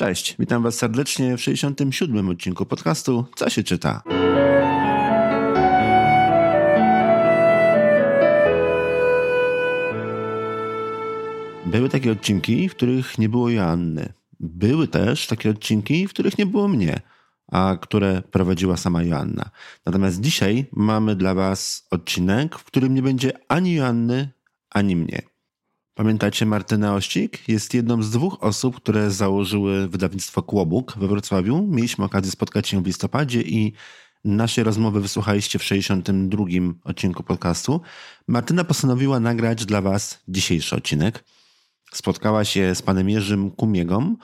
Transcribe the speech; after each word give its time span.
Cześć, 0.00 0.36
witam 0.38 0.62
Was 0.62 0.74
serdecznie 0.74 1.36
w 1.36 1.42
67. 1.42 2.28
odcinku 2.28 2.66
podcastu 2.66 3.24
Co 3.36 3.50
się 3.50 3.62
czyta? 3.62 4.02
Były 11.66 11.88
takie 11.88 12.12
odcinki, 12.12 12.68
w 12.68 12.74
których 12.74 13.18
nie 13.18 13.28
było 13.28 13.50
Joanny. 13.50 14.12
Były 14.40 14.88
też 14.88 15.26
takie 15.26 15.50
odcinki, 15.50 16.06
w 16.06 16.10
których 16.10 16.38
nie 16.38 16.46
było 16.46 16.68
mnie, 16.68 17.00
a 17.52 17.76
które 17.80 18.22
prowadziła 18.22 18.76
sama 18.76 19.02
Joanna. 19.02 19.50
Natomiast 19.86 20.20
dzisiaj 20.20 20.66
mamy 20.72 21.16
dla 21.16 21.34
Was 21.34 21.86
odcinek, 21.90 22.58
w 22.58 22.64
którym 22.64 22.94
nie 22.94 23.02
będzie 23.02 23.32
ani 23.48 23.74
Joanny, 23.74 24.30
ani 24.70 24.96
mnie. 24.96 25.29
Pamiętacie 26.00 26.46
Martynę 26.46 26.92
Ościk? 26.92 27.48
Jest 27.48 27.74
jedną 27.74 28.02
z 28.02 28.10
dwóch 28.10 28.36
osób, 28.40 28.76
które 28.76 29.10
założyły 29.10 29.88
wydawnictwo 29.88 30.42
Kłobuk 30.42 30.94
we 30.98 31.08
Wrocławiu. 31.08 31.66
Mieliśmy 31.66 32.04
okazję 32.04 32.30
spotkać 32.30 32.68
się 32.68 32.82
w 32.82 32.86
listopadzie 32.86 33.42
i 33.42 33.72
naszej 34.24 34.64
rozmowy 34.64 35.00
wysłuchaliście 35.00 35.58
w 35.58 35.64
62. 35.64 36.44
odcinku 36.84 37.22
podcastu. 37.22 37.80
Martyna 38.28 38.64
postanowiła 38.64 39.20
nagrać 39.20 39.64
dla 39.64 39.80
Was 39.80 40.22
dzisiejszy 40.28 40.76
odcinek. 40.76 41.24
Spotkała 41.92 42.44
się 42.44 42.74
z 42.74 42.82
panem 42.82 43.10
Jerzym 43.10 43.50
Kumiegą 43.50 44.16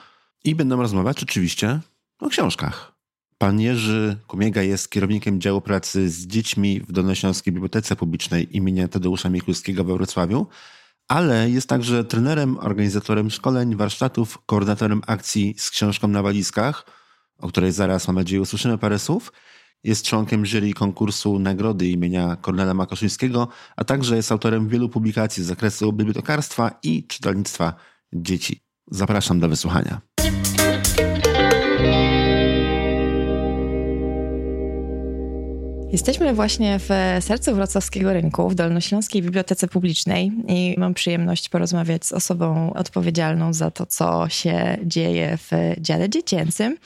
i 0.43 0.55
będą 0.55 0.81
rozmawiać 0.81 1.23
oczywiście 1.23 1.79
o 2.19 2.29
książkach. 2.29 2.91
Pan 3.37 3.59
Jerzy 3.59 4.17
Kumiega 4.27 4.61
jest 4.61 4.89
kierownikiem 4.89 5.41
działu 5.41 5.61
pracy 5.61 6.09
z 6.09 6.27
dziećmi 6.27 6.79
w 6.79 6.91
Dolnośląskiej 6.91 7.53
Bibliotece 7.53 7.95
Publicznej 7.95 8.57
imienia 8.57 8.87
Tadeusza 8.87 9.29
Mikulskiego 9.29 9.83
we 9.83 9.93
Wrocławiu 9.93 10.47
ale 11.07 11.49
jest 11.49 11.69
także 11.69 12.03
trenerem, 12.03 12.57
organizatorem 12.59 13.29
szkoleń, 13.29 13.75
warsztatów, 13.75 14.37
koordynatorem 14.45 15.01
akcji 15.07 15.55
z 15.57 15.69
książką 15.69 16.07
na 16.07 16.23
walizkach, 16.23 16.85
o 17.37 17.47
której 17.47 17.71
zaraz 17.71 18.07
mam 18.07 18.15
nadzieję 18.15 18.41
usłyszymy 18.41 18.77
parę 18.77 18.99
słów. 18.99 19.33
Jest 19.83 20.05
członkiem 20.05 20.45
jury 20.45 20.73
konkursu 20.73 21.39
nagrody 21.39 21.87
imienia 21.87 22.35
Kornela 22.35 22.73
Makoszyńskiego, 22.73 23.47
a 23.75 23.83
także 23.83 24.15
jest 24.15 24.31
autorem 24.31 24.67
wielu 24.67 24.89
publikacji 24.89 25.43
z 25.43 25.47
zakresu 25.47 25.93
bibliotekarstwa 25.93 26.71
i 26.83 27.07
czytelnictwa 27.07 27.73
dzieci. 28.13 28.61
Zapraszam 28.91 29.39
do 29.39 29.49
wysłuchania. 29.49 30.16
Jesteśmy 35.91 36.33
właśnie 36.33 36.79
w 36.79 36.89
sercu 37.19 37.55
wrocławskiego 37.55 38.13
rynku, 38.13 38.49
w 38.49 38.55
Dolnośląskiej 38.55 39.21
Bibliotece 39.21 39.67
Publicznej 39.67 40.31
i 40.47 40.75
mam 40.77 40.93
przyjemność 40.93 41.49
porozmawiać 41.49 42.05
z 42.05 42.11
osobą 42.11 42.73
odpowiedzialną 42.73 43.53
za 43.53 43.71
to, 43.71 43.85
co 43.85 44.29
się 44.29 44.77
dzieje 44.83 45.37
w 45.37 45.51
dziale 45.81 46.09
dziecięcym. 46.09 46.77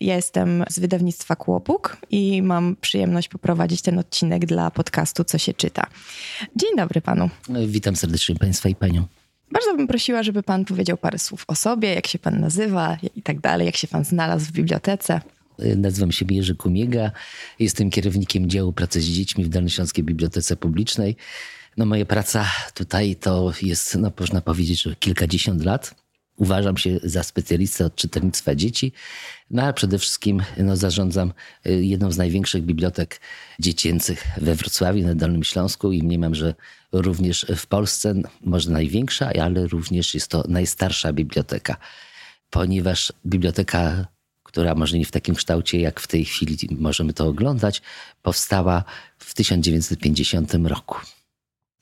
Ja 0.00 0.16
jestem 0.16 0.64
z 0.70 0.78
wydawnictwa 0.78 1.36
Kłopuk 1.36 1.96
i 2.10 2.42
mam 2.42 2.76
przyjemność 2.80 3.28
poprowadzić 3.28 3.82
ten 3.82 3.98
odcinek 3.98 4.46
dla 4.46 4.70
podcastu 4.70 5.24
Co 5.24 5.38
się 5.38 5.54
czyta. 5.54 5.86
Dzień 6.56 6.70
dobry 6.76 7.00
panu. 7.00 7.30
Witam 7.66 7.96
serdecznie 7.96 8.36
państwa 8.36 8.68
i 8.68 8.74
panią. 8.74 9.04
Bardzo 9.52 9.76
bym 9.76 9.86
prosiła, 9.86 10.22
żeby 10.22 10.42
pan 10.42 10.64
powiedział 10.64 10.96
parę 10.96 11.18
słów 11.18 11.44
o 11.48 11.54
sobie, 11.54 11.94
jak 11.94 12.06
się 12.06 12.18
pan 12.18 12.40
nazywa 12.40 12.96
i 13.16 13.22
tak 13.22 13.40
dalej, 13.40 13.66
jak 13.66 13.76
się 13.76 13.88
pan 13.88 14.04
znalazł 14.04 14.46
w 14.46 14.52
bibliotece. 14.52 15.20
Nazywam 15.58 16.12
się 16.12 16.26
Jerzy 16.30 16.54
Kumiega, 16.54 17.10
jestem 17.58 17.90
kierownikiem 17.90 18.50
działu 18.50 18.72
pracy 18.72 19.00
z 19.00 19.04
dziećmi 19.04 19.44
w 19.44 19.48
Dolnośląskiej 19.48 20.04
Bibliotece 20.04 20.56
Publicznej. 20.56 21.16
No 21.76 21.86
moja 21.86 22.04
praca 22.04 22.46
tutaj 22.74 23.16
to 23.16 23.52
jest, 23.62 23.94
no 23.94 24.12
można 24.20 24.40
powiedzieć, 24.40 24.82
że 24.82 24.96
kilkadziesiąt 24.96 25.64
lat. 25.64 25.94
Uważam 26.36 26.76
się 26.76 27.00
za 27.02 27.22
specjalistę 27.22 27.84
od 27.86 27.94
czytelnictwa 27.94 28.54
dzieci, 28.54 28.92
no 29.50 29.62
ale 29.62 29.72
przede 29.72 29.98
wszystkim 29.98 30.42
no, 30.56 30.76
zarządzam 30.76 31.32
y, 31.66 31.84
jedną 31.84 32.12
z 32.12 32.16
największych 32.16 32.62
bibliotek 32.62 33.20
dziecięcych 33.60 34.26
we 34.40 34.54
Wrocławiu, 34.54 35.06
na 35.06 35.14
Dolnym 35.14 35.44
Śląsku 35.44 35.92
i 35.92 36.02
mniemam, 36.02 36.34
że 36.34 36.54
również 36.92 37.46
w 37.56 37.66
Polsce, 37.66 38.14
może 38.40 38.70
największa, 38.70 39.30
ale 39.42 39.66
również 39.66 40.14
jest 40.14 40.28
to 40.28 40.44
najstarsza 40.48 41.12
biblioteka, 41.12 41.76
ponieważ 42.50 43.12
biblioteka 43.26 44.06
która 44.54 44.74
może 44.74 44.98
nie 44.98 45.04
w 45.04 45.10
takim 45.10 45.34
kształcie, 45.34 45.80
jak 45.80 46.00
w 46.00 46.06
tej 46.06 46.24
chwili 46.24 46.56
możemy 46.78 47.12
to 47.12 47.26
oglądać, 47.26 47.82
powstała 48.22 48.84
w 49.18 49.34
1950 49.34 50.54
roku. 50.54 50.98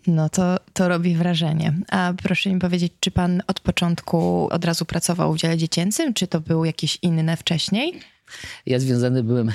No 0.06 0.28
to, 0.28 0.56
to 0.72 0.88
robi 0.88 1.14
wrażenie. 1.14 1.74
A 1.90 2.14
proszę 2.22 2.50
mi 2.50 2.60
powiedzieć, 2.60 2.92
czy 3.00 3.10
pan 3.10 3.42
od 3.46 3.60
początku 3.60 4.48
od 4.50 4.64
razu 4.64 4.84
pracował 4.84 5.34
w 5.34 5.38
dziale 5.38 5.56
dziecięcym, 5.56 6.14
czy 6.14 6.26
to 6.26 6.40
było 6.40 6.64
jakieś 6.64 6.98
inne 7.02 7.36
wcześniej? 7.36 8.00
Ja 8.66 8.78
związany 8.78 9.22
byłem 9.22 9.52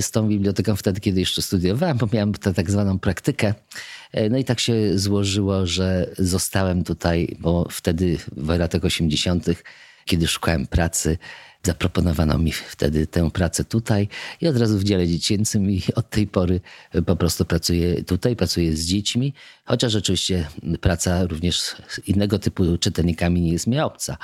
z 0.00 0.10
tą 0.10 0.28
biblioteką 0.28 0.76
wtedy, 0.76 1.00
kiedy 1.00 1.20
jeszcze 1.20 1.42
studiowałem, 1.42 1.98
bo 1.98 2.08
miałem 2.12 2.32
tę 2.32 2.54
tak 2.54 2.70
zwaną 2.70 2.98
praktykę. 2.98 3.54
No 4.30 4.38
i 4.38 4.44
tak 4.44 4.60
się 4.60 4.98
złożyło, 4.98 5.66
że 5.66 6.10
zostałem 6.18 6.84
tutaj, 6.84 7.36
bo 7.40 7.68
wtedy 7.70 8.18
w 8.36 8.58
latach 8.58 8.84
80., 8.84 9.46
kiedy 10.04 10.26
szukałem 10.26 10.66
pracy, 10.66 11.18
Zaproponowano 11.62 12.38
mi 12.38 12.52
wtedy 12.52 13.06
tę 13.06 13.30
pracę 13.30 13.64
tutaj 13.64 14.08
i 14.40 14.48
od 14.48 14.56
razu 14.56 14.78
w 14.78 14.84
dziale 14.84 15.08
dziecięcym 15.08 15.70
i 15.70 15.82
od 15.94 16.10
tej 16.10 16.26
pory 16.26 16.60
po 17.06 17.16
prostu 17.16 17.44
pracuję 17.44 18.04
tutaj, 18.04 18.36
pracuję 18.36 18.76
z 18.76 18.86
dziećmi, 18.86 19.34
chociaż 19.64 19.94
oczywiście 19.94 20.48
praca 20.80 21.26
również 21.26 21.60
z 21.60 21.76
innego 22.06 22.38
typu 22.38 22.78
czytelnikami 22.78 23.40
nie 23.40 23.52
jest 23.52 23.66
mi 23.66 23.80
obca, 23.80 24.16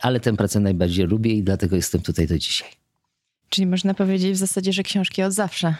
ale 0.00 0.20
tę 0.20 0.36
pracę 0.36 0.60
najbardziej 0.60 1.06
lubię 1.06 1.32
i 1.32 1.42
dlatego 1.42 1.76
jestem 1.76 2.02
tutaj 2.02 2.26
do 2.26 2.38
dzisiaj. 2.38 2.68
Czyli 3.48 3.66
można 3.66 3.94
powiedzieć 3.94 4.32
w 4.32 4.36
zasadzie, 4.36 4.72
że 4.72 4.82
książki 4.82 5.22
od 5.22 5.32
zawsze. 5.32 5.74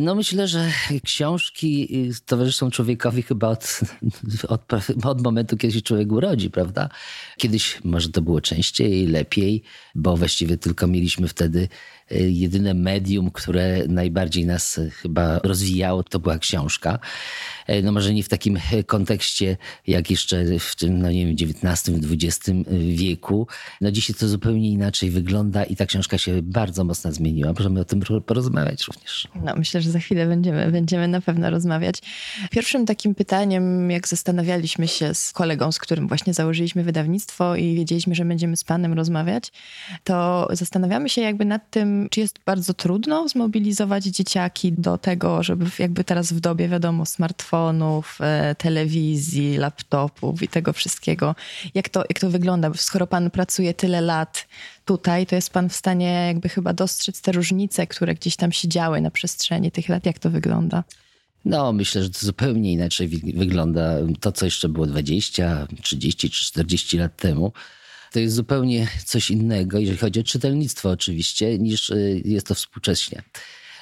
No 0.00 0.14
myślę, 0.14 0.48
że 0.48 0.70
książki 1.04 1.88
towarzyszą 2.26 2.70
człowiekowi 2.70 3.22
chyba 3.22 3.48
od, 3.48 3.80
od, 4.48 4.62
od, 5.04 5.22
momentu, 5.22 5.56
kiedy 5.56 5.74
się 5.74 5.82
człowiek 5.82 6.12
urodzi, 6.12 6.50
prawda? 6.50 6.88
Kiedyś 7.38 7.78
może 7.84 8.08
to 8.08 8.22
było 8.22 8.40
częściej, 8.40 9.06
lepiej, 9.06 9.62
bo 9.94 10.16
właściwie 10.16 10.56
tylko 10.56 10.86
mieliśmy 10.86 11.28
wtedy 11.28 11.68
Y, 11.68 11.99
jedyne 12.10 12.74
medium, 12.74 13.30
które 13.30 13.84
najbardziej 13.88 14.46
nas 14.46 14.80
chyba 15.02 15.38
rozwijało, 15.38 16.02
to 16.02 16.18
była 16.18 16.38
książka. 16.38 16.98
Y, 17.70 17.82
no 17.82 17.92
może 17.92 18.14
nie 18.14 18.22
w 18.22 18.28
takim 18.28 18.58
kontekście, 18.86 19.56
jak 19.86 20.10
jeszcze 20.10 20.44
w 20.58 20.76
tym, 20.76 20.98
no 20.98 21.10
nie 21.10 21.26
wiem, 21.26 21.36
XIX, 21.50 21.98
XX 22.10 22.50
wieku. 22.94 23.46
No 23.80 23.90
dzisiaj 23.90 24.16
to 24.16 24.28
zupełnie 24.28 24.70
inaczej 24.70 25.10
wygląda 25.10 25.64
i 25.64 25.76
ta 25.76 25.86
książka 25.86 26.18
się 26.18 26.42
bardzo 26.42 26.84
mocno 26.84 27.12
zmieniła. 27.12 27.52
Możemy 27.52 27.80
o 27.80 27.84
tym 27.84 28.00
porozmawiać 28.26 28.84
również. 28.84 29.28
No 29.44 29.54
myślę, 29.56 29.80
że 29.80 29.90
za 29.90 29.98
chwilę 29.98 30.26
będziemy, 30.26 30.72
będziemy 30.72 31.08
na 31.08 31.20
pewno 31.20 31.50
rozmawiać. 31.50 31.96
Pierwszym 32.50 32.86
takim 32.86 33.14
pytaniem, 33.14 33.90
jak 33.90 34.08
zastanawialiśmy 34.08 34.88
się 34.88 35.14
z 35.14 35.32
kolegą, 35.32 35.72
z 35.72 35.78
którym 35.78 36.08
właśnie 36.08 36.34
założyliśmy 36.34 36.84
wydawnictwo 36.84 37.56
i 37.56 37.74
wiedzieliśmy, 37.74 38.14
że 38.14 38.24
będziemy 38.24 38.56
z 38.56 38.64
panem 38.64 38.92
rozmawiać, 38.92 39.52
to 40.04 40.48
zastanawiamy 40.52 41.08
się 41.08 41.20
jakby 41.20 41.44
nad 41.44 41.70
tym, 41.70 41.99
czy 42.10 42.20
jest 42.20 42.38
bardzo 42.46 42.74
trudno 42.74 43.28
zmobilizować 43.28 44.04
dzieciaki 44.04 44.72
do 44.72 44.98
tego, 44.98 45.42
żeby 45.42 45.66
jakby 45.78 46.04
teraz 46.04 46.32
w 46.32 46.40
dobie, 46.40 46.68
wiadomo, 46.68 47.06
smartfonów, 47.06 48.18
e, 48.20 48.54
telewizji, 48.54 49.56
laptopów 49.56 50.42
i 50.42 50.48
tego 50.48 50.72
wszystkiego, 50.72 51.34
jak 51.74 51.88
to, 51.88 52.00
jak 52.00 52.18
to 52.18 52.30
wygląda? 52.30 52.70
Skoro 52.74 53.06
pan 53.06 53.30
pracuje 53.30 53.74
tyle 53.74 54.00
lat 54.00 54.46
tutaj, 54.84 55.26
to 55.26 55.34
jest 55.34 55.50
pan 55.50 55.68
w 55.68 55.76
stanie 55.76 56.26
jakby 56.26 56.48
chyba 56.48 56.72
dostrzec 56.72 57.20
te 57.20 57.32
różnice, 57.32 57.86
które 57.86 58.14
gdzieś 58.14 58.36
tam 58.36 58.52
się 58.52 58.68
działy 58.68 59.00
na 59.00 59.10
przestrzeni 59.10 59.70
tych 59.70 59.88
lat. 59.88 60.06
Jak 60.06 60.18
to 60.18 60.30
wygląda? 60.30 60.84
No, 61.44 61.72
myślę, 61.72 62.02
że 62.02 62.10
to 62.10 62.18
zupełnie 62.20 62.72
inaczej 62.72 63.08
wygląda 63.34 63.94
to, 64.20 64.32
co 64.32 64.44
jeszcze 64.44 64.68
było 64.68 64.86
20, 64.86 65.66
30 65.82 66.30
czy 66.30 66.44
40 66.44 66.98
lat 66.98 67.16
temu 67.16 67.52
to 68.12 68.20
jest 68.20 68.34
zupełnie 68.34 68.88
coś 69.04 69.30
innego, 69.30 69.78
jeżeli 69.78 69.98
chodzi 69.98 70.20
o 70.20 70.24
czytelnictwo 70.24 70.90
oczywiście, 70.90 71.58
niż 71.58 71.90
y, 71.90 72.22
jest 72.24 72.46
to 72.46 72.54
współcześnie. 72.54 73.22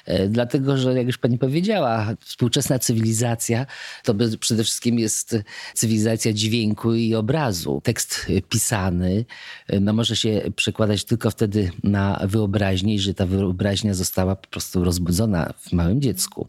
E, 0.08 0.28
dlatego, 0.28 0.78
że 0.78 0.94
jak 0.94 1.06
już 1.06 1.18
pani 1.18 1.38
powiedziała, 1.38 2.14
współczesna 2.20 2.78
cywilizacja 2.78 3.66
to 4.04 4.14
przede 4.40 4.64
wszystkim 4.64 4.98
jest 4.98 5.36
cywilizacja 5.74 6.32
dźwięku 6.32 6.94
i 6.94 7.14
obrazu. 7.14 7.80
Tekst 7.84 8.26
pisany 8.48 9.24
e, 9.66 9.80
no, 9.80 9.92
może 9.92 10.16
się 10.16 10.42
przekładać 10.56 11.04
tylko 11.04 11.30
wtedy 11.30 11.70
na 11.84 12.20
wyobraźnię, 12.24 12.98
że 12.98 13.14
ta 13.14 13.26
wyobraźnia 13.26 13.94
została 13.94 14.36
po 14.36 14.48
prostu 14.48 14.84
rozbudzona 14.84 15.52
w 15.58 15.72
małym 15.72 16.00
dziecku. 16.00 16.48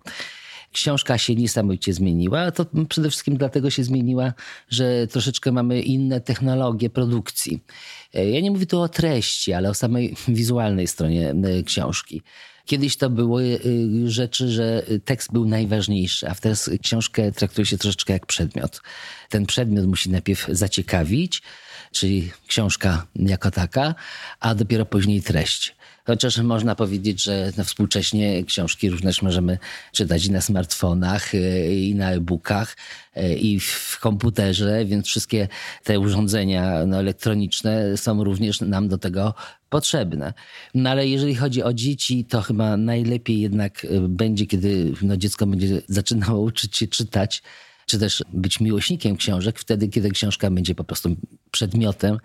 Książka 0.73 1.17
się 1.17 1.35
niesamowicie 1.35 1.93
zmieniła. 1.93 2.51
To 2.51 2.65
przede 2.89 3.09
wszystkim 3.09 3.37
dlatego 3.37 3.69
się 3.69 3.83
zmieniła, 3.83 4.33
że 4.69 5.07
troszeczkę 5.07 5.51
mamy 5.51 5.81
inne 5.81 6.21
technologie 6.21 6.89
produkcji. 6.89 7.63
E, 8.13 8.29
ja 8.29 8.41
nie 8.41 8.51
mówię 8.51 8.65
tu 8.65 8.81
o 8.81 8.89
treści, 8.89 9.53
ale 9.53 9.69
o 9.69 9.73
samej 9.73 10.15
wizualnej 10.27 10.87
stronie 10.87 11.29
e, 11.29 11.63
książki. 11.63 12.21
Kiedyś 12.65 12.97
to 12.97 13.09
były 13.09 13.59
e, 14.05 14.09
rzeczy, 14.09 14.49
że 14.49 14.83
tekst 15.05 15.31
był 15.31 15.45
najważniejszy, 15.45 16.29
a 16.29 16.35
teraz 16.35 16.69
książkę 16.83 17.31
traktuje 17.31 17.65
się 17.65 17.77
troszeczkę 17.77 18.13
jak 18.13 18.25
przedmiot. 18.25 18.81
Ten 19.29 19.45
przedmiot 19.45 19.85
musi 19.85 20.09
najpierw 20.09 20.47
zaciekawić, 20.51 21.41
czyli 21.91 22.31
książka 22.47 23.05
jako 23.15 23.51
taka, 23.51 23.95
a 24.39 24.55
dopiero 24.55 24.85
później 24.85 25.21
treść. 25.21 25.78
Chociaż 26.09 26.37
można 26.37 26.75
powiedzieć, 26.75 27.23
że 27.23 27.51
współcześnie 27.65 28.43
książki 28.43 28.89
również 28.89 29.21
możemy 29.21 29.57
czytać 29.91 30.25
i 30.25 30.31
na 30.31 30.41
smartfonach, 30.41 31.35
y, 31.35 31.75
i 31.75 31.95
na 31.95 32.11
e-bookach, 32.11 32.77
y, 33.17 33.35
i 33.35 33.59
w 33.59 33.97
komputerze, 34.01 34.85
więc 34.85 35.07
wszystkie 35.07 35.47
te 35.83 35.99
urządzenia 35.99 36.85
no, 36.85 36.99
elektroniczne 36.99 37.97
są 37.97 38.23
również 38.23 38.61
nam 38.61 38.87
do 38.87 38.97
tego 38.97 39.33
potrzebne. 39.69 40.33
No 40.73 40.89
ale 40.89 41.07
jeżeli 41.07 41.35
chodzi 41.35 41.63
o 41.63 41.73
dzieci, 41.73 42.25
to 42.25 42.41
chyba 42.41 42.77
najlepiej 42.77 43.41
jednak 43.41 43.85
y, 43.85 43.99
będzie, 44.01 44.45
kiedy 44.45 44.93
no, 45.01 45.17
dziecko 45.17 45.47
będzie 45.47 45.81
zaczynało 45.87 46.39
uczyć 46.49 46.77
się 46.77 46.87
czytać, 46.87 47.43
czy 47.85 47.99
też 47.99 48.23
być 48.33 48.59
miłośnikiem 48.59 49.17
książek, 49.17 49.59
wtedy, 49.59 49.87
kiedy 49.87 50.11
książka 50.11 50.51
będzie 50.51 50.75
po 50.75 50.83
prostu 50.83 51.15
przedmiotem, 51.51 52.17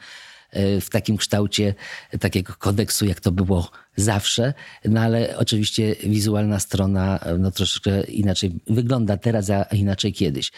w 0.80 0.86
takim 0.90 1.16
kształcie 1.16 1.74
takiego 2.20 2.54
kodeksu, 2.58 3.06
jak 3.06 3.20
to 3.20 3.32
było 3.32 3.70
zawsze. 3.96 4.54
No 4.84 5.00
ale 5.00 5.36
oczywiście 5.36 5.96
wizualna 6.04 6.60
strona 6.60 7.20
no, 7.38 7.50
troszeczkę 7.50 8.04
inaczej 8.04 8.52
wygląda 8.66 9.16
teraz, 9.16 9.50
a 9.50 9.62
inaczej 9.62 10.12
kiedyś. 10.12 10.52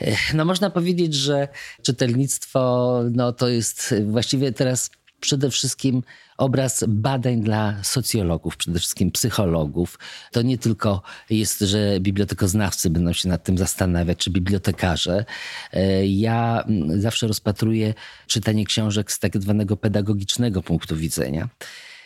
E, 0.00 0.16
no 0.34 0.44
można 0.44 0.70
powiedzieć, 0.70 1.14
że 1.14 1.48
czytelnictwo 1.82 3.00
no, 3.12 3.32
to 3.32 3.48
jest 3.48 3.94
właściwie 4.06 4.52
teraz 4.52 4.90
przede 5.20 5.50
wszystkim 5.50 6.02
obraz 6.42 6.84
badań 6.88 7.40
dla 7.40 7.76
socjologów, 7.82 8.56
przede 8.56 8.78
wszystkim 8.78 9.10
psychologów. 9.10 9.98
To 10.32 10.42
nie 10.42 10.58
tylko 10.58 11.02
jest, 11.30 11.60
że 11.60 12.00
bibliotekoznawcy 12.00 12.90
będą 12.90 13.12
się 13.12 13.28
nad 13.28 13.44
tym 13.44 13.58
zastanawiać, 13.58 14.18
czy 14.18 14.30
bibliotekarze. 14.30 15.24
E, 15.72 16.06
ja 16.06 16.64
mm, 16.68 17.00
zawsze 17.00 17.26
rozpatruję 17.26 17.94
czytanie 18.26 18.64
książek 18.64 19.12
z 19.12 19.18
tak 19.18 19.42
zwanego 19.42 19.76
pedagogicznego 19.76 20.62
punktu 20.62 20.96
widzenia. 20.96 21.48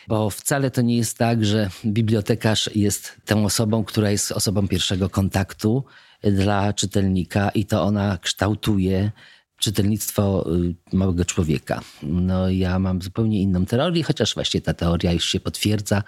Bo 0.07 0.29
wcale 0.29 0.71
to 0.71 0.81
nie 0.81 0.97
jest 0.97 1.17
tak, 1.17 1.45
że 1.45 1.69
bibliotekarz 1.85 2.69
jest 2.75 3.15
tą 3.25 3.45
osobą, 3.45 3.83
która 3.83 4.11
jest 4.11 4.31
osobą 4.31 4.67
pierwszego 4.67 5.09
kontaktu 5.09 5.83
dla 6.23 6.73
czytelnika 6.73 7.49
i 7.49 7.65
to 7.65 7.83
ona 7.83 8.17
kształtuje 8.21 9.11
czytelnictwo 9.57 10.53
y, 10.55 10.95
małego 10.95 11.25
człowieka. 11.25 11.81
No 12.03 12.49
ja 12.49 12.79
mam 12.79 13.01
zupełnie 13.01 13.41
inną 13.41 13.65
teorię, 13.65 14.03
chociaż 14.03 14.33
właśnie 14.33 14.61
ta 14.61 14.73
teoria 14.73 15.13
już 15.13 15.25
się 15.25 15.39
potwierdza, 15.39 16.03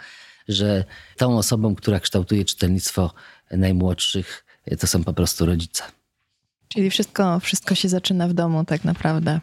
że 0.48 0.84
tą 1.18 1.38
osobą, 1.38 1.76
która 1.76 2.00
kształtuje 2.00 2.46
czytelnictwo 2.46 3.14
najmłodszych, 3.52 4.46
y, 4.72 4.78
to 4.78 4.88
są 4.88 5.04
po 5.04 5.14
prostu 5.14 5.46
rodzice. 5.46 5.84
Czyli 6.68 6.90
wszystko, 6.90 7.40
wszystko 7.40 7.76
się 7.76 7.90
zaczyna 7.90 8.28
w 8.28 8.34
domu 8.34 8.66
tak 8.66 8.84
naprawdę. 8.84 9.40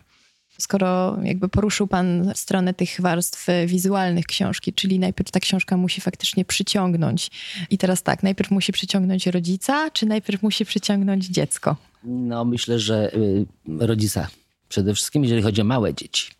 Skoro 0.59 1.19
jakby 1.23 1.49
poruszył 1.49 1.87
Pan 1.87 2.33
stronę 2.35 2.75
tych 2.75 3.01
warstw 3.01 3.47
wizualnych 3.67 4.27
książki, 4.27 4.73
czyli 4.73 4.99
najpierw 4.99 5.31
ta 5.31 5.41
książka 5.41 5.77
musi 5.77 6.01
faktycznie 6.01 6.45
przyciągnąć. 6.45 7.31
I 7.71 7.79
teraz 7.79 8.03
tak, 8.03 8.23
najpierw 8.23 8.51
musi 8.51 8.73
przyciągnąć 8.73 9.27
rodzica, 9.27 9.91
czy 9.91 10.07
najpierw 10.07 10.43
musi 10.43 10.65
przyciągnąć 10.65 11.27
dziecko? 11.27 11.77
No, 12.05 12.45
myślę, 12.45 12.79
że 12.79 13.15
y, 13.15 13.47
rodzica. 13.81 14.29
Przede 14.69 14.95
wszystkim, 14.95 15.23
jeżeli 15.23 15.43
chodzi 15.43 15.61
o 15.61 15.65
małe 15.65 15.95
dzieci. 15.95 16.31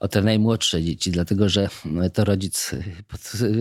O 0.00 0.08
te 0.08 0.22
najmłodsze 0.22 0.82
dzieci, 0.82 1.10
dlatego 1.10 1.48
że 1.48 1.68
to 2.12 2.24
rodzic, 2.24 2.70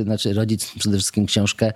znaczy 0.04 0.34
rodzic 0.34 0.72
przede 0.80 0.98
wszystkim 0.98 1.26
książkę 1.26 1.74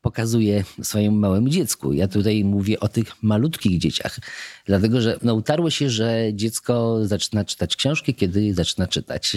pokazuje 0.00 0.64
swojemu 0.82 1.16
małemu 1.16 1.48
dziecku. 1.48 1.92
Ja 1.92 2.08
tutaj 2.08 2.44
mówię 2.44 2.80
o 2.80 2.88
tych 2.88 3.22
malutkich 3.22 3.78
dzieciach, 3.78 4.18
dlatego 4.66 5.00
że 5.00 5.18
no, 5.22 5.34
utarło 5.34 5.70
się, 5.70 5.90
że 5.90 6.30
dziecko 6.34 6.98
zaczyna 7.06 7.44
czytać 7.44 7.76
książki, 7.76 8.14
kiedy 8.14 8.54
zaczyna 8.54 8.86
czytać. 8.86 9.36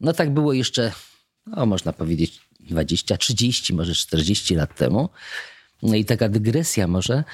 No 0.00 0.12
tak 0.12 0.34
było 0.34 0.52
jeszcze, 0.52 0.92
no, 1.46 1.66
można 1.66 1.92
powiedzieć, 1.92 2.40
20, 2.60 3.16
30, 3.16 3.74
może 3.74 3.94
40 3.94 4.54
lat 4.54 4.74
temu. 4.74 5.08
No 5.82 5.94
i 5.94 6.04
taka 6.04 6.28
dygresja 6.28 6.86
może, 6.86 7.24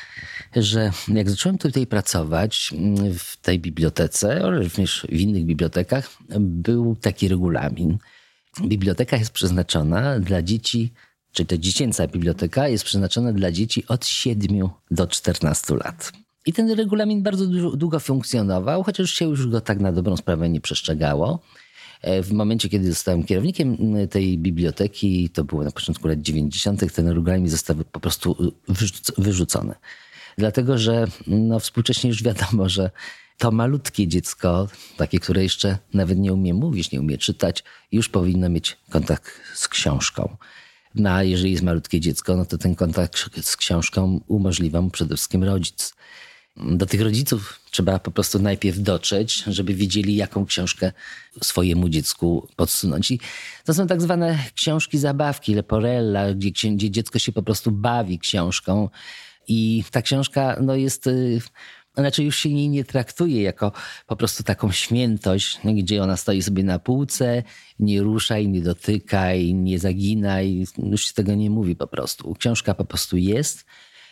że 0.56 0.90
jak 1.08 1.30
zacząłem 1.30 1.58
tutaj 1.58 1.86
pracować 1.86 2.70
w 3.18 3.36
tej 3.36 3.58
bibliotece, 3.58 4.50
również 4.50 5.06
w 5.08 5.20
innych 5.20 5.44
bibliotekach, 5.44 6.10
był 6.40 6.96
taki 6.96 7.28
regulamin. 7.28 7.98
Biblioteka 8.62 9.16
jest 9.16 9.30
przeznaczona 9.30 10.20
dla 10.20 10.42
dzieci, 10.42 10.92
czyli 11.36 11.46
to 11.46 11.58
dziecięca 11.58 12.06
biblioteka 12.06 12.68
jest 12.68 12.84
przeznaczona 12.84 13.32
dla 13.32 13.52
dzieci 13.52 13.86
od 13.88 14.06
7 14.06 14.68
do 14.90 15.06
14 15.06 15.74
lat. 15.74 16.12
I 16.46 16.52
ten 16.52 16.70
regulamin 16.70 17.22
bardzo 17.22 17.46
długo 17.76 18.00
funkcjonował, 18.00 18.82
chociaż 18.82 19.10
się 19.10 19.24
już 19.24 19.48
go 19.48 19.60
tak 19.60 19.80
na 19.80 19.92
dobrą 19.92 20.16
sprawę 20.16 20.48
nie 20.48 20.60
przestrzegało. 20.60 21.40
E, 22.02 22.22
w 22.22 22.32
momencie, 22.32 22.68
kiedy 22.68 22.90
zostałem 22.90 23.24
kierownikiem 23.24 23.76
tej 24.10 24.38
biblioteki, 24.38 25.30
to 25.30 25.44
było 25.44 25.64
na 25.64 25.70
początku 25.70 26.08
lat 26.08 26.20
90., 26.20 26.94
ten 26.94 27.08
regulamin 27.08 27.48
został 27.48 27.76
po 27.92 28.00
prostu 28.00 28.52
wyrzucony. 29.18 29.74
Dlatego, 30.38 30.78
że 30.78 31.06
no, 31.26 31.60
współcześnie 31.60 32.08
już 32.10 32.22
wiadomo, 32.22 32.68
że 32.68 32.90
to 33.38 33.50
malutkie 33.50 34.08
dziecko, 34.08 34.68
takie, 34.96 35.20
które 35.20 35.42
jeszcze 35.42 35.78
nawet 35.94 36.18
nie 36.18 36.32
umie 36.32 36.54
mówić, 36.54 36.92
nie 36.92 37.00
umie 37.00 37.18
czytać, 37.18 37.64
już 37.92 38.08
powinno 38.08 38.48
mieć 38.48 38.76
kontakt 38.90 39.40
z 39.54 39.68
książką. 39.68 40.36
No 40.96 41.10
a 41.10 41.22
jeżeli 41.22 41.50
jest 41.50 41.62
malutkie 41.62 42.00
dziecko, 42.00 42.36
no 42.36 42.44
to 42.44 42.58
ten 42.58 42.74
kontakt 42.74 43.46
z 43.46 43.56
książką 43.56 44.20
umożliwia 44.26 44.80
mu 44.80 44.90
przede 44.90 45.16
wszystkim 45.16 45.44
rodzic. 45.44 45.94
Do 46.56 46.86
tych 46.86 47.00
rodziców 47.00 47.60
trzeba 47.70 47.98
po 47.98 48.10
prostu 48.10 48.38
najpierw 48.38 48.78
dotrzeć, 48.78 49.44
żeby 49.46 49.74
wiedzieli, 49.74 50.16
jaką 50.16 50.46
książkę 50.46 50.92
swojemu 51.42 51.88
dziecku 51.88 52.48
podsunąć. 52.56 53.10
I 53.10 53.20
to 53.64 53.74
są 53.74 53.86
tak 53.86 54.02
zwane 54.02 54.38
książki 54.54 54.98
zabawki, 54.98 55.54
leporella, 55.54 56.34
gdzie, 56.34 56.70
gdzie 56.70 56.90
dziecko 56.90 57.18
się 57.18 57.32
po 57.32 57.42
prostu 57.42 57.70
bawi 57.70 58.18
książką. 58.18 58.88
I 59.48 59.84
ta 59.90 60.02
książka 60.02 60.56
no, 60.60 60.74
jest 60.74 61.06
y, 61.06 61.40
znaczy 61.96 62.24
już 62.24 62.36
się 62.36 62.48
jej 62.48 62.68
nie 62.68 62.84
traktuje 62.84 63.42
jako 63.42 63.72
po 64.06 64.16
prostu 64.16 64.42
taką 64.42 64.72
świętość, 64.72 65.60
gdzie 65.64 66.02
ona 66.02 66.16
stoi 66.16 66.42
sobie 66.42 66.64
na 66.64 66.78
półce, 66.78 67.42
nie 67.78 68.02
ruszaj, 68.02 68.48
nie 68.48 68.60
dotykaj, 68.60 69.54
nie 69.54 69.78
zaginaj, 69.78 70.64
już 70.78 71.06
się 71.06 71.14
tego 71.14 71.34
nie 71.34 71.50
mówi 71.50 71.76
po 71.76 71.86
prostu. 71.86 72.34
Książka 72.34 72.74
po 72.74 72.84
prostu 72.84 73.16
jest 73.16 73.64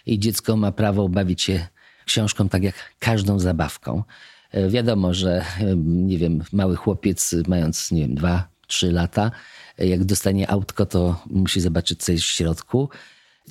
i 0.06 0.18
dziecko 0.18 0.56
ma 0.56 0.72
prawo 0.72 1.08
bawić 1.08 1.42
się 1.42 1.66
książką 2.06 2.48
tak 2.48 2.62
jak 2.62 2.74
każdą 2.98 3.38
zabawką. 3.38 4.02
E, 4.50 4.68
wiadomo, 4.68 5.14
że 5.14 5.44
e, 5.60 5.76
nie 5.84 6.18
wiem, 6.18 6.44
mały 6.52 6.76
chłopiec 6.76 7.34
mając, 7.48 7.90
nie 7.90 8.00
wiem, 8.00 8.14
dwa, 8.14 8.48
trzy 8.66 8.92
lata, 8.92 9.30
e, 9.78 9.86
jak 9.86 10.04
dostanie 10.04 10.50
autko, 10.50 10.86
to 10.86 11.22
musi 11.26 11.60
zobaczyć 11.60 12.02
coś 12.02 12.20
w 12.20 12.32
środku. 12.32 12.88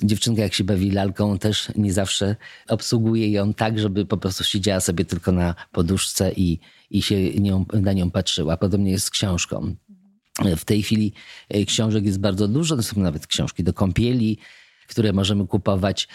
Dziewczynka, 0.02 0.42
jak 0.42 0.54
się 0.54 0.64
bawi 0.64 0.90
lalką, 0.90 1.38
też 1.38 1.68
nie 1.76 1.92
zawsze 1.92 2.36
obsługuje 2.68 3.30
ją 3.30 3.54
tak, 3.54 3.78
żeby 3.78 4.06
po 4.06 4.16
prostu 4.16 4.44
siedziała 4.44 4.80
sobie 4.80 5.04
tylko 5.04 5.32
na 5.32 5.54
poduszce 5.72 6.32
i, 6.32 6.58
i 6.90 7.02
się 7.02 7.34
nią, 7.34 7.64
na 7.72 7.92
nią 7.92 8.10
patrzyła. 8.10 8.56
Podobnie 8.56 8.90
jest 8.90 9.06
z 9.06 9.10
książką. 9.10 9.74
W 10.56 10.64
tej 10.64 10.82
chwili 10.82 11.12
książek 11.66 12.04
jest 12.04 12.20
bardzo 12.20 12.48
dużo, 12.48 12.76
to 12.76 12.82
są 12.82 13.00
nawet 13.00 13.26
książki 13.26 13.64
do 13.64 13.72
kąpieli, 13.72 14.38
które 14.88 15.12
możemy 15.12 15.46
kupować 15.46 16.08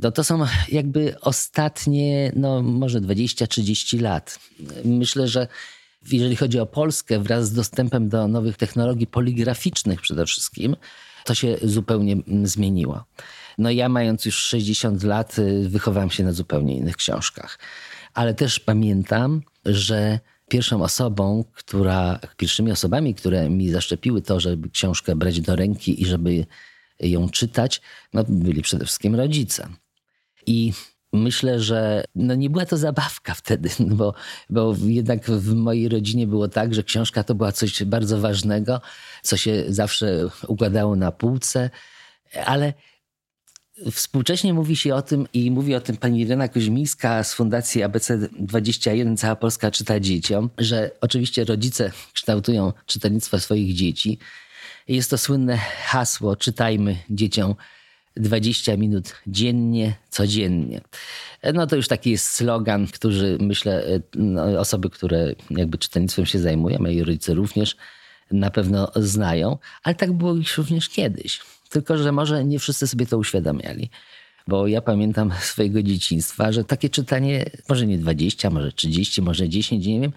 no 0.00 0.12
to 0.12 0.24
są 0.24 0.46
jakby 0.72 1.20
ostatnie, 1.20 2.32
no 2.36 2.62
może 2.62 3.00
20-30 3.00 4.00
lat. 4.00 4.38
Myślę, 4.84 5.28
że 5.28 5.48
jeżeli 6.12 6.36
chodzi 6.36 6.58
o 6.58 6.66
Polskę, 6.66 7.18
wraz 7.18 7.48
z 7.48 7.52
dostępem 7.52 8.08
do 8.08 8.28
nowych 8.28 8.56
technologii 8.56 9.06
poligraficznych 9.06 10.00
przede 10.00 10.26
wszystkim, 10.26 10.76
to 11.24 11.34
się 11.34 11.56
zupełnie 11.62 12.16
zmieniło. 12.42 13.04
No 13.58 13.70
ja 13.70 13.88
mając 13.88 14.24
już 14.24 14.36
60 14.36 15.02
lat, 15.02 15.38
y, 15.38 15.68
wychowałem 15.68 16.10
się 16.10 16.24
na 16.24 16.32
zupełnie 16.32 16.76
innych 16.76 16.96
książkach. 16.96 17.58
Ale 18.14 18.34
też 18.34 18.60
pamiętam, 18.60 19.42
że 19.64 20.20
pierwszą 20.48 20.82
osobą, 20.82 21.44
która, 21.54 22.18
pierwszymi 22.36 22.72
osobami, 22.72 23.14
które 23.14 23.50
mi 23.50 23.70
zaszczepiły 23.70 24.22
to, 24.22 24.40
żeby 24.40 24.70
książkę 24.70 25.16
brać 25.16 25.40
do 25.40 25.56
ręki 25.56 26.02
i 26.02 26.06
żeby 26.06 26.46
ją 27.00 27.28
czytać, 27.28 27.80
no 28.12 28.24
byli 28.28 28.62
przede 28.62 28.84
wszystkim 28.84 29.14
rodzice. 29.14 29.68
I 30.46 30.72
myślę, 31.14 31.60
że 31.60 32.04
no 32.14 32.34
nie 32.34 32.50
była 32.50 32.66
to 32.66 32.76
zabawka 32.76 33.34
wtedy, 33.34 33.70
bo, 33.98 34.14
bo 34.50 34.74
jednak 34.84 35.30
w 35.30 35.54
mojej 35.54 35.88
rodzinie 35.88 36.26
było 36.26 36.48
tak, 36.48 36.74
że 36.74 36.82
książka 36.82 37.24
to 37.24 37.34
była 37.34 37.52
coś 37.52 37.84
bardzo 37.84 38.20
ważnego, 38.20 38.80
co 39.22 39.36
się 39.36 39.64
zawsze 39.68 40.28
układało 40.48 40.96
na 40.96 41.12
półce, 41.12 41.70
ale 42.44 42.72
Współcześnie 43.92 44.54
mówi 44.54 44.76
się 44.76 44.94
o 44.94 45.02
tym 45.02 45.28
i 45.32 45.50
mówi 45.50 45.74
o 45.74 45.80
tym 45.80 45.96
pani 45.96 46.20
Irena 46.20 46.48
Koźmińska 46.48 47.24
z 47.24 47.34
Fundacji 47.34 47.84
ABC21 47.84 49.16
Cała 49.16 49.36
Polska 49.36 49.70
czyta 49.70 50.00
dzieciom, 50.00 50.50
że 50.58 50.90
oczywiście 51.00 51.44
rodzice 51.44 51.92
kształtują 52.12 52.72
czytelnictwo 52.86 53.40
swoich 53.40 53.74
dzieci. 53.74 54.18
Jest 54.88 55.10
to 55.10 55.18
słynne 55.18 55.56
hasło 55.84 56.36
czytajmy 56.36 56.96
dzieciom 57.10 57.54
20 58.16 58.76
minut 58.76 59.14
dziennie, 59.26 59.94
codziennie. 60.10 60.80
No 61.54 61.66
to 61.66 61.76
już 61.76 61.88
taki 61.88 62.10
jest 62.10 62.30
slogan, 62.30 62.86
który 62.86 63.38
myślę, 63.40 63.84
no, 64.14 64.60
osoby, 64.60 64.90
które 64.90 65.34
jakby 65.50 65.78
czytelnictwem 65.78 66.26
się 66.26 66.38
zajmują, 66.38 66.78
moi 66.78 67.02
rodzice 67.02 67.34
również 67.34 67.76
na 68.30 68.50
pewno 68.50 68.92
znają, 68.96 69.58
ale 69.82 69.94
tak 69.94 70.12
było 70.12 70.34
już 70.34 70.58
również 70.58 70.88
kiedyś. 70.88 71.40
Tylko, 71.70 71.98
że 71.98 72.12
może 72.12 72.44
nie 72.44 72.58
wszyscy 72.58 72.86
sobie 72.86 73.06
to 73.06 73.18
uświadamiali. 73.18 73.90
Bo 74.48 74.66
ja 74.66 74.80
pamiętam 74.80 75.32
swojego 75.40 75.82
dzieciństwa, 75.82 76.52
że 76.52 76.64
takie 76.64 76.88
czytanie, 76.88 77.44
może 77.68 77.86
nie 77.86 77.98
20, 77.98 78.50
może 78.50 78.72
30, 78.72 79.22
może 79.22 79.48
10, 79.48 79.86
nie 79.86 80.00
wiem, 80.00 80.12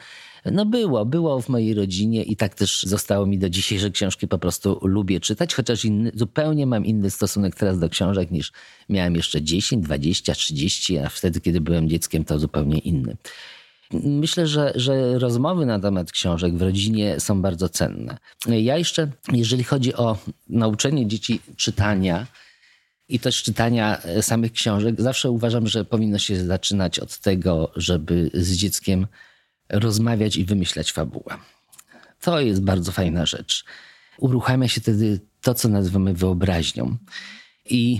no 0.52 0.66
było, 0.66 1.06
było 1.06 1.42
w 1.42 1.50
mojej 1.50 1.74
rodzinie 1.74 2.24
i 2.24 2.36
tak 2.36 2.56
też 2.56 2.84
zostało 2.84 3.26
mi 3.26 3.40
do 3.40 3.50
dzisiaj, 3.50 3.80
że 3.80 3.92
książki 3.92 4.28
po 4.28 4.38
prostu 4.38 4.80
lubię 4.82 5.20
czytać, 5.20 5.56
chociaż 5.56 5.86
inny, 5.86 6.12
zupełnie 6.16 6.66
mam 6.66 6.86
inny 6.86 7.12
stosunek 7.12 7.56
teraz 7.56 7.80
do 7.80 7.90
książek 7.90 8.32
niż 8.32 8.52
miałem 8.90 9.16
jeszcze 9.16 9.42
10, 9.42 9.84
20, 9.84 10.34
30, 10.34 10.98
a 10.98 11.10
wtedy, 11.10 11.42
kiedy 11.42 11.62
byłem 11.62 11.90
dzieckiem, 11.90 12.26
to 12.26 12.40
zupełnie 12.40 12.78
inny. 12.78 13.18
Myślę, 13.94 14.48
że, 14.48 14.72
że 14.76 15.20
rozmowy 15.20 15.66
na 15.66 15.80
temat 15.80 16.12
książek 16.12 16.56
w 16.56 16.62
rodzinie 16.62 17.20
są 17.20 17.42
bardzo 17.42 17.70
cenne. 17.70 18.18
Ja 18.48 18.78
jeszcze, 18.78 19.12
jeżeli 19.32 19.64
chodzi 19.64 19.94
o 19.94 20.18
nauczenie 20.50 21.08
dzieci 21.08 21.40
czytania, 21.56 22.28
i 23.10 23.20
też 23.20 23.44
czytania 23.44 24.02
samych 24.22 24.52
książek, 24.52 25.02
zawsze 25.02 25.32
uważam, 25.32 25.68
że 25.68 25.86
powinno 25.86 26.20
się 26.20 26.46
zaczynać 26.46 27.00
od 27.00 27.18
tego, 27.18 27.72
żeby 27.76 28.30
z 28.34 28.52
dzieckiem 28.52 29.08
rozmawiać 29.70 30.38
i 30.38 30.46
wymyślać 30.46 30.92
fabułę. 30.92 31.38
To 32.22 32.40
jest 32.40 32.64
bardzo 32.64 32.92
fajna 32.92 33.26
rzecz. 33.26 33.66
Uruchamia 34.18 34.68
się 34.68 34.82
wtedy 34.82 35.20
to, 35.42 35.54
co 35.54 35.70
nazywamy 35.70 36.14
wyobraźnią. 36.14 36.98
I 37.70 38.00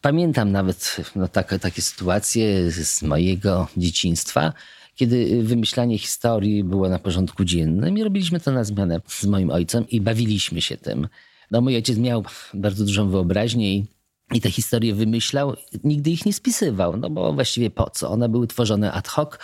pamiętam 0.00 0.52
nawet 0.52 0.96
no, 1.16 1.28
takie, 1.28 1.58
takie 1.58 1.82
sytuacje 1.82 2.70
z 2.70 3.02
mojego 3.02 3.68
dzieciństwa, 3.76 4.52
kiedy 4.94 5.42
wymyślanie 5.42 5.98
historii 5.98 6.64
było 6.64 6.88
na 6.88 6.98
porządku 6.98 7.44
dziennym 7.44 7.98
i 7.98 8.04
robiliśmy 8.04 8.40
to 8.40 8.52
na 8.52 8.64
zmianę 8.64 9.00
z 9.06 9.24
moim 9.24 9.50
ojcem 9.50 9.88
i 9.88 10.00
bawiliśmy 10.00 10.62
się 10.62 10.76
tym. 10.76 11.08
No, 11.50 11.60
mój 11.60 11.76
ojciec 11.76 11.98
miał 11.98 12.24
bardzo 12.54 12.84
dużą 12.84 13.10
wyobraźnię 13.10 13.74
i, 13.74 13.86
i 14.32 14.40
te 14.40 14.50
historie 14.50 14.94
wymyślał, 14.94 15.56
nigdy 15.84 16.10
ich 16.10 16.26
nie 16.26 16.32
spisywał, 16.32 16.96
no 16.96 17.10
bo 17.10 17.32
właściwie 17.32 17.70
po 17.70 17.90
co? 17.90 18.10
One 18.10 18.28
były 18.28 18.46
tworzone 18.46 18.92
ad 18.92 19.08
hoc, 19.08 19.38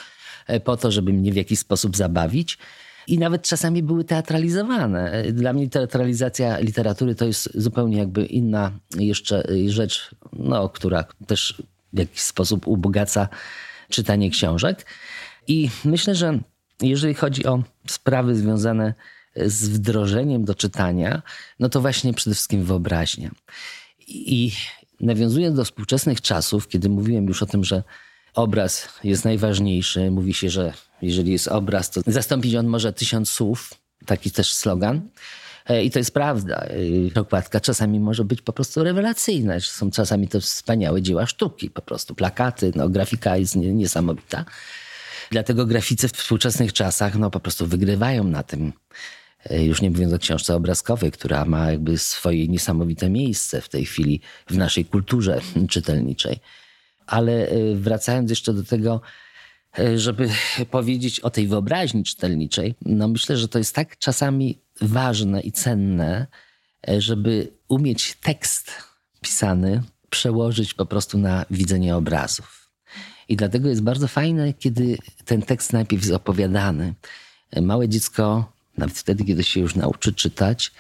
po 0.65 0.77
to, 0.77 0.91
żeby 0.91 1.13
mnie 1.13 1.33
w 1.33 1.37
jakiś 1.37 1.59
sposób 1.59 1.97
zabawić. 1.97 2.59
I 3.07 3.19
nawet 3.19 3.43
czasami 3.43 3.83
były 3.83 4.05
teatralizowane. 4.05 5.13
E, 5.13 5.33
dla 5.33 5.53
mnie 5.53 5.69
teatralizacja 5.69 6.59
literatury 6.59 7.15
to 7.15 7.25
jest 7.25 7.49
zupełnie 7.55 7.99
jakby 7.99 8.27
inna 8.27 8.73
jeszcze 8.99 9.45
rzecz, 9.67 10.11
no, 10.33 10.69
która 10.69 11.05
też 11.27 11.63
w 11.93 11.99
jakiś 11.99 12.21
sposób 12.21 12.67
ubogaca 12.67 13.29
czytanie 13.89 14.31
książek. 14.31 14.87
I 15.49 15.71
myślę, 15.85 16.15
że 16.15 16.39
jeżeli 16.83 17.15
chodzi 17.15 17.47
o 17.47 17.63
sprawy 17.87 18.37
związane 18.37 18.95
z 19.37 19.69
wdrożeniem 19.69 20.45
do 20.45 20.55
czytania, 20.55 21.23
no 21.61 21.69
to 21.69 21.81
właśnie 21.81 22.15
przede 22.15 22.35
wszystkim 22.35 22.65
wyobraźnia. 22.65 23.31
I 24.09 24.53
nawiązując 25.01 25.57
do 25.57 25.65
współczesnych 25.65 26.21
czasów, 26.21 26.69
kiedy 26.69 26.89
mówiłem 26.89 27.27
już 27.27 27.43
o 27.43 27.47
tym, 27.47 27.65
że 27.65 27.83
obraz 28.35 28.89
jest 29.05 29.25
najważniejszy. 29.25 30.11
Mówi 30.11 30.35
się, 30.35 30.51
że 30.51 30.73
jeżeli 31.03 31.33
jest 31.33 31.49
obraz, 31.49 31.91
to 31.91 32.01
zastąpić 32.07 32.55
on 32.55 32.67
może 32.67 32.93
tysiąc 32.93 33.31
słów. 33.31 33.75
Taki 34.07 34.31
też 34.31 34.53
slogan. 34.53 35.09
E, 35.67 35.85
I 35.85 35.91
to 35.91 35.99
jest 35.99 36.15
prawda. 36.15 36.67
E, 37.17 37.21
okładka 37.21 37.61
czasami 37.61 38.01
może 38.01 38.25
być 38.25 38.43
po 38.43 38.53
prostu 38.53 38.85
rewelacyjna. 38.85 39.61
Są 39.61 39.91
czasami 39.91 40.29
to 40.29 40.41
wspaniałe 40.41 41.03
dzieła 41.03 41.27
sztuki, 41.27 41.71
po 41.71 41.83
prostu 41.83 42.15
plakaty, 42.15 42.73
no, 42.77 42.89
grafika 42.89 43.37
jest 43.37 43.57
niesamowita. 43.57 44.45
Dlatego 45.31 45.67
graficy 45.67 46.09
w 46.09 46.13
współczesnych 46.13 46.73
czasach 46.73 47.15
no, 47.15 47.31
po 47.31 47.41
prostu 47.41 47.67
wygrywają 47.67 48.25
na 48.25 48.43
tym. 48.43 48.73
E, 49.45 49.65
już 49.65 49.83
nie 49.83 49.91
mówiąc 49.91 50.13
o 50.13 50.19
książce 50.19 50.57
obrazkowej, 50.57 51.13
która 51.13 51.45
ma 51.45 51.71
jakby 51.71 51.99
swoje 51.99 52.49
niesamowite 52.49 53.11
miejsce 53.11 53.61
w 53.61 53.69
tej 53.69 53.85
chwili 53.85 54.21
w 54.47 54.57
naszej 54.57 54.85
kulturze 54.85 55.41
czytelniczej. 55.69 56.41
Ale 57.07 57.53
y, 57.53 57.77
wracając 57.77 58.31
jeszcze 58.31 58.53
do 58.53 58.65
tego, 58.65 59.01
y, 59.79 59.99
żeby 59.99 60.29
powiedzieć 60.71 61.21
o 61.21 61.31
tej 61.31 61.49
wyobraźni 61.49 62.05
czytelniczej, 62.05 62.75
no 62.83 63.09
myślę, 63.09 63.37
że 63.37 63.49
to 63.49 63.59
jest 63.59 63.75
tak 63.75 63.99
czasami 63.99 64.59
ważne 64.81 65.41
i 65.41 65.53
cenne, 65.53 66.27
y, 66.89 67.01
żeby 67.01 67.53
umieć 67.69 68.17
tekst 68.23 68.73
pisany 69.21 69.83
przełożyć 70.11 70.75
po 70.75 70.87
prostu 70.87 71.19
na 71.19 71.45
widzenie 71.51 71.97
obrazów. 71.97 72.71
I 73.29 73.37
dlatego 73.37 73.69
jest 73.69 73.83
bardzo 73.83 74.09
fajne, 74.09 74.53
kiedy 74.53 74.99
ten 75.25 75.43
tekst 75.43 75.73
najpierw 75.73 76.03
jest 76.03 76.15
opowiadany. 76.15 76.95
Małe 77.63 77.89
dziecko, 77.89 78.53
nawet 78.79 78.99
wtedy, 78.99 79.25
kiedy 79.25 79.45
się 79.45 79.61
już 79.61 79.75
nauczy 79.75 80.13
czytać, 80.13 80.73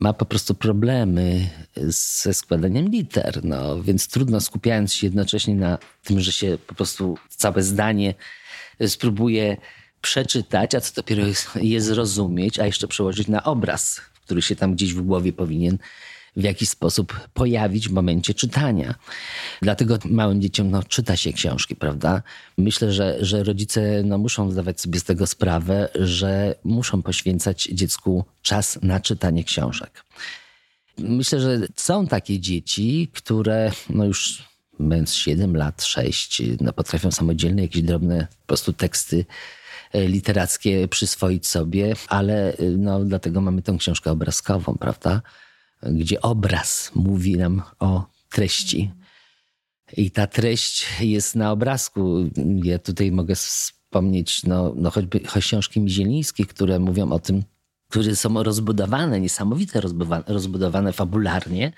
ma 0.00 0.12
po 0.12 0.24
prostu 0.24 0.54
problemy 0.54 1.50
ze 1.76 2.34
składaniem 2.34 2.88
liter, 2.88 3.40
no, 3.44 3.82
więc 3.82 4.08
trudno 4.08 4.40
skupiając 4.40 4.94
się 4.94 5.06
jednocześnie 5.06 5.54
na 5.54 5.78
tym, 6.04 6.20
że 6.20 6.32
się 6.32 6.58
po 6.66 6.74
prostu 6.74 7.18
całe 7.28 7.62
zdanie 7.62 8.14
spróbuje 8.86 9.56
przeczytać, 10.00 10.74
a 10.74 10.80
co 10.80 10.94
dopiero 10.94 11.22
je 11.54 11.80
zrozumieć, 11.80 12.58
a 12.58 12.66
jeszcze 12.66 12.88
przełożyć 12.88 13.28
na 13.28 13.44
obraz, 13.44 14.00
który 14.24 14.42
się 14.42 14.56
tam 14.56 14.74
gdzieś 14.74 14.94
w 14.94 15.02
głowie 15.02 15.32
powinien 15.32 15.78
w 16.40 16.44
jakiś 16.44 16.68
sposób 16.68 17.20
pojawić 17.34 17.88
w 17.88 17.92
momencie 17.92 18.34
czytania. 18.34 18.94
Dlatego 19.62 19.98
małym 20.04 20.40
dzieciom 20.42 20.70
no, 20.70 20.82
czyta 20.82 21.16
się 21.16 21.32
książki, 21.32 21.76
prawda? 21.76 22.22
Myślę, 22.58 22.92
że, 22.92 23.24
że 23.24 23.44
rodzice 23.44 24.02
no, 24.04 24.18
muszą 24.18 24.50
zdawać 24.50 24.80
sobie 24.80 25.00
z 25.00 25.04
tego 25.04 25.26
sprawę, 25.26 25.88
że 25.94 26.54
muszą 26.64 27.02
poświęcać 27.02 27.68
dziecku 27.72 28.24
czas 28.42 28.78
na 28.82 29.00
czytanie 29.00 29.44
książek. 29.44 30.04
Myślę, 30.98 31.40
że 31.40 31.58
są 31.76 32.06
takie 32.06 32.40
dzieci, 32.40 33.10
które 33.14 33.72
no 33.90 34.04
już 34.04 34.50
mając 34.80 35.14
7 35.14 35.56
lat, 35.56 35.82
6, 35.82 36.42
no 36.60 36.72
potrafią 36.72 37.10
samodzielnie 37.10 37.62
jakieś 37.62 37.82
drobne 37.82 38.26
po 38.40 38.46
prostu 38.46 38.72
teksty 38.72 39.24
e, 39.92 40.08
literackie 40.08 40.88
przyswoić 40.88 41.46
sobie, 41.46 41.94
ale 42.08 42.52
e, 42.52 42.62
no, 42.62 43.04
dlatego 43.04 43.40
mamy 43.40 43.62
tę 43.62 43.76
książkę 43.78 44.10
obrazkową, 44.10 44.76
prawda? 44.80 45.22
Gdzie 45.82 46.20
obraz 46.20 46.90
mówi 46.94 47.36
nam 47.36 47.62
o 47.78 48.06
treści. 48.30 48.90
I 49.96 50.10
ta 50.10 50.26
treść 50.26 50.86
jest 51.00 51.36
na 51.36 51.52
obrazku. 51.52 52.30
Ja 52.64 52.78
tutaj 52.78 53.12
mogę 53.12 53.34
wspomnieć 53.34 54.44
no, 54.44 54.72
no 54.76 54.90
choćby 54.90 55.20
książki 55.20 55.80
Mizielińskie, 55.80 56.46
które 56.46 56.78
mówią 56.78 57.12
o 57.12 57.18
tym, 57.18 57.42
które 57.90 58.16
są 58.16 58.42
rozbudowane, 58.42 59.20
niesamowite 59.20 59.80
rozbudowane, 59.80 60.24
rozbudowane 60.26 60.92
fabularnie, 60.92 61.72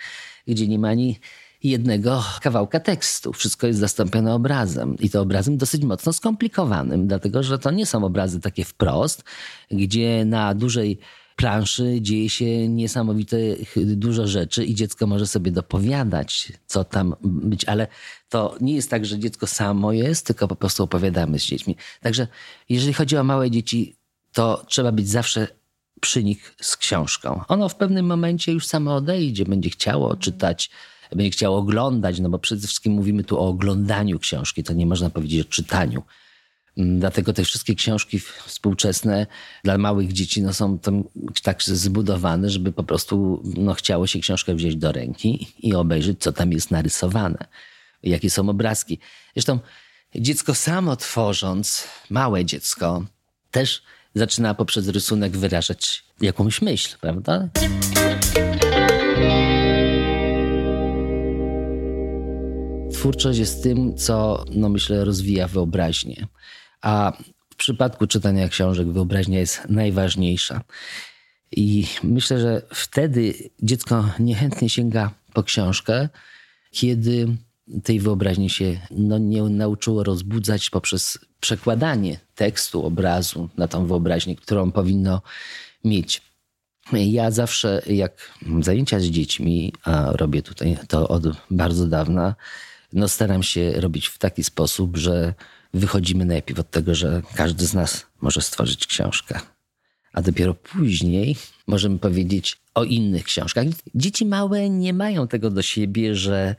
gdzie 0.47 0.69
nie 0.69 0.79
ma 0.79 0.89
ani 0.89 1.21
jednego 1.63 2.25
kawałka 2.41 2.81
tekstu. 2.81 3.33
Wszystko 3.33 3.67
jest 3.67 3.81
zastąpione 3.81 4.35
obrazem 4.35 4.97
i 4.99 5.11
to 5.11 5.21
obrazem 5.21 5.57
dosyć 5.57 5.83
mocno 5.85 6.13
skomplikowanym, 6.13 7.07
dlatego 7.07 7.43
że 7.43 7.59
to 7.59 7.71
nie 7.71 7.87
są 7.87 8.05
obrazy 8.05 8.41
takie 8.41 8.65
wprost, 8.65 9.25
gdzie 9.71 10.25
na 10.25 10.55
dużej 10.55 10.99
planszy 11.43 11.99
dzieje 12.01 12.31
się 12.31 12.69
niesamowite 12.69 13.37
dużo 13.77 14.27
rzeczy 14.27 14.65
i 14.65 14.75
dziecko 14.75 15.07
może 15.07 15.27
sobie 15.27 15.51
dopowiadać, 15.53 16.53
co 16.67 16.85
tam 16.85 17.15
być, 17.23 17.65
ale 17.65 17.87
to 18.29 18.57
nie 18.61 18.75
jest 18.75 18.91
tak, 18.91 19.07
że 19.07 19.19
dziecko 19.19 19.47
samo 19.47 19.93
jest, 19.93 20.27
tylko 20.27 20.49
po 20.49 20.57
prostu 20.57 20.83
opowiadamy 20.83 21.39
z 21.39 21.45
dziećmi. 21.45 21.77
Także 22.01 22.27
jeżeli 22.69 22.93
chodzi 22.93 23.17
o 23.17 23.25
małe 23.25 23.51
dzieci, 23.51 23.97
to 24.33 24.65
trzeba 24.69 24.93
być 24.93 25.09
zawsze 25.09 25.49
przy 26.01 26.25
nich 26.25 26.55
z 26.61 26.77
książką. 26.77 27.41
Ono 27.49 27.69
w 27.69 27.77
pewnym 27.77 28.07
momencie 28.07 28.53
już 28.53 28.67
samo 28.67 28.95
odejdzie, 28.95 29.45
będzie 29.45 29.71
chciało 29.71 30.17
czytać, 30.17 30.71
będzie 31.17 31.31
chciało 31.31 31.59
oglądać, 31.59 32.21
no 32.21 32.29
bo 32.29 32.39
przede 32.39 32.67
wszystkim 32.67 32.93
mówimy 32.93 33.25
tu 33.25 33.39
o 33.39 33.49
oglądaniu 33.49 34.19
książki, 34.19 34.65
to 34.65 34.73
nie 34.73 34.87
można 34.87 35.11
powiedzieć 35.11 35.47
o 35.47 35.51
czytaniu. 35.51 36.03
Dlatego 36.77 37.33
te 37.33 37.45
wszystkie 37.45 37.75
książki 37.75 38.19
współczesne 38.47 39.27
dla 39.65 39.79
małych 39.79 40.13
dzieci 40.13 40.43
no, 40.43 40.53
są 40.53 40.79
tam 40.79 41.05
tak 41.43 41.63
zbudowane, 41.63 42.51
żeby 42.51 42.73
po 42.73 42.85
prostu 42.85 43.43
no, 43.57 43.75
chciało 43.75 44.07
się 44.07 44.21
książkę 44.21 44.55
wziąć 44.55 44.77
do 44.77 44.93
ręki 44.93 45.49
i 45.59 45.75
obejrzeć, 45.75 46.21
co 46.21 46.33
tam 46.33 46.53
jest 46.53 46.71
narysowane, 46.71 47.47
jakie 48.03 48.31
są 48.31 48.49
obrazki. 48.49 48.99
Zresztą 49.35 49.59
dziecko 50.15 50.55
samo 50.55 50.97
tworząc, 50.97 51.89
małe 52.11 52.45
dziecko, 52.45 53.05
też 53.51 53.83
zaczyna 54.15 54.55
poprzez 54.55 54.89
rysunek 54.89 55.37
wyrażać 55.37 56.05
jakąś 56.21 56.63
myśl, 56.63 56.97
prawda? 57.01 57.49
Twórczość 62.93 63.39
jest 63.39 63.63
tym, 63.63 63.97
co, 63.97 64.45
no 64.51 64.69
myślę, 64.69 65.05
rozwija 65.05 65.49
wyobraźnię. 65.49 66.27
A 66.83 67.13
w 67.51 67.57
przypadku 67.57 68.07
czytania 68.07 68.49
książek 68.49 68.93
wyobraźnia 68.93 69.41
jest 69.41 69.63
najważniejsza. 69.69 70.61
I 71.53 71.87
myślę, 72.03 72.41
że 72.41 72.63
wtedy 72.75 73.35
dziecko 73.63 74.09
niechętnie 74.19 74.69
sięga 74.69 75.11
po 75.33 75.43
książkę, 75.43 76.09
kiedy 76.71 77.37
tej 77.85 78.01
wyobraźni 78.01 78.51
się 78.51 78.81
no, 78.91 79.19
nie 79.19 79.43
nauczyło 79.43 80.03
rozbudzać 80.05 80.71
poprzez 80.71 81.19
przekładanie 81.41 82.19
tekstu, 82.35 82.87
obrazu 82.87 83.49
na 83.57 83.69
tą 83.69 83.87
wyobraźnię, 83.87 84.37
którą 84.37 84.73
powinno 84.73 85.23
mieć. 85.85 86.23
Ja 86.93 87.31
zawsze, 87.31 87.83
jak 87.87 88.33
zajęcia 88.61 89.01
z 89.01 89.05
dziećmi, 89.05 89.73
a 89.85 90.13
robię 90.13 90.43
tutaj 90.43 90.79
to 90.89 91.09
od 91.09 91.23
bardzo 91.51 91.87
dawna, 91.87 92.35
no 92.93 93.09
staram 93.09 93.43
się 93.43 93.73
robić 93.73 94.07
w 94.07 94.19
taki 94.19 94.45
sposób, 94.45 94.97
że 94.97 95.35
wychodzimy 95.75 96.25
najpierw 96.25 96.61
od 96.61 96.71
tego, 96.71 96.95
że 96.95 97.23
każdy 97.35 97.67
z 97.67 97.75
nas 97.75 98.07
może 98.21 98.41
stworzyć 98.41 98.87
książkę. 98.87 99.41
A 100.13 100.23
dopiero 100.23 100.55
później 100.55 101.37
możemy 101.67 101.99
powiedzieć 101.99 102.59
o 102.75 102.85
innych 102.85 103.25
książkach. 103.25 103.65
Dzieci 103.95 104.27
małe 104.27 104.71
nie 104.71 104.93
mają 104.93 105.29
tego 105.29 105.51
do 105.51 105.63
siebie, 105.63 106.15
że 106.15 106.55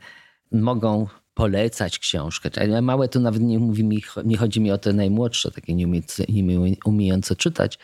mogą 0.52 1.06
polecać 1.34 1.98
książkę. 1.98 2.50
Małe 2.82 3.08
to 3.08 3.20
nawet 3.20 3.42
nie, 3.42 3.58
mówi 3.58 3.84
mi, 3.84 4.02
nie 4.24 4.36
chodzi 4.36 4.60
mi 4.60 4.70
o 4.70 4.78
te 4.78 4.92
najmłodsze, 4.92 5.50
takie 5.50 5.74
nie 5.74 5.86
umiejące 6.84 7.36
czytać, 7.36 7.78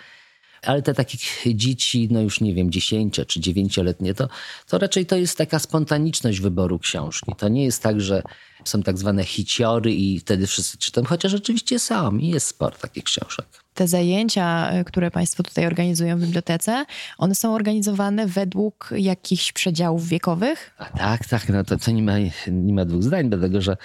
ale 0.63 0.83
te 0.83 0.95
takich 0.95 1.43
dzieci, 1.47 2.09
no 2.11 2.21
już 2.21 2.41
nie 2.41 2.55
wiem, 2.55 2.71
dziesięcio 2.71 3.25
czy 3.25 3.41
dziewięcioletnie, 3.41 4.15
to, 4.15 4.29
to 4.67 4.79
raczej 4.79 5.07
to 5.07 5.17
jest 5.17 5.39
taka 5.39 5.59
spontaniczność 5.59 6.41
wyboru 6.41 6.79
książki. 6.79 7.33
To 7.39 7.49
nie 7.49 7.65
jest 7.65 7.83
tak, 7.83 8.01
że 8.01 8.23
są 8.65 8.83
tak 8.83 8.99
zwane 8.99 9.25
hiciory 9.25 9.95
i 9.95 10.21
wtedy 10.21 10.47
wszyscy 10.47 10.79
czytają, 10.79 11.07
chociaż 11.07 11.35
oczywiście 11.35 11.79
są 11.79 12.17
i 12.17 12.29
jest 12.29 12.47
sporo 12.47 12.77
takich 12.77 13.05
książek. 13.05 13.47
Te 13.75 13.89
zajęcia, 13.89 14.79
y, 14.81 14.85
które 14.85 15.11
Państwo 15.11 15.43
tutaj 15.43 15.67
organizują 15.67 16.19
w 16.19 16.21
bibliotece, 16.21 16.85
one 17.19 17.35
są 17.35 17.55
organizowane 17.55 18.27
według 18.27 18.91
jakichś 18.97 19.53
przedziałów 19.53 20.09
wiekowych? 20.09 20.75
A 20.79 20.85
tak, 20.85 21.27
tak, 21.27 21.49
no 21.49 21.65
to, 21.65 21.79
to 21.79 21.91
nie, 21.91 22.03
ma, 22.03 22.19
nie 22.49 22.73
ma 22.73 22.85
dwóch 22.85 23.03
zdań, 23.03 23.29
dlatego 23.29 23.61
że 23.61 23.77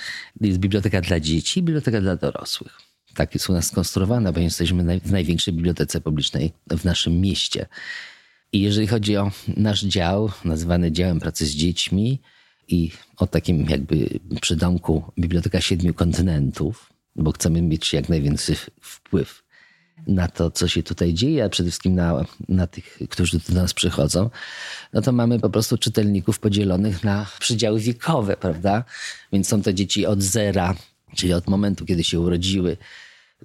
jest 0.41 0.59
biblioteka 0.59 1.01
dla 1.01 1.19
dzieci 1.19 1.59
i 1.59 1.63
biblioteka 1.63 2.01
dla 2.01 2.15
dorosłych. 2.15 2.77
Tak 3.13 3.33
jest 3.33 3.49
u 3.49 3.53
nas 3.53 3.65
skonstruowana, 3.65 4.31
bo 4.31 4.39
jesteśmy 4.39 4.99
w 4.99 5.11
największej 5.11 5.53
bibliotece 5.53 6.01
publicznej 6.01 6.53
w 6.69 6.85
naszym 6.85 7.21
mieście. 7.21 7.65
I 8.51 8.61
jeżeli 8.61 8.87
chodzi 8.87 9.17
o 9.17 9.31
nasz 9.57 9.81
dział, 9.81 10.31
nazywany 10.45 10.91
działem 10.91 11.19
pracy 11.19 11.45
z 11.45 11.51
dziećmi 11.51 12.21
i 12.67 12.91
o 13.17 13.27
takim 13.27 13.69
jakby 13.69 14.19
przydomku 14.41 15.03
Biblioteka 15.19 15.61
Siedmiu 15.61 15.93
Kontynentów, 15.93 16.93
bo 17.15 17.31
chcemy 17.31 17.61
mieć 17.61 17.93
jak 17.93 18.09
najwięcej 18.09 18.55
wpływ 18.81 19.45
na 20.07 20.27
to, 20.27 20.51
co 20.51 20.67
się 20.67 20.83
tutaj 20.83 21.13
dzieje, 21.13 21.45
a 21.45 21.49
przede 21.49 21.69
wszystkim 21.69 21.95
na, 21.95 22.25
na 22.49 22.67
tych, 22.67 22.99
którzy 23.09 23.39
do 23.49 23.53
nas 23.61 23.73
przychodzą, 23.73 24.29
no 24.93 25.01
to 25.01 25.11
mamy 25.11 25.39
po 25.39 25.49
prostu 25.49 25.77
czytelników 25.77 26.39
podzielonych 26.39 27.03
na 27.03 27.25
przydziały 27.39 27.79
wiekowe, 27.79 28.37
prawda? 28.37 28.83
Więc 29.33 29.47
są 29.47 29.61
to 29.61 29.73
dzieci 29.73 30.05
od 30.05 30.21
zera, 30.21 30.75
czyli 31.15 31.33
od 31.33 31.47
momentu, 31.47 31.85
kiedy 31.85 32.03
się 32.03 32.19
urodziły, 32.19 32.77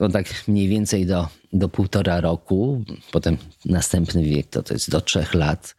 no 0.00 0.08
tak 0.08 0.48
mniej 0.48 0.68
więcej 0.68 1.06
do, 1.06 1.28
do 1.52 1.68
półtora 1.68 2.20
roku, 2.20 2.84
potem 3.12 3.36
następny 3.64 4.22
wiek 4.24 4.46
to, 4.46 4.62
to 4.62 4.74
jest 4.74 4.90
do 4.90 5.00
trzech 5.00 5.34
lat, 5.34 5.76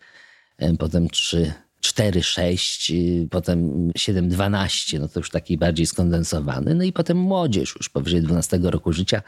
potem 0.80 1.10
trzy, 1.10 1.54
cztery, 1.82 2.24
sześć, 2.24 2.92
y, 2.92 3.28
potem 3.32 3.92
siedem, 3.96 4.30
dwanaście, 4.30 5.00
no 5.00 5.08
to 5.08 5.20
już 5.20 5.30
taki 5.30 5.58
bardziej 5.58 5.86
skondensowany, 5.86 6.76
no 6.76 6.84
i 6.84 6.94
potem 6.94 7.18
młodzież 7.18 7.76
już 7.76 7.90
powyżej 7.90 8.22
12 8.22 8.60
roku 8.64 8.94
życia, 8.94 9.22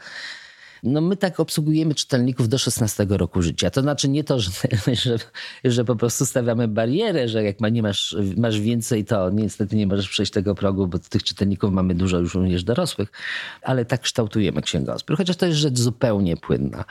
no 0.84 1.00
my 1.00 1.16
tak 1.16 1.40
obsługujemy 1.40 1.94
czytelników 1.94 2.48
do 2.48 2.58
16 2.58 3.06
roku 3.08 3.42
życia. 3.42 3.70
To 3.70 3.80
znaczy 3.82 4.08
nie 4.08 4.24
to, 4.24 4.40
że, 4.40 4.50
że, 5.02 5.18
że 5.64 5.84
po 5.84 5.96
prostu 5.96 6.26
stawiamy 6.26 6.68
barierę, 6.68 7.28
że 7.28 7.44
jak 7.44 7.60
ma, 7.60 7.68
nie 7.68 7.82
masz, 7.82 8.16
masz 8.36 8.60
więcej, 8.60 9.04
to 9.04 9.30
niestety 9.30 9.76
nie 9.76 9.86
możesz 9.86 10.08
przejść 10.08 10.32
tego 10.32 10.54
progu, 10.54 10.86
bo 10.86 10.98
tych 10.98 11.22
czytelników 11.22 11.72
mamy 11.72 11.94
dużo 11.94 12.18
już 12.18 12.34
również 12.34 12.64
dorosłych, 12.64 13.12
ale 13.62 13.84
tak 13.84 14.00
kształtujemy 14.00 14.62
księgozbiór, 14.62 15.18
chociaż 15.18 15.36
to 15.36 15.46
jest 15.46 15.58
rzecz 15.58 15.78
zupełnie 15.78 16.36
płynna. 16.36 16.84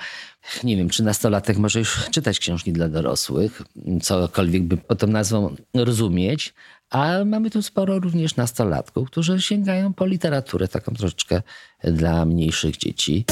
Nie 0.64 0.78
wiem, 0.78 0.90
czy 0.90 1.04
nastolatek 1.04 1.58
może 1.58 1.80
już 1.80 2.10
czytać 2.12 2.40
książki 2.40 2.74
dla 2.74 2.90
dorosłych, 2.90 3.62
cokolwiek 4.02 4.64
by 4.64 4.78
pod 4.78 5.00
tą 5.00 5.08
nazwą 5.08 5.56
rozumieć, 5.74 6.54
a 6.94 7.26
mamy 7.26 7.50
tu 7.50 7.62
sporo 7.62 8.00
również 8.00 8.36
nastolatków, 8.36 9.08
którzy 9.12 9.42
sięgają 9.42 9.94
po 9.94 10.06
literaturę 10.06 10.68
taką 10.68 10.94
troszeczkę 10.94 11.42
dla 11.84 12.26
mniejszych 12.26 12.78
dzieci. 12.78 13.26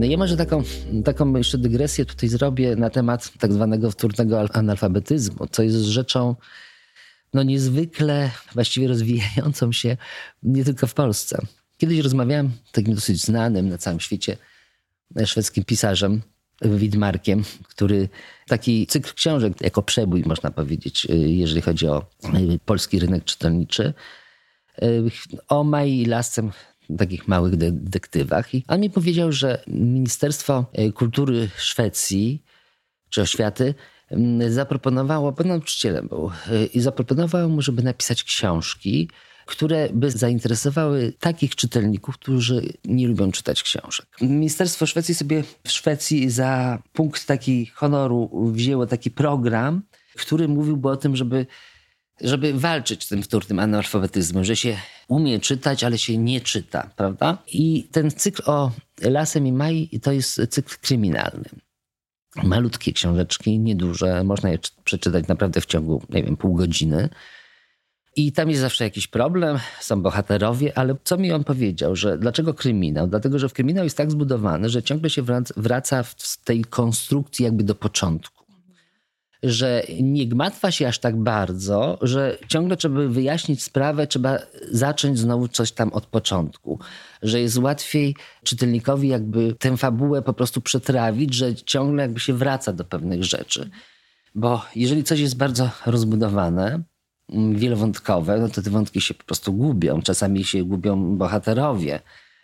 Ja 0.00 0.18
może 0.18 0.36
taką, 0.36 0.62
taką 1.04 1.36
jeszcze 1.36 1.58
dygresję 1.58 2.04
tutaj 2.04 2.28
zrobię 2.28 2.76
na 2.76 2.90
temat 2.90 3.32
tak 3.38 3.52
zwanego 3.52 3.90
wtórnego 3.90 4.40
analfabetyzmu, 4.52 5.46
co 5.50 5.62
jest 5.62 5.76
rzeczą 5.76 6.36
no 7.34 7.42
niezwykle 7.42 8.30
właściwie 8.54 8.88
rozwijającą 8.88 9.72
się 9.72 9.96
nie 10.42 10.64
tylko 10.64 10.86
w 10.86 10.94
Polsce. 10.94 11.38
Kiedyś 11.78 11.98
rozmawiałem 11.98 12.50
z 12.64 12.72
takim 12.72 12.94
dosyć 12.94 13.22
znanym 13.22 13.68
na 13.68 13.78
całym 13.78 14.00
świecie 14.00 14.36
szwedzkim 15.24 15.64
pisarzem, 15.64 16.22
Widmarkiem, 16.62 17.42
który 17.68 18.08
taki 18.46 18.86
cykl 18.86 19.14
książek 19.14 19.60
jako 19.60 19.82
przebój, 19.82 20.22
można 20.26 20.50
powiedzieć, 20.50 21.06
jeżeli 21.10 21.60
chodzi 21.60 21.86
o 21.88 22.06
polski 22.64 22.98
rynek 22.98 23.24
czytelniczy, 23.24 23.94
o 25.48 25.64
Mai 25.64 26.00
i 26.00 26.06
Lascem, 26.06 26.50
takich 26.98 27.28
małych 27.28 27.56
detektywach. 27.56 28.54
I 28.54 28.64
on 28.68 28.80
mi 28.80 28.90
powiedział, 28.90 29.32
że 29.32 29.62
Ministerstwo 29.66 30.66
Kultury 30.94 31.48
Szwecji 31.56 32.42
czy 33.10 33.22
Oświaty 33.22 33.74
zaproponowało, 34.48 35.32
bo 35.32 35.44
nauczycielem 35.44 36.08
był, 36.08 36.30
i 36.74 36.80
zaproponowało 36.80 37.48
mu, 37.48 37.62
żeby 37.62 37.82
napisać 37.82 38.24
książki, 38.24 39.10
które 39.46 39.88
by 39.92 40.10
zainteresowały 40.10 41.12
takich 41.20 41.56
czytelników, 41.56 42.18
którzy 42.18 42.72
nie 42.84 43.08
lubią 43.08 43.32
czytać 43.32 43.62
książek. 43.62 44.06
Ministerstwo 44.20 44.86
Szwecji 44.86 45.14
sobie 45.14 45.42
w 45.64 45.70
Szwecji 45.70 46.30
za 46.30 46.82
punkt 46.92 47.26
taki 47.26 47.66
honoru 47.66 48.50
wzięło 48.52 48.86
taki 48.86 49.10
program, 49.10 49.82
który 50.16 50.48
mówiłby 50.48 50.88
o 50.88 50.96
tym, 50.96 51.16
żeby 51.16 51.46
żeby 52.20 52.52
walczyć 52.52 53.04
z 53.04 53.08
tym 53.08 53.22
wtórnym 53.22 53.58
analfabetyzmem, 53.58 54.44
że 54.44 54.56
się 54.56 54.76
umie 55.08 55.40
czytać, 55.40 55.84
ale 55.84 55.98
się 55.98 56.18
nie 56.18 56.40
czyta, 56.40 56.90
prawda? 56.96 57.38
I 57.46 57.88
ten 57.92 58.10
cykl 58.10 58.42
o 58.46 58.70
Lasem 59.02 59.46
i 59.46 59.52
Mai 59.52 60.00
to 60.02 60.12
jest 60.12 60.40
cykl 60.50 60.76
kryminalny. 60.80 61.44
Malutkie 62.42 62.92
książeczki, 62.92 63.58
nieduże, 63.58 64.24
można 64.24 64.50
je 64.50 64.58
przeczytać 64.84 65.28
naprawdę 65.28 65.60
w 65.60 65.66
ciągu, 65.66 66.02
nie 66.10 66.22
wiem, 66.22 66.36
pół 66.36 66.54
godziny. 66.54 67.08
I 68.16 68.32
tam 68.32 68.50
jest 68.50 68.60
zawsze 68.60 68.84
jakiś 68.84 69.06
problem, 69.06 69.58
są 69.80 70.02
bohaterowie, 70.02 70.78
ale 70.78 70.96
co 71.04 71.16
mi 71.16 71.32
on 71.32 71.44
powiedział, 71.44 71.96
że 71.96 72.18
dlaczego 72.18 72.54
kryminał? 72.54 73.06
Dlatego, 73.06 73.38
że 73.38 73.48
w 73.48 73.52
kryminał 73.52 73.84
jest 73.84 73.96
tak 73.96 74.10
zbudowany, 74.10 74.68
że 74.68 74.82
ciągle 74.82 75.10
się 75.10 75.22
wraca 75.56 76.02
w 76.02 76.44
tej 76.44 76.64
konstrukcji 76.64 77.44
jakby 77.44 77.64
do 77.64 77.74
początku. 77.74 78.44
Że 79.42 79.82
nie 80.00 80.26
gmatwa 80.26 80.70
się 80.70 80.88
aż 80.88 80.98
tak 80.98 81.16
bardzo, 81.16 81.98
że 82.02 82.38
ciągle 82.48 82.76
trzeba 82.76 83.00
wyjaśnić 83.00 83.62
sprawę, 83.62 84.06
trzeba 84.06 84.38
zacząć 84.70 85.18
znowu 85.18 85.48
coś 85.48 85.72
tam 85.72 85.92
od 85.92 86.06
początku. 86.06 86.78
Że 87.22 87.40
jest 87.40 87.58
łatwiej 87.58 88.16
czytelnikowi 88.44 89.08
jakby 89.08 89.54
tę 89.58 89.76
fabułę 89.76 90.22
po 90.22 90.32
prostu 90.32 90.60
przetrawić, 90.60 91.34
że 91.34 91.54
ciągle 91.54 92.02
jakby 92.02 92.20
się 92.20 92.34
wraca 92.34 92.72
do 92.72 92.84
pewnych 92.84 93.24
rzeczy. 93.24 93.70
Bo 94.34 94.62
jeżeli 94.76 95.04
coś 95.04 95.20
jest 95.20 95.36
bardzo 95.36 95.70
rozbudowane, 95.86 96.82
wielowątkowe, 97.32 98.38
no 98.38 98.48
to 98.48 98.62
te 98.62 98.70
wątki 98.70 99.00
się 99.00 99.14
po 99.14 99.24
prostu 99.24 99.52
gubią. 99.52 100.02
Czasami 100.02 100.44
się 100.44 100.64
gubią 100.64 101.16
bohaterowie. 101.16 102.00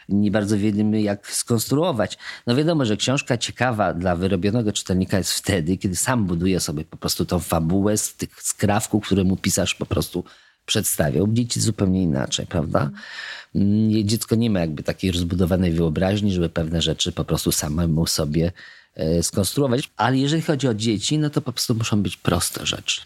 Nie 0.08 0.30
bardzo 0.30 0.58
wiemy, 0.58 1.02
jak 1.02 1.30
skonstruować. 1.30 2.18
No 2.46 2.56
wiadomo, 2.56 2.84
że 2.84 2.96
książka 2.96 3.38
ciekawa 3.38 3.94
dla 3.94 4.16
wyrobionego 4.16 4.72
czytelnika 4.72 5.18
jest 5.18 5.32
wtedy, 5.32 5.76
kiedy 5.76 5.96
sam 5.96 6.26
buduje 6.26 6.60
sobie 6.60 6.84
po 6.84 6.96
prostu 6.96 7.24
tą 7.24 7.38
fabułę 7.38 7.96
z 7.96 8.14
tych 8.14 8.42
skrawków, 8.42 9.06
które 9.06 9.24
mu 9.24 9.36
pisarz 9.36 9.74
po 9.74 9.86
prostu 9.86 10.24
przedstawiał. 10.66 11.28
Dzieci 11.32 11.60
zupełnie 11.60 12.02
inaczej, 12.02 12.46
prawda? 12.46 12.90
Mm, 13.54 14.08
dziecko 14.08 14.34
nie 14.34 14.50
ma 14.50 14.60
jakby 14.60 14.82
takiej 14.82 15.12
rozbudowanej 15.12 15.72
wyobraźni, 15.72 16.32
żeby 16.32 16.48
pewne 16.48 16.82
rzeczy 16.82 17.12
po 17.12 17.24
prostu 17.24 17.52
samemu 17.52 18.06
sobie 18.06 18.52
e, 18.94 19.22
skonstruować. 19.22 19.90
Ale 19.96 20.18
jeżeli 20.18 20.42
chodzi 20.42 20.68
o 20.68 20.74
dzieci, 20.74 21.18
no 21.18 21.30
to 21.30 21.40
po 21.40 21.52
prostu 21.52 21.74
muszą 21.74 22.02
być 22.02 22.16
proste 22.16 22.66
rzeczy 22.66 23.00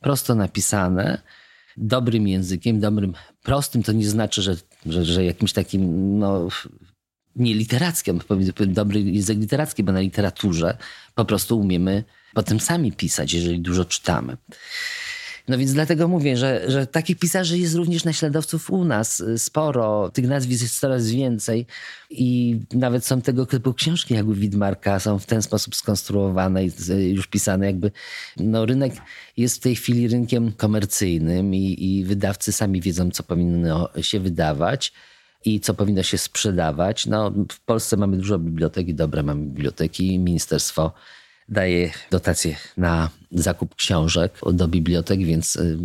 prosto 0.00 0.34
napisane, 0.34 1.22
dobrym 1.76 2.28
językiem, 2.28 2.80
dobrym, 2.80 3.14
prostym, 3.42 3.82
to 3.82 3.92
nie 3.92 4.08
znaczy, 4.08 4.42
że, 4.42 4.56
że, 4.86 5.04
że 5.04 5.24
jakimś 5.24 5.52
takim, 5.52 6.18
no, 6.18 6.48
nie 7.36 7.54
literackim, 7.54 8.20
dobry 8.66 9.00
język 9.00 9.38
literacki, 9.38 9.82
bo 9.82 9.92
na 9.92 10.00
literaturze 10.00 10.78
po 11.14 11.24
prostu 11.24 11.60
umiemy 11.60 12.04
potem 12.34 12.60
sami 12.60 12.92
pisać, 12.92 13.32
jeżeli 13.32 13.60
dużo 13.60 13.84
czytamy. 13.84 14.36
No 15.48 15.58
więc 15.58 15.72
dlatego 15.72 16.08
mówię, 16.08 16.36
że, 16.36 16.70
że 16.70 16.86
takich 16.86 17.18
pisarzy 17.18 17.58
jest 17.58 17.74
również 17.74 18.04
naśladowców 18.04 18.70
u 18.70 18.84
nas 18.84 19.22
sporo. 19.36 20.10
Tych 20.10 20.28
nazwisk 20.28 20.62
jest 20.62 20.80
coraz 20.80 21.10
więcej 21.10 21.66
i 22.10 22.58
nawet 22.72 23.04
są 23.04 23.20
tego 23.20 23.46
typu 23.46 23.74
książki 23.74 24.14
jak 24.14 24.26
u 24.26 24.32
Widmarka, 24.32 25.00
są 25.00 25.18
w 25.18 25.26
ten 25.26 25.42
sposób 25.42 25.76
skonstruowane 25.76 26.64
i 26.64 26.70
już 27.08 27.26
pisane 27.26 27.66
jakby. 27.66 27.90
No 28.36 28.66
rynek 28.66 28.92
jest 29.36 29.56
w 29.56 29.60
tej 29.60 29.76
chwili 29.76 30.08
rynkiem 30.08 30.52
komercyjnym 30.52 31.54
i, 31.54 31.84
i 31.84 32.04
wydawcy 32.04 32.52
sami 32.52 32.80
wiedzą, 32.80 33.10
co 33.10 33.22
powinno 33.22 33.88
się 34.00 34.20
wydawać 34.20 34.92
i 35.44 35.60
co 35.60 35.74
powinno 35.74 36.02
się 36.02 36.18
sprzedawać. 36.18 37.06
No, 37.06 37.32
w 37.52 37.60
Polsce 37.60 37.96
mamy 37.96 38.16
dużo 38.16 38.38
bibliotek 38.38 38.88
i 38.88 38.94
dobre 38.94 39.22
mamy 39.22 39.44
biblioteki. 39.44 40.18
Ministerstwo 40.18 40.92
daje 41.48 41.90
dotacje 42.10 42.56
na 42.76 43.10
zakup 43.32 43.74
książek 43.74 44.40
do 44.52 44.68
bibliotek, 44.68 45.24
więc 45.24 45.56
y, 45.56 45.78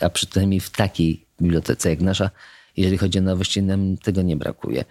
a 0.00 0.10
przynajmniej 0.10 0.60
w 0.60 0.70
takiej 0.70 1.26
bibliotece 1.42 1.90
jak 1.90 2.00
nasza, 2.00 2.30
jeżeli 2.76 2.98
chodzi 2.98 3.18
o 3.18 3.22
nowości, 3.22 3.62
nam 3.62 3.96
tego 3.96 4.22
nie 4.22 4.36
brakuje. 4.36 4.84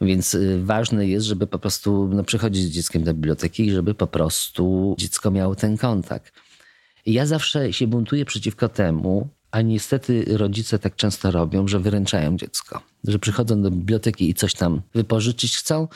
Więc 0.00 0.34
y, 0.34 0.62
ważne 0.64 1.06
jest, 1.06 1.26
żeby 1.26 1.46
po 1.46 1.58
prostu 1.58 2.08
no, 2.12 2.24
przychodzić 2.24 2.64
z 2.64 2.70
dzieckiem 2.70 3.04
do 3.04 3.14
biblioteki 3.14 3.66
i 3.66 3.72
żeby 3.72 3.94
po 3.94 4.06
prostu 4.06 4.94
dziecko 4.98 5.30
miało 5.30 5.54
ten 5.54 5.76
kontakt. 5.76 6.32
ja 7.06 7.26
zawsze 7.26 7.72
się 7.72 7.86
buntuję 7.86 8.24
przeciwko 8.24 8.68
temu, 8.68 9.28
a 9.50 9.62
niestety 9.62 10.24
rodzice 10.28 10.78
tak 10.78 10.96
często 10.96 11.30
robią, 11.30 11.68
że 11.68 11.80
wyręczają 11.80 12.36
dziecko. 12.36 12.82
Że 13.04 13.18
przychodzą 13.18 13.62
do 13.62 13.70
biblioteki 13.70 14.30
i 14.30 14.34
coś 14.34 14.54
tam 14.54 14.82
wypożyczyć 14.94 15.56
chcą. 15.56 15.88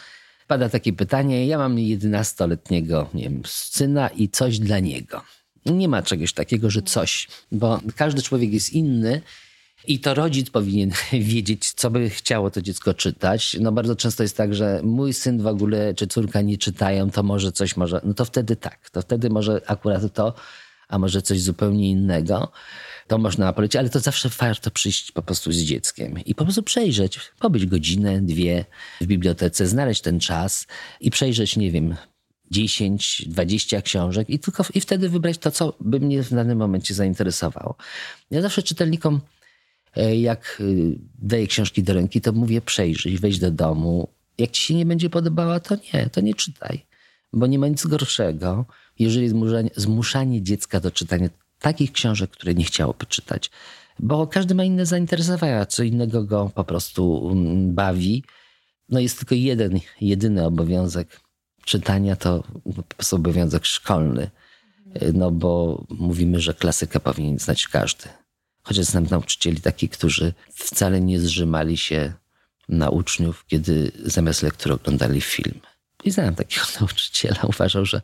Pada 0.48 0.68
takie 0.68 0.92
pytanie, 0.92 1.46
ja 1.46 1.58
mam 1.58 1.76
11-letniego 1.76 3.06
nie 3.14 3.22
wiem, 3.22 3.42
syna 3.46 4.08
i 4.08 4.28
coś 4.28 4.58
dla 4.58 4.78
niego. 4.78 5.22
Nie 5.66 5.88
ma 5.88 6.02
czegoś 6.02 6.32
takiego, 6.32 6.70
że 6.70 6.82
coś, 6.82 7.28
bo 7.52 7.80
każdy 7.96 8.22
człowiek 8.22 8.52
jest 8.52 8.72
inny 8.72 9.22
i 9.86 10.00
to 10.00 10.14
rodzic 10.14 10.50
powinien 10.50 10.90
wiedzieć, 11.12 11.72
co 11.72 11.90
by 11.90 12.10
chciało 12.10 12.50
to 12.50 12.62
dziecko 12.62 12.94
czytać. 12.94 13.56
No 13.60 13.72
bardzo 13.72 13.96
często 13.96 14.22
jest 14.22 14.36
tak, 14.36 14.54
że 14.54 14.80
mój 14.84 15.14
syn 15.14 15.42
w 15.42 15.46
ogóle 15.46 15.94
czy 15.94 16.06
córka 16.06 16.40
nie 16.40 16.58
czytają, 16.58 17.10
to 17.10 17.22
może 17.22 17.52
coś 17.52 17.76
może, 17.76 18.00
no 18.04 18.14
to 18.14 18.24
wtedy 18.24 18.56
tak, 18.56 18.90
to 18.90 19.02
wtedy 19.02 19.30
może 19.30 19.60
akurat 19.66 20.14
to, 20.14 20.34
a 20.88 20.98
może 20.98 21.22
coś 21.22 21.40
zupełnie 21.40 21.90
innego 21.90 22.52
to 23.06 23.18
można 23.18 23.52
polecić, 23.52 23.76
ale 23.76 23.90
to 23.90 24.00
zawsze 24.00 24.28
warto 24.28 24.70
przyjść 24.70 25.12
po 25.12 25.22
prostu 25.22 25.52
z 25.52 25.56
dzieckiem 25.56 26.24
i 26.24 26.34
po 26.34 26.44
prostu 26.44 26.62
przejrzeć, 26.62 27.20
pobyć 27.38 27.66
godzinę, 27.66 28.20
dwie 28.20 28.64
w 29.00 29.06
bibliotece, 29.06 29.66
znaleźć 29.66 30.02
ten 30.02 30.20
czas 30.20 30.66
i 31.00 31.10
przejrzeć, 31.10 31.56
nie 31.56 31.70
wiem, 31.70 31.96
10, 32.50 33.22
20 33.26 33.82
książek 33.82 34.30
i 34.30 34.38
tylko 34.38 34.64
i 34.74 34.80
wtedy 34.80 35.08
wybrać 35.08 35.38
to, 35.38 35.50
co 35.50 35.76
by 35.80 36.00
mnie 36.00 36.22
w 36.22 36.30
danym 36.30 36.58
momencie 36.58 36.94
zainteresowało. 36.94 37.76
Ja 38.30 38.42
zawsze 38.42 38.62
czytelnikom, 38.62 39.20
e, 39.96 40.16
jak 40.16 40.58
e, 40.60 40.64
daję 41.18 41.46
książki 41.46 41.82
do 41.82 41.92
ręki, 41.92 42.20
to 42.20 42.32
mówię 42.32 42.60
przejrzyj, 42.60 43.18
wejdź 43.18 43.38
do 43.38 43.50
domu. 43.50 44.08
Jak 44.38 44.50
ci 44.50 44.62
się 44.62 44.74
nie 44.74 44.86
będzie 44.86 45.10
podobała, 45.10 45.60
to 45.60 45.76
nie, 45.94 46.10
to 46.10 46.20
nie 46.20 46.34
czytaj. 46.34 46.87
Bo 47.32 47.46
nie 47.46 47.58
ma 47.58 47.68
nic 47.68 47.86
gorszego, 47.86 48.66
jeżeli 48.98 49.28
zmuszanie, 49.28 49.70
zmuszanie 49.76 50.42
dziecka 50.42 50.80
do 50.80 50.90
czytania 50.90 51.28
takich 51.60 51.92
książek, 51.92 52.30
które 52.30 52.54
nie 52.54 52.64
chciałoby 52.64 53.06
czytać. 53.06 53.50
Bo 53.98 54.26
każdy 54.26 54.54
ma 54.54 54.64
inne 54.64 54.86
zainteresowania, 54.86 55.66
co 55.66 55.82
innego 55.82 56.24
go 56.24 56.50
po 56.54 56.64
prostu 56.64 57.30
mm, 57.32 57.74
bawi. 57.74 58.24
No 58.88 59.00
jest 59.00 59.18
tylko 59.18 59.34
jeden, 59.34 59.80
jedyny 60.00 60.46
obowiązek 60.46 61.20
czytania, 61.64 62.16
to 62.16 62.42
po 62.76 62.82
prostu 62.82 63.16
obowiązek 63.16 63.66
szkolny. 63.66 64.30
No 65.14 65.30
bo 65.30 65.84
mówimy, 65.90 66.40
że 66.40 66.54
klasykę 66.54 67.00
powinien 67.00 67.38
znać 67.38 67.68
każdy. 67.68 68.04
Chociaż 68.62 68.84
znam 68.84 69.06
nauczycieli 69.10 69.60
takich, 69.60 69.90
którzy 69.90 70.32
wcale 70.54 71.00
nie 71.00 71.20
zrzymali 71.20 71.76
się 71.76 72.12
na 72.68 72.90
uczniów, 72.90 73.44
kiedy 73.46 73.92
zamiast 74.04 74.42
lektury 74.42 74.74
oglądali 74.74 75.20
film. 75.20 75.60
I 76.04 76.10
znałem 76.10 76.34
takiego 76.34 76.66
nauczyciela. 76.80 77.40
Uważał, 77.42 77.84
że 77.84 78.00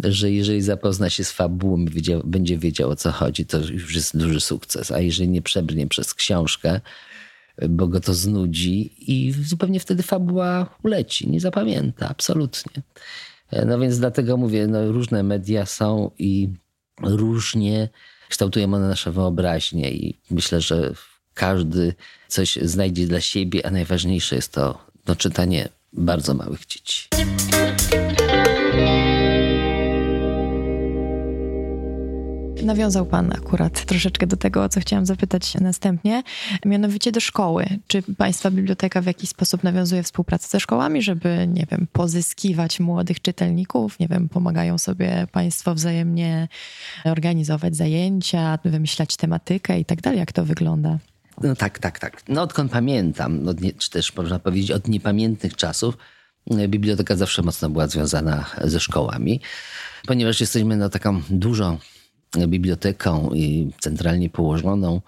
że 0.00 0.30
jeżeli 0.30 0.62
zapozna 0.62 1.10
się 1.10 1.24
z 1.24 1.32
fabułą, 1.32 1.84
będzie 2.24 2.58
wiedział 2.58 2.90
o 2.90 2.96
co 2.96 3.12
chodzi, 3.12 3.46
to 3.46 3.58
już 3.58 3.94
jest 3.94 4.16
duży 4.16 4.40
sukces. 4.40 4.90
A 4.90 5.00
jeżeli 5.00 5.28
nie 5.28 5.42
przebrnie 5.42 5.86
przez 5.86 6.14
książkę, 6.14 6.80
bo 7.68 7.88
go 7.88 8.00
to 8.00 8.14
znudzi 8.14 8.92
i 9.12 9.32
zupełnie 9.32 9.80
wtedy 9.80 10.02
fabuła 10.02 10.78
uleci, 10.82 11.30
nie 11.30 11.40
zapamięta, 11.40 12.08
absolutnie. 12.08 12.82
No 13.66 13.78
więc 13.78 13.98
dlatego 13.98 14.36
mówię, 14.36 14.66
no 14.66 14.92
różne 14.92 15.22
media 15.22 15.66
są 15.66 16.10
i 16.18 16.48
różnie 17.02 17.88
kształtują 18.28 18.74
one 18.74 18.88
nasze 18.88 19.12
wyobraźnie 19.12 19.92
i 19.92 20.18
myślę, 20.30 20.60
że 20.60 20.94
każdy 21.34 21.94
coś 22.28 22.56
znajdzie 22.62 23.06
dla 23.06 23.20
siebie, 23.20 23.66
a 23.66 23.70
najważniejsze 23.70 24.36
jest 24.36 24.52
to 24.52 24.86
no, 25.06 25.16
czytanie 25.16 25.68
bardzo 25.92 26.34
małych 26.34 26.66
dzieci. 26.66 27.08
Nawiązał 32.64 33.06
Pan 33.06 33.32
akurat 33.32 33.84
troszeczkę 33.84 34.26
do 34.26 34.36
tego, 34.36 34.64
o 34.64 34.68
co 34.68 34.80
chciałam 34.80 35.06
zapytać 35.06 35.54
następnie, 35.54 36.22
mianowicie 36.64 37.12
do 37.12 37.20
szkoły. 37.20 37.66
Czy 37.86 38.02
Państwa 38.02 38.50
biblioteka 38.50 39.00
w 39.02 39.06
jakiś 39.06 39.30
sposób 39.30 39.62
nawiązuje 39.62 40.02
współpracę 40.02 40.48
ze 40.48 40.60
szkołami, 40.60 41.02
żeby, 41.02 41.48
nie 41.52 41.66
wiem, 41.70 41.86
pozyskiwać 41.92 42.80
młodych 42.80 43.22
czytelników? 43.22 43.98
Nie 43.98 44.08
wiem, 44.08 44.28
pomagają 44.28 44.78
sobie 44.78 45.26
Państwo 45.32 45.74
wzajemnie 45.74 46.48
organizować 47.04 47.76
zajęcia, 47.76 48.58
wymyślać 48.64 49.16
tematykę 49.16 49.80
i 49.80 49.84
tak 49.84 50.00
dalej? 50.00 50.18
Jak 50.18 50.32
to 50.32 50.44
wygląda? 50.44 50.98
No 51.40 51.56
tak, 51.56 51.78
tak, 51.78 51.98
tak. 51.98 52.22
No 52.28 52.42
odkąd 52.42 52.72
pamiętam, 52.72 53.42
no, 53.42 53.54
czy 53.78 53.90
też 53.90 54.16
można 54.16 54.38
powiedzieć 54.38 54.70
od 54.70 54.88
niepamiętnych 54.88 55.56
czasów, 55.56 55.96
biblioteka 56.68 57.16
zawsze 57.16 57.42
mocno 57.42 57.70
była 57.70 57.86
związana 57.86 58.46
ze 58.64 58.80
szkołami, 58.80 59.40
ponieważ 60.06 60.40
jesteśmy 60.40 60.76
no, 60.76 60.88
taką 60.88 61.22
dużą 61.30 61.78
biblioteką 62.46 63.30
i 63.34 63.70
centralnie 63.80 64.30
położoną 64.30 65.00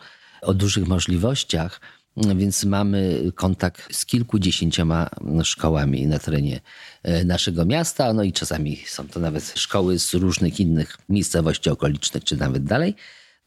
o 0.42 0.54
dużych 0.54 0.86
możliwościach, 0.86 1.80
więc 2.16 2.64
mamy 2.64 3.32
kontakt 3.34 3.96
z 3.96 4.06
kilkudziesięcioma 4.06 5.10
szkołami 5.42 6.06
na 6.06 6.18
terenie 6.18 6.60
e, 7.02 7.24
naszego 7.24 7.64
miasta, 7.64 8.12
no 8.12 8.22
i 8.22 8.32
czasami 8.32 8.76
są 8.86 9.08
to 9.08 9.20
nawet 9.20 9.52
szkoły 9.56 9.98
z 9.98 10.14
różnych 10.14 10.60
innych 10.60 10.98
miejscowości 11.08 11.70
okolicznych, 11.70 12.24
czy 12.24 12.36
nawet 12.36 12.64
dalej, 12.64 12.94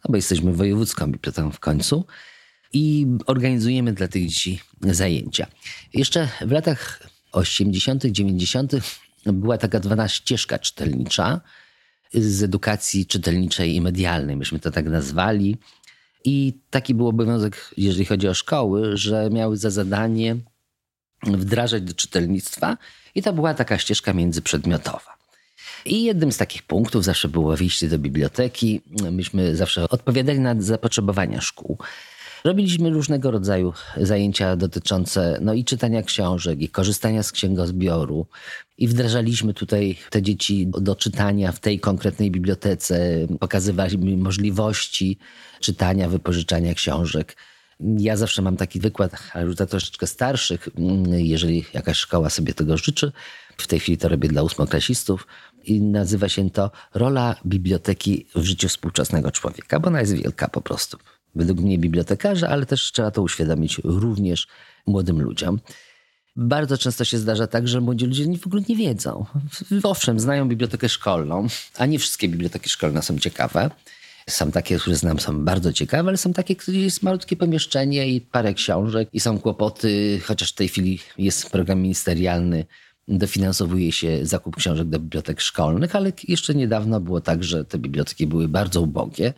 no 0.06 0.10
bo 0.10 0.16
jesteśmy 0.16 0.54
wojewódzką 0.54 1.12
biblioteką 1.12 1.52
w 1.52 1.60
końcu 1.60 2.06
i 2.74 3.08
organizujemy 3.26 3.94
dla 3.94 4.08
tych 4.08 4.28
dzieci 4.28 4.60
zajęcia. 4.82 5.48
Jeszcze 5.94 6.30
w 6.42 6.52
latach 6.52 7.04
80., 7.32 8.06
90. 8.06 8.72
była 9.26 9.58
taka 9.58 9.80
zwana 9.80 10.08
ścieżka 10.08 10.60
czytelnicza, 10.60 11.42
z 12.14 12.44
edukacji 12.44 13.06
czytelniczej 13.06 13.76
i 13.76 13.82
medialnej, 13.82 14.38
myśmy 14.38 14.60
to 14.60 14.72
tak 14.72 14.86
nazwali. 14.86 15.58
I 16.24 16.54
taki 16.70 16.96
był 16.96 17.08
obowiązek, 17.08 17.72
jeżeli 17.78 18.06
chodzi 18.06 18.28
o 18.28 18.34
szkoły, 18.34 18.98
że 18.98 19.30
miały 19.30 19.58
za 19.58 19.70
zadanie 19.70 20.36
wdrażać 21.24 21.84
do 21.84 21.94
czytelnictwa, 21.94 22.78
i 23.16 23.22
to 23.22 23.34
była 23.34 23.54
taka 23.54 23.78
ścieżka 23.78 24.14
międzyprzedmiotowa. 24.14 25.18
I 25.86 26.04
jednym 26.04 26.32
z 26.32 26.38
takich 26.38 26.64
punktów 26.64 27.04
zawsze 27.04 27.28
było 27.28 27.58
wyjście 27.58 27.88
do 27.88 28.00
biblioteki. 28.00 28.82
Myśmy 29.12 29.56
zawsze 29.56 29.90
odpowiadali 29.90 30.40
na 30.40 30.56
zapotrzebowania 30.60 31.42
szkół. 31.42 31.78
Robiliśmy 32.44 32.90
różnego 32.90 33.32
rodzaju 33.32 33.74
zajęcia 33.98 34.56
dotyczące 34.56 35.40
no 35.42 35.54
i 35.54 35.66
czytania 35.66 36.04
książek, 36.04 36.62
i 36.62 36.70
korzystania 36.70 37.24
z 37.24 37.32
księgozbioru. 37.32 38.28
I 38.78 38.88
wdrażaliśmy 38.88 39.54
tutaj 39.54 39.98
te 40.10 40.22
dzieci 40.22 40.68
do 40.68 40.96
czytania 40.96 41.52
w 41.52 41.60
tej 41.60 41.80
konkretnej 41.80 42.32
bibliotece, 42.32 43.28
pokazywaliśmy 43.40 44.18
możliwości 44.18 45.18
czytania, 45.60 46.10
wypożyczania 46.10 46.74
książek. 46.74 47.38
Ja 47.80 48.18
zawsze 48.18 48.42
mam 48.42 48.58
taki 48.58 48.80
wykład, 48.80 49.12
ale 49.34 49.46
już 49.46 49.56
dla 49.56 49.66
troszeczkę 49.66 50.08
starszych, 50.08 50.70
jeżeli 51.08 51.66
jakaś 51.74 51.98
szkoła 51.98 52.30
sobie 52.30 52.54
tego 52.54 52.78
życzy. 52.78 53.12
W 53.58 53.68
tej 53.68 53.80
chwili 53.80 53.98
to 53.98 54.10
robię 54.10 54.30
dla 54.30 54.44
ósmoklasistów 54.44 55.28
i 55.64 55.82
nazywa 55.82 56.30
się 56.30 56.50
to 56.50 56.72
Rola 56.94 57.36
biblioteki 57.46 58.26
w 58.36 58.44
życiu 58.44 58.70
współczesnego 58.70 59.32
człowieka, 59.32 59.80
bo 59.80 59.88
ona 59.88 60.00
jest 60.00 60.14
wielka 60.14 60.48
po 60.48 60.62
prostu 60.62 60.98
według 61.38 61.60
mnie 61.60 61.78
bibliotekarza, 61.78 62.50
ale 62.50 62.66
też 62.66 62.92
trzeba 62.92 63.12
to 63.12 63.22
uświadomić 63.22 63.82
również 63.84 64.48
młodym 64.88 65.22
ludziom. 65.22 65.60
Bardzo 66.36 66.78
często 66.78 67.06
się 67.06 67.18
zdarza 67.18 67.48
tak, 67.48 67.68
że 67.68 67.82
młodzi 67.82 68.06
ludzie 68.06 68.38
w 68.38 68.48
ogóle 68.48 68.62
nie 68.70 68.76
wiedzą. 68.76 69.26
Owszem, 69.84 70.20
znają 70.20 70.48
bibliotekę 70.48 70.90
szkolną, 70.90 71.48
a 71.78 71.86
nie 71.86 72.00
wszystkie 72.00 72.30
biblioteki 72.30 72.70
szkolne 72.70 73.02
są 73.02 73.20
ciekawe. 73.20 73.72
Są 74.30 74.52
takie, 74.52 74.80
które 74.80 74.96
znam, 74.96 75.20
są 75.20 75.46
bardzo 75.46 75.74
ciekawe, 75.74 76.10
ale 76.10 76.18
są 76.18 76.34
takie, 76.34 76.56
gdzie 76.56 76.82
jest 76.82 77.04
malutkie 77.04 77.36
pomieszczenie 77.36 78.10
i 78.10 78.22
parę 78.22 78.54
książek 78.54 79.10
i 79.14 79.20
są 79.20 79.40
kłopoty, 79.40 80.20
chociaż 80.24 80.52
w 80.52 80.56
tej 80.56 80.68
chwili 80.68 81.00
jest 81.18 81.50
program 81.50 81.82
ministerialny, 81.82 82.66
dofinansowuje 83.08 83.92
się 83.92 84.26
zakup 84.26 84.56
książek 84.56 84.88
do 84.88 85.00
bibliotek 85.00 85.42
szkolnych, 85.42 85.96
ale 85.96 86.12
jeszcze 86.28 86.56
niedawno 86.56 87.00
było 87.00 87.22
tak, 87.22 87.44
że 87.44 87.66
te 87.66 87.78
biblioteki 87.78 88.28
były 88.28 88.48
bardzo 88.48 88.82
ubogie 88.82 89.34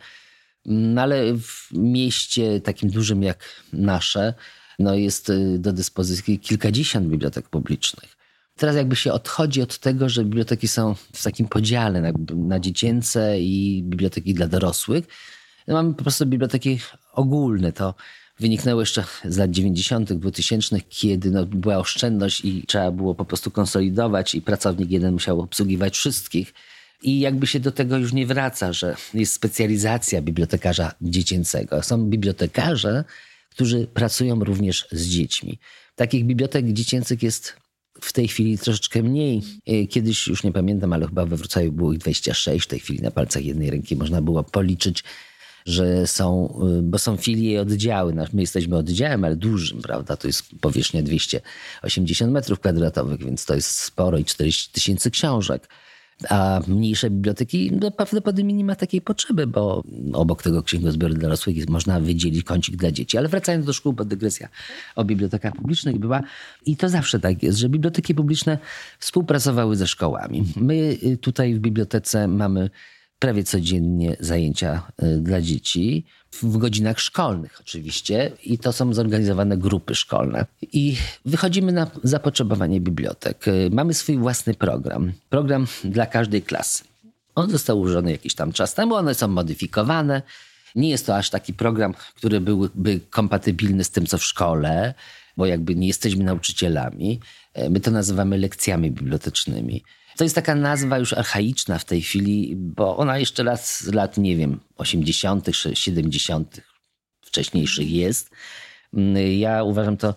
No 0.66 1.02
ale 1.02 1.34
w 1.34 1.68
mieście 1.72 2.60
takim 2.60 2.90
dużym 2.90 3.22
jak 3.22 3.44
nasze, 3.72 4.34
no 4.78 4.94
jest 4.94 5.30
y, 5.30 5.58
do 5.58 5.72
dyspozycji 5.72 6.38
kilkadziesiąt 6.38 7.06
bibliotek 7.06 7.48
publicznych. 7.48 8.16
Teraz 8.56 8.76
jakby 8.76 8.96
się 8.96 9.12
odchodzi 9.12 9.62
od 9.62 9.78
tego, 9.78 10.08
że 10.08 10.24
biblioteki 10.24 10.68
są 10.68 10.94
w 11.12 11.22
takim 11.22 11.48
podziale 11.48 12.00
na, 12.00 12.12
na 12.34 12.60
dziecięce 12.60 13.40
i 13.40 13.82
biblioteki 13.82 14.34
dla 14.34 14.48
dorosłych. 14.48 15.04
No 15.68 15.74
mamy 15.74 15.94
po 15.94 16.02
prostu 16.02 16.26
biblioteki 16.26 16.78
ogólne. 17.12 17.72
To 17.72 17.94
wyniknęło 18.40 18.82
jeszcze 18.82 19.04
z 19.24 19.36
lat 19.36 19.50
90., 19.50 20.12
2000, 20.12 20.80
kiedy 20.80 21.30
no, 21.30 21.46
była 21.46 21.78
oszczędność 21.78 22.44
i 22.44 22.64
trzeba 22.66 22.90
było 22.90 23.14
po 23.14 23.24
prostu 23.24 23.50
konsolidować 23.50 24.34
i 24.34 24.42
pracownik 24.42 24.90
jeden 24.90 25.12
musiał 25.12 25.40
obsługiwać 25.40 25.96
wszystkich. 25.96 26.54
I 27.02 27.20
jakby 27.20 27.46
się 27.46 27.60
do 27.60 27.72
tego 27.72 27.96
już 27.96 28.12
nie 28.12 28.26
wraca, 28.26 28.72
że 28.72 28.96
jest 29.14 29.32
specjalizacja 29.32 30.22
bibliotekarza 30.22 30.92
dziecięcego. 31.00 31.82
Są 31.82 32.04
bibliotekarze, 32.04 33.04
którzy 33.50 33.86
pracują 33.86 34.44
również 34.44 34.88
z 34.92 35.06
dziećmi. 35.06 35.58
Takich 35.94 36.24
bibliotek 36.24 36.66
dziecięcych 36.72 37.22
jest 37.22 37.56
w 38.00 38.12
tej 38.12 38.28
chwili 38.28 38.58
troszeczkę 38.58 39.02
mniej. 39.02 39.42
E, 39.66 39.86
kiedyś 39.86 40.26
już 40.26 40.44
nie 40.44 40.52
pamiętam, 40.52 40.92
ale 40.92 41.06
chyba 41.06 41.26
we 41.26 41.36
Wrocławiu 41.36 41.72
było 41.72 41.92
ich 41.92 41.98
26. 41.98 42.64
W 42.64 42.68
tej 42.68 42.80
chwili 42.80 43.02
na 43.02 43.10
palcach 43.10 43.44
jednej 43.44 43.70
ręki 43.70 43.96
można 43.96 44.22
było 44.22 44.44
policzyć, 44.44 45.04
że 45.66 46.06
są, 46.06 46.54
e, 46.78 46.82
bo 46.82 46.98
są 46.98 47.16
filie 47.16 47.52
i 47.52 47.58
oddziały. 47.58 48.14
My 48.32 48.40
jesteśmy 48.40 48.76
oddziałem, 48.76 49.24
ale 49.24 49.36
dużym, 49.36 49.82
prawda? 49.82 50.16
To 50.16 50.26
jest 50.26 50.42
powierzchnia 50.60 51.02
280 51.02 52.32
metrów 52.32 52.60
kwadratowych, 52.60 53.24
więc 53.24 53.44
to 53.44 53.54
jest 53.54 53.70
sporo 53.70 54.18
i 54.18 54.24
40 54.24 54.72
tysięcy 54.72 55.10
książek. 55.10 55.68
A 56.28 56.60
mniejsze 56.68 57.10
biblioteki 57.10 57.72
no, 57.80 57.90
prawdopodobnie 57.90 58.54
nie 58.54 58.64
ma 58.64 58.76
takiej 58.76 59.00
potrzeby, 59.00 59.46
bo 59.46 59.82
obok 60.12 60.42
tego 60.42 60.62
księgozbioru 60.62 61.14
dorosłych 61.14 61.68
można 61.68 62.00
wydzielić 62.00 62.44
kącik 62.44 62.76
dla 62.76 62.92
dzieci. 62.92 63.18
Ale 63.18 63.28
wracając 63.28 63.66
do 63.66 63.72
szkół, 63.72 63.92
bo 63.92 64.04
dygresja 64.04 64.48
o 64.96 65.04
bibliotekach 65.04 65.54
publicznych 65.54 65.98
była 65.98 66.22
i 66.66 66.76
to 66.76 66.88
zawsze 66.88 67.20
tak 67.20 67.42
jest, 67.42 67.58
że 67.58 67.68
biblioteki 67.68 68.14
publiczne 68.14 68.58
współpracowały 68.98 69.76
ze 69.76 69.86
szkołami. 69.86 70.44
My 70.56 70.74
y, 71.02 71.16
tutaj 71.16 71.54
w 71.54 71.58
bibliotece 71.58 72.28
mamy 72.28 72.70
prawie 73.20 73.44
codziennie 73.44 74.16
zajęcia 74.20 74.82
y, 75.02 75.16
dla 75.16 75.40
dzieci, 75.40 76.04
w 76.32 76.56
godzinach 76.56 77.00
szkolnych 77.00 77.60
oczywiście, 77.60 78.32
i 78.44 78.58
to 78.58 78.72
są 78.72 78.94
zorganizowane 78.94 79.56
grupy 79.56 79.94
szkolne. 79.94 80.46
I 80.62 80.96
wychodzimy 81.24 81.72
na 81.72 81.90
zapotrzebowanie 82.02 82.80
bibliotek. 82.80 83.48
Y, 83.48 83.70
mamy 83.72 83.94
swój 83.94 84.18
własny 84.18 84.54
program, 84.54 85.12
program 85.28 85.66
dla 85.84 86.06
każdej 86.06 86.42
klasy. 86.42 86.84
On 87.34 87.50
został 87.50 87.78
ułożony 87.78 88.10
jakiś 88.10 88.34
tam 88.34 88.52
czas 88.52 88.74
temu, 88.74 88.94
one 88.94 89.14
są 89.14 89.28
modyfikowane. 89.28 90.22
Nie 90.74 90.90
jest 90.90 91.06
to 91.06 91.16
aż 91.16 91.30
taki 91.30 91.54
program, 91.54 91.94
który 92.14 92.40
byłby 92.40 93.00
kompatybilny 93.10 93.84
z 93.84 93.90
tym, 93.90 94.06
co 94.06 94.18
w 94.18 94.24
szkole, 94.24 94.94
bo 95.36 95.46
jakby 95.46 95.74
nie 95.74 95.86
jesteśmy 95.86 96.24
nauczycielami. 96.24 97.20
Y, 97.58 97.70
my 97.70 97.80
to 97.80 97.90
nazywamy 97.90 98.38
lekcjami 98.38 98.90
bibliotecznymi. 98.90 99.82
To 100.20 100.24
jest 100.24 100.34
taka 100.34 100.54
nazwa 100.54 100.98
już 100.98 101.12
archaiczna 101.12 101.78
w 101.78 101.84
tej 101.84 102.02
chwili, 102.02 102.54
bo 102.56 102.96
ona 102.96 103.18
jeszcze 103.18 103.42
lat 103.42 103.66
z 103.66 103.86
lat, 103.86 104.18
nie 104.18 104.36
wiem, 104.36 104.60
80., 104.76 105.46
70., 105.74 106.60
wcześniejszych 107.20 107.90
jest. 107.90 108.30
Ja 109.38 109.62
uważam 109.62 109.96
to, 109.96 110.14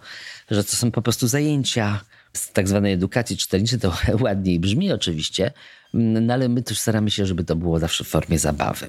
że 0.51 0.63
to 0.63 0.75
są 0.75 0.91
po 0.91 1.01
prostu 1.01 1.27
zajęcia 1.27 2.01
z 2.33 2.51
tak 2.51 2.67
zwanej 2.67 2.93
edukacji 2.93 3.37
czytelniczej. 3.37 3.79
To 3.79 3.97
ładniej 4.25 4.59
brzmi 4.59 4.91
oczywiście, 4.91 5.51
no 5.93 6.33
ale 6.33 6.49
my 6.49 6.63
też 6.63 6.79
staramy 6.79 7.11
się, 7.11 7.25
żeby 7.25 7.43
to 7.43 7.55
było 7.55 7.79
zawsze 7.79 8.03
w 8.03 8.07
formie 8.07 8.39
zabawy. 8.39 8.87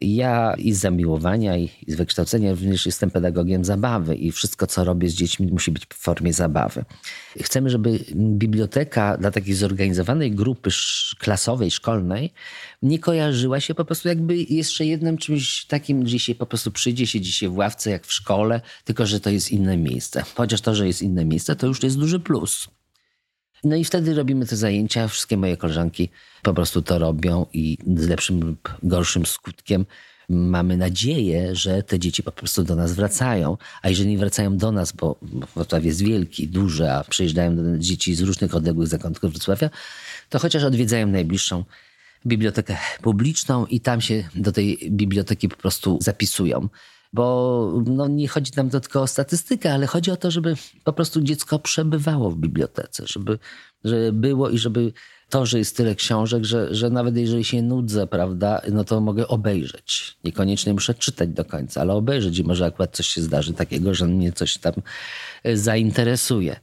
Ja 0.00 0.54
i 0.58 0.72
z 0.72 0.78
zamiłowania, 0.78 1.56
i 1.56 1.70
z 1.88 1.94
wykształcenia 1.94 2.50
również 2.50 2.86
jestem 2.86 3.10
pedagogiem 3.10 3.64
zabawy 3.64 4.14
i 4.14 4.32
wszystko, 4.32 4.66
co 4.66 4.84
robię 4.84 5.08
z 5.08 5.14
dziećmi, 5.14 5.46
musi 5.46 5.70
być 5.70 5.86
w 5.86 5.94
formie 5.94 6.32
zabawy. 6.32 6.84
Chcemy, 7.40 7.70
żeby 7.70 7.98
biblioteka 8.14 9.16
dla 9.16 9.30
takiej 9.30 9.54
zorganizowanej 9.54 10.32
grupy 10.32 10.70
klasowej, 11.18 11.70
szkolnej 11.70 12.32
nie 12.82 12.98
kojarzyła 12.98 13.60
się 13.60 13.74
po 13.74 13.84
prostu 13.84 14.08
jakby 14.08 14.36
jeszcze 14.36 14.86
jednym 14.86 15.18
czymś 15.18 15.64
takim, 15.64 16.04
gdzie 16.04 16.18
się 16.18 16.34
po 16.34 16.46
prostu 16.46 16.70
przyjdzie, 16.70 17.06
siedzi 17.06 17.32
się 17.32 17.48
w 17.48 17.56
ławce 17.56 17.90
jak 17.90 18.06
w 18.06 18.12
szkole, 18.12 18.60
tylko 18.84 19.06
że 19.06 19.20
to 19.20 19.30
jest 19.30 19.52
inne 19.52 19.76
miejsce. 19.76 20.22
Chociaż 20.34 20.60
to, 20.60 20.74
że 20.74 20.86
jest 20.86 21.02
inne 21.02 21.24
miejsce, 21.24 21.56
to 21.56 21.66
już 21.66 21.82
jest 21.82 21.98
duży 21.98 22.20
plus. 22.20 22.68
No 23.66 23.76
i 23.76 23.84
wtedy 23.84 24.14
robimy 24.14 24.46
te 24.46 24.56
zajęcia. 24.56 25.08
Wszystkie 25.08 25.36
moje 25.36 25.56
koleżanki 25.56 26.08
po 26.42 26.54
prostu 26.54 26.82
to 26.82 26.98
robią 26.98 27.46
i 27.52 27.78
z 27.96 28.08
lepszym 28.08 28.40
lub 28.40 28.74
gorszym 28.82 29.26
skutkiem 29.26 29.86
mamy 30.28 30.76
nadzieję, 30.76 31.56
że 31.56 31.82
te 31.82 31.98
dzieci 31.98 32.22
po 32.22 32.32
prostu 32.32 32.64
do 32.64 32.76
nas 32.76 32.92
wracają. 32.92 33.56
A 33.82 33.88
jeżeli 33.88 34.10
nie 34.10 34.18
wracają 34.18 34.56
do 34.56 34.72
nas, 34.72 34.92
bo 34.92 35.18
Wrocław 35.54 35.84
jest 35.84 36.02
wielki, 36.02 36.48
duży, 36.48 36.90
a 36.90 37.04
przyjeżdżają 37.04 37.78
dzieci 37.78 38.14
z 38.14 38.20
różnych 38.20 38.54
odległych 38.54 38.88
zakątków 38.88 39.30
Wrocławia, 39.30 39.70
to 40.28 40.38
chociaż 40.38 40.64
odwiedzają 40.64 41.06
najbliższą 41.06 41.64
bibliotekę 42.26 42.76
publiczną 43.02 43.66
i 43.66 43.80
tam 43.80 44.00
się 44.00 44.28
do 44.34 44.52
tej 44.52 44.78
biblioteki 44.90 45.48
po 45.48 45.56
prostu 45.56 45.98
zapisują 46.00 46.68
bo 47.12 47.72
no, 47.86 48.08
nie 48.08 48.28
chodzi 48.28 48.52
nam 48.56 48.70
to 48.70 48.80
tylko 48.80 49.02
o 49.02 49.06
statystykę, 49.06 49.72
ale 49.72 49.86
chodzi 49.86 50.10
o 50.10 50.16
to, 50.16 50.30
żeby 50.30 50.54
po 50.84 50.92
prostu 50.92 51.20
dziecko 51.20 51.58
przebywało 51.58 52.30
w 52.30 52.36
bibliotece, 52.36 53.04
żeby, 53.06 53.38
żeby 53.84 54.12
było 54.12 54.50
i 54.50 54.58
żeby 54.58 54.92
to, 55.28 55.46
że 55.46 55.58
jest 55.58 55.76
tyle 55.76 55.94
książek, 55.94 56.44
że, 56.44 56.74
że 56.74 56.90
nawet 56.90 57.16
jeżeli 57.16 57.44
się 57.44 57.62
nudzę, 57.62 58.06
prawda, 58.06 58.62
no 58.72 58.84
to 58.84 59.00
mogę 59.00 59.28
obejrzeć. 59.28 60.16
Niekoniecznie 60.24 60.72
muszę 60.72 60.94
czytać 60.94 61.28
do 61.28 61.44
końca, 61.44 61.80
ale 61.80 61.92
obejrzeć 61.92 62.38
i 62.38 62.44
może 62.44 62.66
akurat 62.66 62.96
coś 62.96 63.06
się 63.06 63.22
zdarzy 63.22 63.52
takiego, 63.52 63.94
że 63.94 64.06
mnie 64.06 64.32
coś 64.32 64.58
tam 64.58 64.74
e, 65.44 65.56
zainteresuje. 65.56 66.56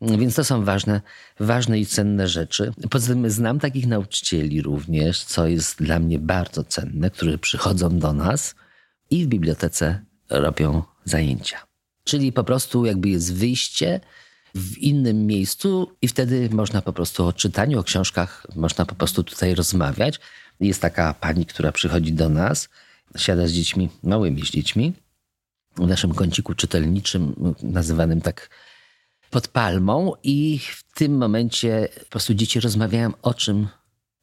Więc 0.00 0.34
to 0.34 0.44
są 0.44 0.64
ważne, 0.64 1.00
ważne 1.40 1.78
i 1.78 1.86
cenne 1.86 2.28
rzeczy. 2.28 2.72
Poza 2.90 3.06
tym 3.06 3.30
znam 3.30 3.58
takich 3.58 3.86
nauczycieli 3.86 4.62
również, 4.62 5.24
co 5.24 5.46
jest 5.46 5.82
dla 5.82 5.98
mnie 5.98 6.18
bardzo 6.18 6.64
cenne, 6.64 7.10
którzy 7.10 7.38
przychodzą 7.38 7.98
do 7.98 8.12
nas– 8.12 8.54
i 9.10 9.24
w 9.24 9.28
bibliotece 9.28 10.04
robią 10.30 10.82
zajęcia. 11.04 11.58
Czyli 12.04 12.32
po 12.32 12.44
prostu 12.44 12.86
jakby 12.86 13.08
jest 13.08 13.34
wyjście 13.34 14.00
w 14.54 14.78
innym 14.78 15.26
miejscu 15.26 15.90
i 16.02 16.08
wtedy 16.08 16.48
można 16.52 16.82
po 16.82 16.92
prostu 16.92 17.26
o 17.26 17.32
czytaniu, 17.32 17.78
o 17.78 17.84
książkach, 17.84 18.46
można 18.56 18.86
po 18.86 18.94
prostu 18.94 19.22
tutaj 19.24 19.54
rozmawiać. 19.54 20.20
Jest 20.60 20.80
taka 20.82 21.14
pani, 21.14 21.46
która 21.46 21.72
przychodzi 21.72 22.12
do 22.12 22.28
nas, 22.28 22.68
siada 23.16 23.46
z 23.46 23.52
dziećmi, 23.52 23.88
małymi 24.02 24.46
z 24.46 24.50
dziećmi, 24.50 24.92
w 25.76 25.86
naszym 25.86 26.14
kąciku 26.14 26.54
czytelniczym, 26.54 27.54
nazywanym 27.62 28.20
tak 28.20 28.50
pod 29.30 29.48
palmą 29.48 30.12
i 30.22 30.58
w 30.58 30.94
tym 30.94 31.16
momencie 31.16 31.88
po 32.00 32.10
prostu 32.10 32.34
dzieci 32.34 32.60
rozmawiają 32.60 33.12
o 33.22 33.34
czym, 33.34 33.68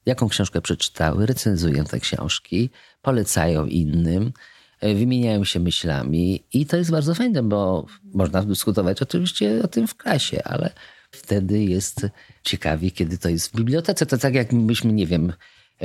jaką 0.05 0.29
książkę 0.29 0.61
przeczytały, 0.61 1.25
recenzują 1.25 1.83
te 1.83 1.99
książki, 1.99 2.69
polecają 3.01 3.65
innym, 3.65 4.33
wymieniają 4.81 5.43
się 5.43 5.59
myślami 5.59 6.43
i 6.53 6.65
to 6.65 6.77
jest 6.77 6.91
bardzo 6.91 7.15
fajne, 7.15 7.43
bo 7.43 7.85
można 8.13 8.43
dyskutować 8.43 9.01
oczywiście 9.01 9.61
o 9.63 9.67
tym 9.67 9.87
w 9.87 9.95
klasie, 9.95 10.43
ale 10.43 10.73
wtedy 11.11 11.63
jest 11.63 12.07
ciekawie, 12.43 12.91
kiedy 12.91 13.17
to 13.17 13.29
jest 13.29 13.51
w 13.51 13.55
bibliotece. 13.55 14.05
To 14.05 14.17
tak 14.17 14.35
jak 14.35 14.55
byśmy, 14.55 14.93
nie 14.93 15.07
wiem, 15.07 15.33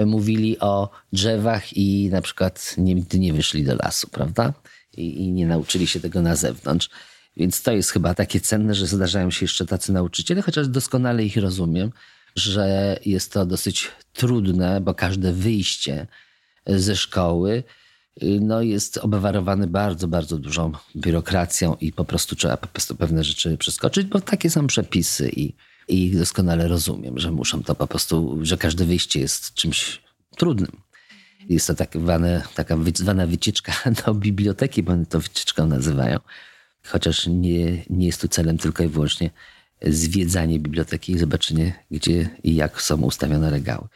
mówili 0.06 0.58
o 0.58 0.90
drzewach 1.12 1.76
i 1.76 2.08
na 2.12 2.22
przykład 2.22 2.74
nigdy 2.78 3.18
nie 3.18 3.32
wyszli 3.32 3.64
do 3.64 3.74
lasu, 3.74 4.08
prawda? 4.08 4.52
I, 4.96 5.22
I, 5.24 5.32
nie 5.32 5.46
nauczyli 5.46 5.86
się 5.86 6.00
tego 6.00 6.22
na 6.22 6.36
zewnątrz. 6.36 6.90
Więc 7.36 7.62
to 7.62 7.72
jest 7.72 7.90
chyba 7.90 8.14
takie 8.14 8.40
cenne, 8.40 8.74
że 8.74 8.86
zdarzają 8.86 9.30
się 9.30 9.44
jeszcze 9.44 9.66
tacy 9.66 9.92
nauczyciele, 9.92 10.42
chociaż 10.42 10.68
doskonale 10.68 11.24
ich 11.24 11.36
rozumiem, 11.36 11.92
że 12.36 12.98
jest 13.06 13.32
to 13.32 13.46
dosyć 13.46 13.88
trudne, 14.12 14.80
bo 14.80 14.94
każde 14.94 15.32
wyjście 15.32 16.06
ze 16.66 16.96
szkoły 16.96 17.62
no 18.40 18.62
jest 18.62 18.98
obwarowany 18.98 19.66
bardzo, 19.66 20.08
bardzo 20.08 20.38
dużą 20.38 20.72
biurokracją 20.96 21.76
i 21.80 21.92
po 21.92 22.04
prostu 22.04 22.36
trzeba 22.36 22.56
po 22.56 22.66
prostu 22.66 22.96
pewne 22.96 23.24
rzeczy 23.24 23.58
przeskoczyć, 23.58 24.06
bo 24.06 24.20
takie 24.20 24.50
są 24.50 24.66
przepisy 24.66 25.30
i, 25.36 25.54
i 25.88 26.10
doskonale 26.10 26.68
rozumiem, 26.68 27.18
że 27.18 27.30
muszą 27.30 27.62
to 27.62 27.74
po 27.74 27.86
prostu, 27.86 28.38
że 28.42 28.56
każde 28.56 28.84
wyjście 28.84 29.20
jest 29.20 29.54
czymś 29.54 30.02
trudnym. 30.36 30.72
Jest 31.48 31.66
to 31.66 31.74
tak 31.74 31.90
zwane, 31.94 32.42
taka 32.54 32.76
zwana 32.94 33.26
wycieczka 33.26 33.72
do 34.06 34.14
biblioteki, 34.14 34.82
bo 34.82 34.92
oni 34.92 35.06
to 35.06 35.20
wycieczką 35.20 35.66
nazywają. 35.66 36.18
Chociaż 36.86 37.26
nie, 37.26 37.84
nie 37.90 38.06
jest 38.06 38.20
tu 38.20 38.28
celem 38.28 38.58
tylko 38.58 38.82
i 38.82 38.88
wyłącznie 38.88 39.30
zwiedzanie 39.82 40.58
biblioteki 40.58 41.12
i 41.12 41.18
zobaczenie, 41.18 41.84
gdzie 41.90 42.30
i 42.42 42.54
jak 42.54 42.82
są 42.82 43.02
ustawione 43.02 43.50
regały. 43.50 43.88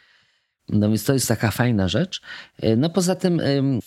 No 0.69 0.89
więc 0.89 1.05
to 1.05 1.13
jest 1.13 1.29
taka 1.29 1.51
fajna 1.51 1.89
rzecz. 1.89 2.21
E, 2.63 2.77
no 2.77 2.91
poza 2.91 3.15
tym 3.15 3.41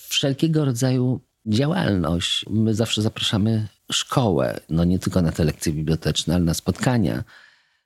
wszelkiego 0.10 0.66
rodzaju 0.66 1.22
działalność. 1.46 2.46
My 2.50 2.74
zawsze 2.74 3.02
zapraszamy 3.02 3.68
szkołę, 3.92 4.60
no 4.70 4.84
nie 4.84 5.00
tylko 5.00 5.22
na 5.22 5.32
te 5.32 5.44
lekcje 5.44 5.74
biblioteczne, 5.74 6.36
ale 6.36 6.44
na 6.44 6.54
spotkania 6.54 7.24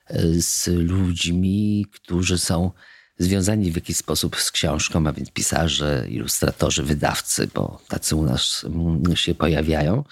e, 0.06 0.22
z 0.40 0.66
ludźmi, 0.66 1.86
którzy 1.92 2.38
są 2.38 2.70
związani 3.18 3.72
w 3.72 3.74
jakiś 3.74 3.96
sposób 3.96 4.36
z 4.36 4.50
książką, 4.50 5.06
a 5.06 5.12
więc 5.12 5.30
pisarze, 5.30 6.06
ilustratorzy, 6.08 6.82
wydawcy, 6.82 7.48
bo 7.54 7.82
tacy 7.88 8.16
u 8.16 8.22
nas 8.22 8.64
mm, 8.64 9.16
się 9.16 9.34
pojawiają. 9.34 10.04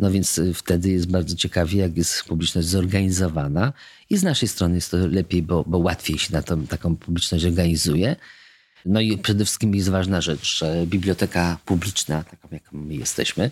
No 0.00 0.10
więc 0.10 0.38
y, 0.38 0.54
wtedy 0.54 0.90
jest 0.90 1.10
bardzo 1.10 1.36
ciekawie, 1.36 1.80
jak 1.80 1.96
jest 1.96 2.24
publiczność 2.24 2.68
zorganizowana 2.68 3.72
i 4.10 4.16
z 4.16 4.22
naszej 4.22 4.48
strony 4.48 4.74
jest 4.74 4.90
to 4.90 4.96
lepiej, 4.96 5.42
bo, 5.42 5.64
bo 5.66 5.78
łatwiej 5.78 6.18
się 6.18 6.32
na 6.32 6.42
tą, 6.42 6.66
taką 6.66 6.96
publiczność 6.96 7.44
organizuje. 7.44 8.16
No 8.86 9.00
i 9.00 9.18
przede 9.18 9.44
wszystkim 9.44 9.74
jest 9.74 9.88
ważna 9.88 10.20
rzecz, 10.20 10.58
że 10.58 10.86
biblioteka 10.86 11.58
publiczna, 11.64 12.24
taką 12.24 12.48
jak 12.52 12.72
my 12.72 12.94
jesteśmy, 12.94 13.50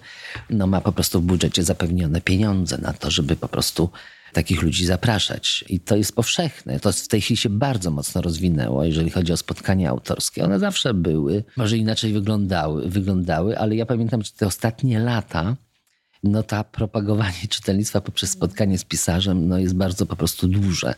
no 0.51 0.67
ma 0.67 0.81
po 0.81 0.93
prostu 0.93 1.21
w 1.21 1.25
budżecie 1.25 1.63
zapewnione 1.63 2.21
pieniądze 2.21 2.79
na 2.79 2.93
to, 2.93 3.11
żeby 3.11 3.37
po 3.37 3.49
prostu 3.49 3.91
takich 4.33 4.63
ludzi 4.63 4.87
zapraszać. 4.87 5.65
I 5.69 5.81
to 5.81 5.97
jest 5.97 6.15
powszechne. 6.15 6.81
To 6.81 6.93
w 6.93 7.09
tej 7.09 7.21
chwili 7.21 7.37
się 7.37 7.49
bardzo 7.49 7.91
mocno 7.91 8.23
rozwinęło, 8.23 8.85
jeżeli 8.85 9.11
chodzi 9.11 9.33
o 9.33 9.37
spotkania 9.37 9.91
autorskie. 9.91 10.45
One 10.45 10.59
zawsze 10.59 10.95
były, 10.95 11.45
może 11.57 11.77
inaczej 11.77 12.13
wyglądały, 12.13 12.89
wyglądały 12.89 13.59
ale 13.59 13.77
ja 13.77 13.87
pamiętam, 13.87 14.23
że 14.23 14.31
te 14.31 14.47
ostatnie 14.47 14.99
lata 14.99 15.57
no 16.29 16.43
ta 16.43 16.64
propagowanie 16.64 17.49
czytelnictwa 17.49 18.01
poprzez 18.01 18.31
spotkanie 18.31 18.79
z 18.79 18.85
pisarzem 18.85 19.49
no 19.49 19.59
jest 19.59 19.75
bardzo 19.75 20.07
po 20.07 20.17
prostu 20.17 20.49
duże. 20.49 20.95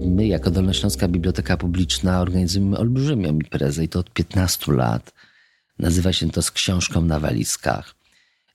My 0.00 0.26
jako 0.26 0.50
Dolnośląska 0.50 1.08
Biblioteka 1.08 1.56
Publiczna 1.56 2.20
organizujemy 2.20 2.78
olbrzymią 2.78 3.28
imprezę 3.28 3.84
i 3.84 3.88
to 3.88 3.98
od 3.98 4.10
15 4.10 4.72
lat. 4.72 5.12
Nazywa 5.78 6.12
się 6.12 6.30
to 6.30 6.42
z 6.42 6.50
książką 6.50 7.00
na 7.00 7.20
walizkach. 7.20 7.94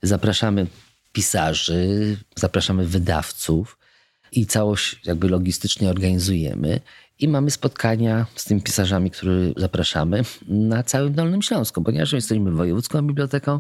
Zapraszamy 0.01 0.67
pisarzy, 1.13 2.17
zapraszamy 2.35 2.85
wydawców 2.85 3.77
i 4.31 4.45
całość 4.45 4.99
jakby 5.05 5.29
logistycznie 5.29 5.89
organizujemy. 5.89 6.79
I 7.19 7.27
mamy 7.27 7.51
spotkania 7.51 8.25
z 8.35 8.45
tymi 8.45 8.61
pisarzami, 8.61 9.11
których 9.11 9.53
zapraszamy 9.57 10.23
na 10.47 10.83
całym 10.83 11.13
Dolnym 11.13 11.41
Śląsku, 11.41 11.81
ponieważ 11.81 12.13
jesteśmy 12.13 12.51
wojewódzką 12.51 13.01
biblioteką 13.01 13.59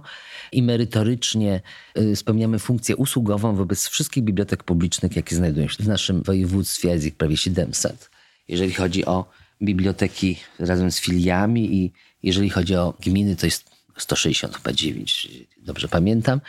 i 0.51 0.63
merytorycznie 0.63 1.61
y, 1.97 2.15
spełniamy 2.15 2.59
funkcję 2.59 2.95
usługową 2.95 3.55
wobec 3.55 3.87
wszystkich 3.87 4.23
bibliotek 4.23 4.63
publicznych, 4.63 5.15
jakie 5.15 5.35
znajdują 5.35 5.67
się 5.67 5.83
w 5.83 5.87
naszym 5.87 6.23
województwie, 6.23 6.89
jest 6.89 7.05
ich 7.05 7.15
prawie 7.15 7.37
700. 7.37 8.09
Jeżeli 8.47 8.73
chodzi 8.73 9.05
o 9.05 9.25
biblioteki 9.61 10.39
razem 10.59 10.91
z 10.91 10.99
filiami 10.99 11.75
i 11.75 11.91
jeżeli 12.23 12.49
chodzi 12.49 12.75
o 12.75 12.93
gminy, 12.99 13.35
to 13.35 13.47
jest 13.47 13.71
160 13.97 14.55
chyba 14.55 14.73
9, 14.73 15.27
dobrze 15.57 15.87
pamiętam. 15.87 16.41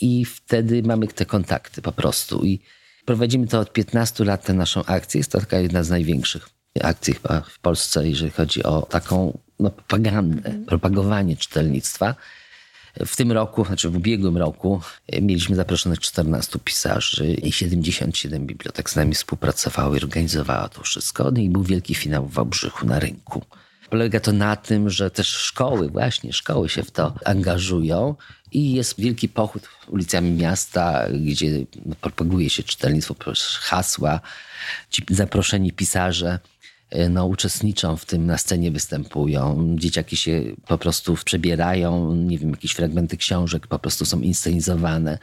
I 0.00 0.24
wtedy 0.24 0.82
mamy 0.82 1.08
te 1.08 1.26
kontakty 1.26 1.82
po 1.82 1.92
prostu. 1.92 2.44
I 2.44 2.60
Prowadzimy 3.08 3.46
to 3.46 3.60
od 3.60 3.72
15 3.72 4.24
lat, 4.24 4.44
tę 4.44 4.54
naszą 4.54 4.84
akcję. 4.84 5.18
Jest 5.18 5.32
to 5.32 5.40
taka 5.40 5.58
jedna 5.58 5.82
z 5.82 5.90
największych 5.90 6.48
akcji 6.82 7.14
w 7.50 7.58
Polsce, 7.58 8.08
jeżeli 8.08 8.30
chodzi 8.30 8.62
o 8.62 8.82
taką 8.82 9.38
no, 9.58 9.70
propagandę, 9.70 10.64
propagowanie 10.66 11.36
czytelnictwa. 11.36 12.14
W 13.06 13.16
tym 13.16 13.32
roku, 13.32 13.64
znaczy 13.64 13.90
w 13.90 13.96
ubiegłym 13.96 14.36
roku, 14.36 14.80
mieliśmy 15.22 15.56
zaproszonych 15.56 15.98
14 15.98 16.58
pisarzy 16.64 17.34
i 17.34 17.52
77 17.52 18.46
bibliotek 18.46 18.90
z 18.90 18.96
nami 18.96 19.14
współpracowały 19.14 19.98
i 19.98 20.02
organizowała 20.02 20.68
to 20.68 20.82
wszystko. 20.82 21.30
No 21.30 21.40
i 21.40 21.48
był 21.48 21.62
wielki 21.62 21.94
finał 21.94 22.26
w 22.26 22.32
Wałbrzychu 22.32 22.86
na 22.86 22.98
rynku. 22.98 23.42
Polega 23.90 24.20
to 24.20 24.32
na 24.32 24.56
tym, 24.56 24.90
że 24.90 25.10
też 25.10 25.28
szkoły, 25.28 25.88
właśnie 25.88 26.32
szkoły 26.32 26.68
się 26.68 26.82
w 26.82 26.90
to 26.90 27.14
angażują 27.24 28.14
i 28.52 28.72
jest 28.72 29.00
wielki 29.00 29.28
pochód 29.28 29.68
ulicami 29.88 30.30
miasta, 30.30 31.06
gdzie 31.10 31.64
propaguje 32.00 32.50
się 32.50 32.62
czytelnictwo 32.62 33.14
hasła. 33.60 34.20
Ci 34.90 35.02
zaproszeni 35.10 35.72
pisarze 35.72 36.38
e, 36.90 37.08
no, 37.08 37.26
uczestniczą 37.26 37.96
w 37.96 38.04
tym, 38.04 38.26
na 38.26 38.38
scenie 38.38 38.70
występują. 38.70 39.76
Dzieciaki 39.78 40.16
się 40.16 40.42
po 40.66 40.78
prostu 40.78 41.16
przebierają, 41.24 42.14
nie 42.14 42.38
wiem, 42.38 42.50
jakieś 42.50 42.72
fragmenty 42.72 43.16
książek 43.16 43.66
po 43.66 43.78
prostu 43.78 44.04
są 44.04 44.20
inscenizowane. 44.20 45.18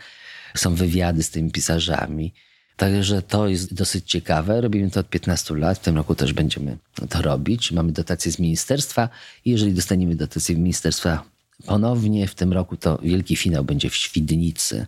Są 0.55 0.75
wywiady 0.75 1.23
z 1.23 1.29
tymi 1.29 1.51
pisarzami. 1.51 2.33
Także 2.77 3.21
to 3.21 3.47
jest 3.47 3.73
dosyć 3.73 4.11
ciekawe. 4.11 4.61
Robimy 4.61 4.91
to 4.91 4.99
od 4.99 5.09
15 5.09 5.55
lat. 5.55 5.77
W 5.77 5.81
tym 5.81 5.95
roku 5.95 6.15
też 6.15 6.33
będziemy 6.33 6.77
to 7.09 7.21
robić. 7.21 7.71
Mamy 7.71 7.91
dotacje 7.91 8.31
z 8.31 8.39
ministerstwa. 8.39 9.09
I 9.45 9.51
jeżeli 9.51 9.73
dostaniemy 9.73 10.15
dotację 10.15 10.55
z 10.55 10.57
ministerstwa 10.57 11.34
ponownie 11.65 12.27
w 12.27 12.35
tym 12.35 12.53
roku, 12.53 12.77
to 12.77 12.99
wielki 13.03 13.35
finał 13.35 13.63
będzie 13.63 13.89
w 13.89 13.95
Świdnicy. 13.95 14.87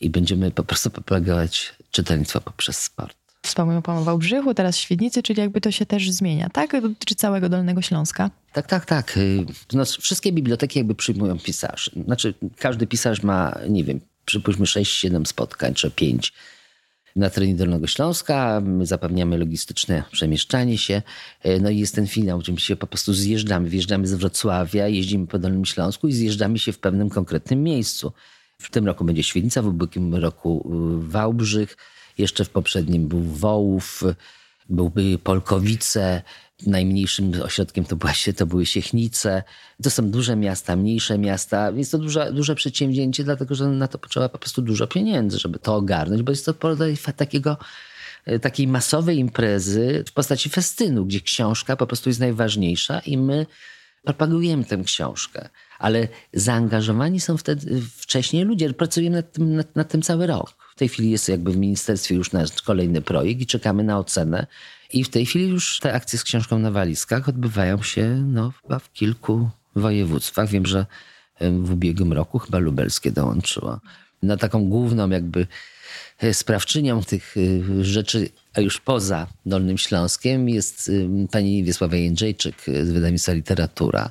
I 0.00 0.10
będziemy 0.10 0.50
po 0.50 0.64
prostu 0.64 0.90
propagować 0.90 1.74
czytelnictwo 1.90 2.40
poprzez 2.40 2.82
sport. 2.82 3.16
Wspomniał 3.42 3.82
Pan 3.82 3.98
o 3.98 4.04
Wałbrzychu, 4.04 4.54
teraz 4.54 4.76
Świdnicy, 4.76 5.22
czyli 5.22 5.40
jakby 5.40 5.60
to 5.60 5.70
się 5.70 5.86
też 5.86 6.10
zmienia, 6.10 6.48
tak? 6.50 6.82
Dotyczy 6.82 7.14
całego 7.14 7.48
Dolnego 7.48 7.82
Śląska? 7.82 8.30
Tak, 8.52 8.66
tak, 8.66 8.86
tak. 8.86 9.18
No, 9.72 9.84
wszystkie 9.84 10.32
biblioteki 10.32 10.78
jakby 10.78 10.94
przyjmują 10.94 11.38
pisarzy. 11.38 11.90
Znaczy, 12.04 12.34
każdy 12.58 12.86
pisarz 12.86 13.22
ma, 13.22 13.58
nie 13.68 13.84
wiem, 13.84 14.00
przypuśćmy 14.24 14.64
6-7 14.64 15.24
spotkań, 15.26 15.74
czy 15.74 15.90
5 15.90 16.32
na 17.16 17.30
terenie 17.30 17.54
Dolnego 17.54 17.86
Śląska. 17.86 18.62
My 18.64 18.86
zapewniamy 18.86 19.38
logistyczne 19.38 20.02
przemieszczanie 20.12 20.78
się. 20.78 21.02
E, 21.42 21.60
no 21.60 21.70
i 21.70 21.78
jest 21.78 21.94
ten 21.94 22.06
finał, 22.06 22.38
gdzie 22.38 22.52
my 22.52 22.60
się 22.60 22.76
po 22.76 22.86
prostu 22.86 23.14
zjeżdżamy. 23.14 23.68
Wjeżdżamy 23.68 24.06
z 24.06 24.14
Wrocławia, 24.14 24.88
jeździmy 24.88 25.26
po 25.26 25.38
Dolnym 25.38 25.64
Śląsku 25.64 26.08
i 26.08 26.12
zjeżdżamy 26.12 26.58
się 26.58 26.72
w 26.72 26.78
pewnym 26.78 27.10
konkretnym 27.10 27.62
miejscu. 27.62 28.12
W 28.58 28.70
tym 28.70 28.86
roku 28.86 29.04
będzie 29.04 29.22
Świdnica, 29.22 29.62
w 29.62 29.66
ubiegłym 29.66 30.14
roku 30.14 30.70
y, 31.04 31.08
Wałbrzych, 31.08 31.76
jeszcze 32.18 32.44
w 32.44 32.50
poprzednim 32.50 33.08
był 33.08 33.22
Wołów, 33.22 34.02
byłby 34.68 35.18
Polkowice, 35.18 36.22
Najmniejszym 36.66 37.32
ośrodkiem 37.42 37.84
to, 37.84 37.96
była, 37.96 38.12
to 38.36 38.46
były 38.46 38.66
Siechnice. 38.66 39.42
To 39.82 39.90
są 39.90 40.10
duże 40.10 40.36
miasta, 40.36 40.76
mniejsze 40.76 41.18
miasta, 41.18 41.72
więc 41.72 41.90
to 41.90 41.98
duże, 41.98 42.32
duże 42.32 42.54
przedsięwzięcie, 42.54 43.24
dlatego 43.24 43.54
że 43.54 43.68
na 43.68 43.88
to 43.88 43.98
potrzeba 43.98 44.28
po 44.28 44.38
prostu 44.38 44.62
dużo 44.62 44.86
pieniędzy, 44.86 45.38
żeby 45.38 45.58
to 45.58 45.74
ogarnąć, 45.74 46.22
bo 46.22 46.32
jest 46.32 46.46
to 46.46 46.54
takiego 47.16 47.56
e, 48.26 48.38
takiej 48.38 48.66
masowej 48.68 49.18
imprezy 49.18 50.04
w 50.06 50.12
postaci 50.12 50.50
festynu, 50.50 51.06
gdzie 51.06 51.20
książka 51.20 51.76
po 51.76 51.86
prostu 51.86 52.10
jest 52.10 52.20
najważniejsza 52.20 52.98
i 52.98 53.18
my 53.18 53.46
propagujemy 54.04 54.64
tę 54.64 54.82
książkę. 54.84 55.48
Ale 55.78 56.08
zaangażowani 56.32 57.20
są 57.20 57.36
wtedy 57.36 57.82
wcześniej 57.96 58.44
ludzie. 58.44 58.74
Pracujemy 58.74 59.16
nad 59.16 59.32
tym, 59.32 59.56
nad, 59.56 59.76
nad 59.76 59.88
tym 59.88 60.02
cały 60.02 60.26
rok. 60.26 60.54
W 60.74 60.78
tej 60.78 60.88
chwili 60.88 61.10
jest 61.10 61.28
jakby 61.28 61.52
w 61.52 61.56
ministerstwie 61.56 62.14
już 62.14 62.32
nasz 62.32 62.62
kolejny 62.62 63.02
projekt 63.02 63.40
i 63.40 63.46
czekamy 63.46 63.84
na 63.84 63.98
ocenę 63.98 64.46
i 64.92 65.04
w 65.04 65.08
tej 65.08 65.26
chwili 65.26 65.48
już 65.48 65.80
te 65.80 65.92
akcje 65.92 66.18
z 66.18 66.24
książką 66.24 66.58
na 66.58 66.70
walizkach 66.70 67.28
odbywają 67.28 67.82
się 67.82 68.24
no, 68.26 68.52
chyba 68.62 68.78
w 68.78 68.92
kilku 68.92 69.50
województwach. 69.76 70.48
Wiem, 70.48 70.66
że 70.66 70.86
w 71.40 71.72
ubiegłym 71.72 72.12
roku 72.12 72.38
chyba 72.38 72.58
lubelskie 72.58 73.12
dołączyło. 73.12 73.80
Na 74.22 74.36
taką 74.36 74.68
główną 74.68 75.10
jakby 75.10 75.46
e, 76.18 76.34
sprawczynią 76.34 77.02
tych 77.02 77.34
e, 77.36 77.84
rzeczy, 77.84 78.28
a 78.54 78.60
już 78.60 78.80
poza 78.80 79.26
Dolnym 79.46 79.78
Śląskiem 79.78 80.48
jest 80.48 80.90
pani 81.30 81.64
Wiesława 81.64 81.96
Jędrzejczyk 81.96 82.54
z 82.62 82.90
wydawnictwa 82.90 83.32
Literatura, 83.32 84.10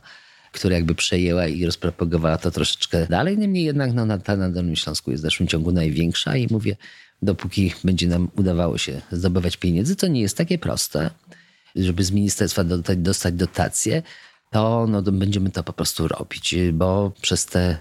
która 0.52 0.76
jakby 0.76 0.96
przejęła 0.96 1.48
i 1.48 1.66
rozpropagowała 1.66 2.38
to 2.38 2.52
troszeczkę 2.52 3.08
dalej. 3.08 3.38
Niemniej 3.38 3.66
jednak 3.66 3.94
no, 3.94 4.18
ta 4.18 4.36
na 4.36 4.50
Dolnym 4.50 4.76
Śląsku 4.76 5.12
jest 5.12 5.24
w 5.24 5.26
dalszym 5.26 5.48
ciągu 5.48 5.72
największa 5.72 6.38
i 6.38 6.48
mówię, 6.52 6.76
dopóki 7.22 7.74
będzie 7.84 8.08
nam 8.08 8.30
udawało 8.38 8.78
się 8.78 9.02
zdobywać 9.12 9.58
pieniędzy, 9.58 9.96
to 9.96 10.08
nie 10.08 10.22
jest 10.22 10.38
takie 10.38 10.58
proste, 10.58 11.10
żeby 11.76 12.04
z 12.04 12.12
ministerstwa 12.12 12.64
dostać, 12.98 13.34
dotacje, 13.34 14.04
to 14.52 14.88
no, 14.90 15.02
będziemy 15.02 15.50
to 15.50 15.64
po 15.64 15.74
prostu 15.74 16.08
robić, 16.08 16.56
bo 16.74 17.12
przez 17.22 17.46
te 17.46 17.78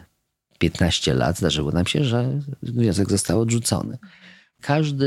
15 0.59 1.15
lat 1.15 1.39
zdarzyło 1.39 1.71
nam 1.71 1.87
się, 1.87 2.05
że 2.05 2.41
wniosek 2.63 3.11
został 3.11 3.41
odrzucony. 3.41 3.99
Każdy, 4.61 5.07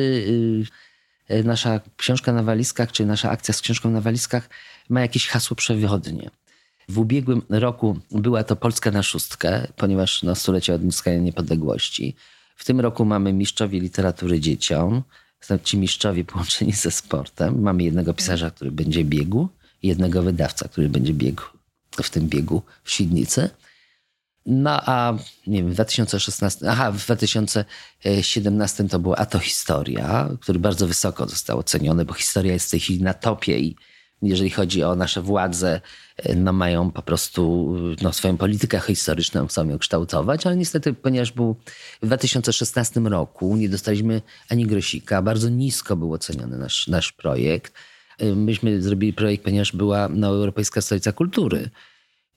y, 1.32 1.44
nasza 1.44 1.80
książka 1.98 2.34
na 2.34 2.44
walizkach, 2.44 2.92
czy 2.92 3.06
nasza 3.06 3.30
akcja 3.30 3.54
z 3.54 3.62
książką 3.62 3.92
na 3.92 4.02
walizkach 4.02 4.50
ma 4.90 5.02
jakieś 5.02 5.28
hasło 5.28 5.56
przewodnie. 5.56 6.30
W 6.90 7.00
ubiegłym 7.00 7.42
roku 7.50 8.00
była 8.12 8.44
to 8.44 8.56
Polska 8.56 8.92
na 8.92 9.04
szóstkę, 9.04 9.68
ponieważ 9.76 10.24
no, 10.24 10.36
stulecie 10.36 10.74
odzyskania 10.74 11.18
niepodległości. 11.18 12.16
W 12.62 12.66
tym 12.66 12.80
roku 12.80 13.06
mamy 13.06 13.34
mistrzowie 13.34 13.80
literatury 13.80 14.40
dzieciom. 14.40 15.04
Ci 15.64 15.78
mistrzowie 15.78 16.24
połączeni 16.24 16.72
ze 16.72 16.92
sportem. 16.92 17.62
Mamy 17.62 17.84
jednego 17.84 18.14
pisarza, 18.14 18.52
który 18.52 18.72
będzie 18.72 19.04
biegł, 19.04 19.48
jednego 19.84 20.22
wydawca, 20.22 20.68
który 20.68 20.90
będzie 20.90 21.14
biegł 21.14 21.44
w 22.04 22.10
tym 22.10 22.28
biegu 22.28 22.62
w 22.84 22.92
Świdnicy. 22.92 23.50
No 24.46 24.82
a 24.86 25.18
nie 25.48 25.58
wiem, 25.64 25.72
w 25.72 25.74
2016, 25.74 26.70
aha, 26.70 26.92
w 26.92 27.06
2017 27.06 28.84
to 28.84 29.00
była 29.00 29.16
A 29.16 29.26
to 29.26 29.40
historia, 29.40 30.30
który 30.42 30.60
bardzo 30.60 30.88
wysoko 30.88 31.28
został 31.28 31.60
oceniony, 31.60 32.06
bo 32.06 32.14
historia 32.14 32.54
jest 32.54 32.68
w 32.68 32.72
tej 32.72 32.80
chwili 32.80 33.04
na 33.04 33.14
topie 33.14 33.60
i 33.60 33.76
jeżeli 34.22 34.50
chodzi 34.50 34.84
o 34.84 34.96
nasze 34.96 35.22
władze, 35.22 35.82
no 36.36 36.54
mają 36.54 36.92
po 36.92 37.02
prostu 37.02 37.76
no, 38.02 38.14
swoją 38.14 38.38
politykę 38.38 38.80
historyczną, 38.80 39.48
chcą 39.48 39.70
ją 39.70 39.78
kształtować, 39.78 40.46
ale 40.48 40.56
niestety, 40.56 40.94
ponieważ 40.94 41.32
był 41.32 41.56
w 42.02 42.06
2016 42.06 43.00
roku, 43.00 43.56
nie 43.56 43.70
dostaliśmy 43.70 44.22
ani 44.50 44.66
grosika, 44.66 45.22
bardzo 45.22 45.50
nisko 45.50 45.96
był 45.96 46.14
oceniony 46.14 46.58
nasz, 46.58 46.88
nasz 46.88 47.12
projekt. 47.12 47.74
Myśmy 48.36 48.82
zrobili 48.82 49.14
projekt, 49.14 49.44
ponieważ 49.44 49.72
była 49.72 50.08
no, 50.10 50.28
Europejska 50.28 50.82
Stolica 50.82 51.12
Kultury. 51.12 51.70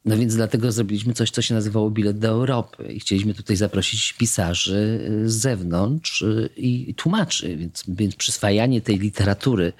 No 0.04 0.16
więc 0.16 0.36
dlatego 0.36 0.72
zrobiliśmy 0.72 1.14
coś, 1.14 1.30
co 1.30 1.42
się 1.42 1.54
nazywało 1.54 1.90
Bilet 1.90 2.18
do 2.18 2.28
Europy. 2.28 2.92
I 2.92 3.00
chcieliśmy 3.00 3.34
tutaj 3.34 3.56
zaprosić 3.56 4.12
pisarzy 4.12 5.10
z 5.24 5.32
zewnątrz 5.32 6.24
i 6.56 6.94
tłumaczy. 6.94 7.56
Więc, 7.56 7.84
więc 7.88 8.16
przyswajanie 8.16 8.80
tej 8.80 8.98
literatury 8.98 9.72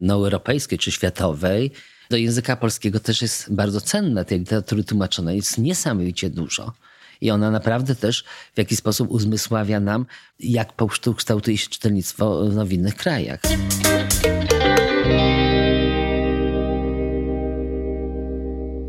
no, 0.00 0.14
europejskiej 0.14 0.78
czy 0.78 0.92
światowej 0.92 1.70
do 2.10 2.16
języka 2.16 2.56
polskiego 2.56 3.00
też 3.00 3.22
jest 3.22 3.54
bardzo 3.54 3.80
cenne. 3.80 4.24
Tej 4.24 4.38
literatury 4.38 4.84
tłumaczonej 4.84 5.36
jest 5.36 5.58
niesamowicie 5.58 6.30
dużo. 6.30 6.72
I 7.20 7.30
ona 7.30 7.50
naprawdę 7.50 7.94
też 7.94 8.24
w 8.54 8.58
jakiś 8.58 8.78
sposób 8.78 9.10
uzmysławia 9.10 9.80
nam, 9.80 10.06
jak 10.40 10.72
kształtuje 11.16 11.58
się 11.58 11.68
czytelnictwo 11.68 12.44
no, 12.54 12.66
w 12.66 12.72
innych 12.72 12.96
krajach. 12.96 13.40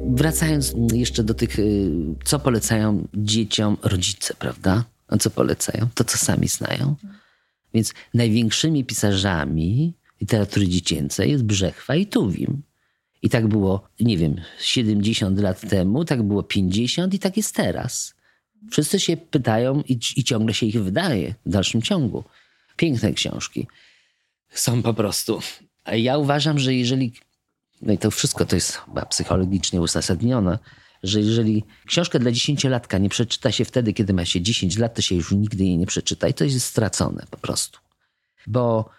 Wracając 0.10 0.74
jeszcze 0.93 1.24
do 1.24 1.34
tych, 1.34 1.60
y, 1.60 1.91
co 2.24 2.39
polecają 2.39 3.07
dzieciom 3.14 3.78
rodzice, 3.84 4.34
prawda? 4.39 4.84
A 5.07 5.18
co 5.18 5.30
polecają? 5.30 5.88
To, 5.95 6.03
co 6.03 6.18
sami 6.18 6.47
znają. 6.47 6.95
Więc 7.74 7.93
największymi 8.14 8.86
pisarzami 8.86 9.93
literatury 10.22 10.67
dziecięcej 10.67 11.32
jest 11.32 11.43
Brzechwa 11.43 11.95
i 11.95 12.05
Tuwim. 12.05 12.61
I 13.22 13.30
tak 13.30 13.47
było, 13.47 13.89
nie 13.99 14.17
wiem, 14.17 14.36
70 14.59 15.39
lat 15.39 15.70
temu, 15.70 16.05
tak 16.05 16.24
było 16.24 16.43
50 16.43 17.13
i 17.13 17.20
tak 17.20 17.38
jest 17.38 17.55
teraz. 17.55 18.13
Wszyscy 18.72 18.99
się 18.99 19.17
pytają 19.17 19.82
i, 19.82 19.99
i 20.15 20.24
ciągle 20.24 20.53
się 20.53 20.65
ich 20.65 20.84
wydaje 20.84 21.36
w 21.45 21.49
dalszym 21.49 21.82
ciągu. 21.82 22.24
Piękne 22.76 23.13
książki 23.13 23.67
są 24.49 24.84
po 24.84 24.93
prostu. 24.93 25.39
A 25.84 25.95
ja 25.95 26.17
uważam, 26.17 26.59
że 26.59 26.74
jeżeli, 26.74 27.13
no 27.82 27.93
i 27.93 27.97
to 27.97 28.11
wszystko 28.11 28.45
to 28.45 28.55
jest 28.55 28.74
chyba 28.74 29.05
psychologicznie 29.05 29.82
uzasadnione, 29.82 30.59
że 31.03 31.20
jeżeli 31.20 31.63
książkę 31.86 32.20
dla 32.20 32.32
dziesięciolatka 32.32 32.97
nie 32.97 33.09
przeczyta 33.09 33.51
się 33.51 33.65
wtedy, 33.65 33.93
kiedy 33.93 34.13
ma 34.13 34.26
się 34.26 34.41
10 34.41 34.78
lat, 34.78 34.95
to 34.95 35.01
się 35.01 35.15
już 35.15 35.32
nigdy 35.32 35.63
jej 35.63 35.78
nie 35.78 35.86
przeczyta 35.86 36.28
i 36.28 36.34
to 36.34 36.43
jest 36.43 36.65
stracone 36.65 37.26
po 37.32 37.38
prostu. 37.38 37.80
Bo 38.47 38.89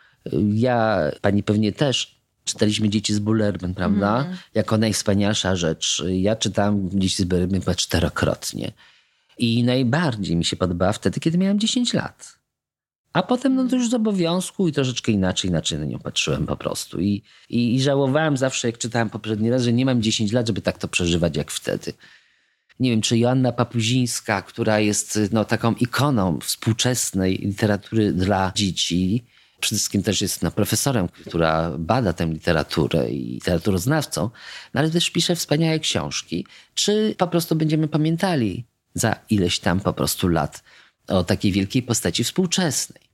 ja, 0.54 1.10
pani 1.20 1.42
pewnie 1.42 1.72
też, 1.72 2.20
czytaliśmy 2.44 2.88
Dzieci 2.88 3.14
z 3.14 3.18
Bullerman, 3.18 3.74
prawda? 3.74 4.20
Mm. 4.20 4.36
Jako 4.54 4.78
najwspanialsza 4.78 5.56
rzecz. 5.56 6.02
Ja 6.08 6.36
czytałam 6.36 6.90
Dzieci 7.00 7.22
z 7.22 7.24
Bullerman 7.24 7.60
chyba 7.60 7.74
czterokrotnie. 7.74 8.72
I 9.38 9.64
najbardziej 9.64 10.36
mi 10.36 10.44
się 10.44 10.56
podobała 10.56 10.92
wtedy, 10.92 11.20
kiedy 11.20 11.38
miałam 11.38 11.58
10 11.58 11.94
lat. 11.94 12.40
A 13.12 13.22
potem 13.22 13.54
no 13.54 13.68
to 13.68 13.76
już 13.76 13.90
z 13.90 13.94
obowiązku 13.94 14.68
i 14.68 14.72
troszeczkę 14.72 15.12
inaczej, 15.12 15.50
inaczej 15.50 15.78
na 15.78 15.84
nią 15.84 15.98
patrzyłem 15.98 16.46
po 16.46 16.56
prostu. 16.56 17.00
I, 17.00 17.22
i, 17.48 17.74
I 17.74 17.82
żałowałem 17.82 18.36
zawsze, 18.36 18.68
jak 18.68 18.78
czytałem 18.78 19.10
poprzedni 19.10 19.50
raz, 19.50 19.62
że 19.62 19.72
nie 19.72 19.86
mam 19.86 20.02
10 20.02 20.32
lat, 20.32 20.46
żeby 20.46 20.60
tak 20.60 20.78
to 20.78 20.88
przeżywać 20.88 21.36
jak 21.36 21.50
wtedy. 21.50 21.92
Nie 22.80 22.90
wiem, 22.90 23.00
czy 23.00 23.18
Joanna 23.18 23.52
Papuzińska, 23.52 24.42
która 24.42 24.80
jest 24.80 25.18
no, 25.32 25.44
taką 25.44 25.74
ikoną 25.74 26.38
współczesnej 26.40 27.38
literatury 27.38 28.12
dla 28.12 28.52
dzieci, 28.54 29.24
przede 29.60 29.76
wszystkim 29.76 30.02
też 30.02 30.20
jest 30.20 30.42
no, 30.42 30.50
profesorem, 30.50 31.08
która 31.08 31.70
bada 31.78 32.12
tę 32.12 32.26
literaturę 32.26 33.10
i 33.10 33.24
literaturoznawcą, 33.24 34.30
no, 34.74 34.80
ale 34.80 34.90
też 34.90 35.10
pisze 35.10 35.36
wspaniałe 35.36 35.78
książki. 35.78 36.46
Czy 36.74 37.14
po 37.18 37.26
prostu 37.26 37.56
będziemy 37.56 37.88
pamiętali 37.88 38.64
za 38.94 39.16
ileś 39.30 39.58
tam 39.58 39.80
po 39.80 39.92
prostu 39.92 40.28
lat 40.28 40.62
o 41.08 41.24
takiej 41.24 41.52
wielkiej 41.52 41.82
postaci 41.82 42.24
współczesnej? 42.24 43.10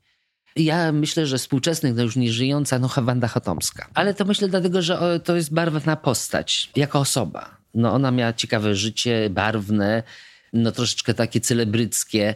Ja 0.56 0.92
myślę, 0.92 1.26
że 1.26 1.38
współczesnych, 1.38 1.94
no 1.94 2.02
już 2.02 2.16
nie 2.16 2.32
żyjąca, 2.32 2.78
no 2.78 2.90
Wanda 2.96 3.28
Chotomska. 3.28 3.88
Ale 3.94 4.14
to 4.14 4.24
myślę 4.24 4.48
dlatego, 4.48 4.82
że 4.82 5.20
to 5.24 5.36
jest 5.36 5.54
barwna 5.54 5.96
postać, 5.96 6.70
jako 6.76 6.98
osoba. 6.98 7.56
No 7.74 7.92
ona 7.92 8.10
miała 8.10 8.32
ciekawe 8.32 8.74
życie, 8.74 9.30
barwne, 9.30 10.02
no 10.52 10.72
troszeczkę 10.72 11.14
takie 11.14 11.40
celebryckie. 11.40 12.34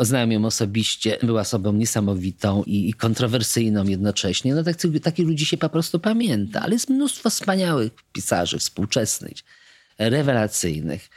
Znałem 0.00 0.32
ją 0.32 0.44
osobiście, 0.44 1.18
była 1.22 1.40
osobą 1.40 1.72
niesamowitą 1.72 2.62
i, 2.66 2.94
kontrowersyjną 2.94 3.84
jednocześnie. 3.84 4.54
No 4.54 4.64
tak, 4.64 4.76
takich 5.02 5.26
ludzi 5.26 5.46
się 5.46 5.56
po 5.56 5.68
prostu 5.68 6.00
pamięta, 6.00 6.60
ale 6.60 6.72
jest 6.72 6.88
mnóstwo 6.88 7.30
wspaniałych 7.30 7.92
pisarzy 8.12 8.58
współczesnych, 8.58 9.36
rewelacyjnych. 9.98 11.08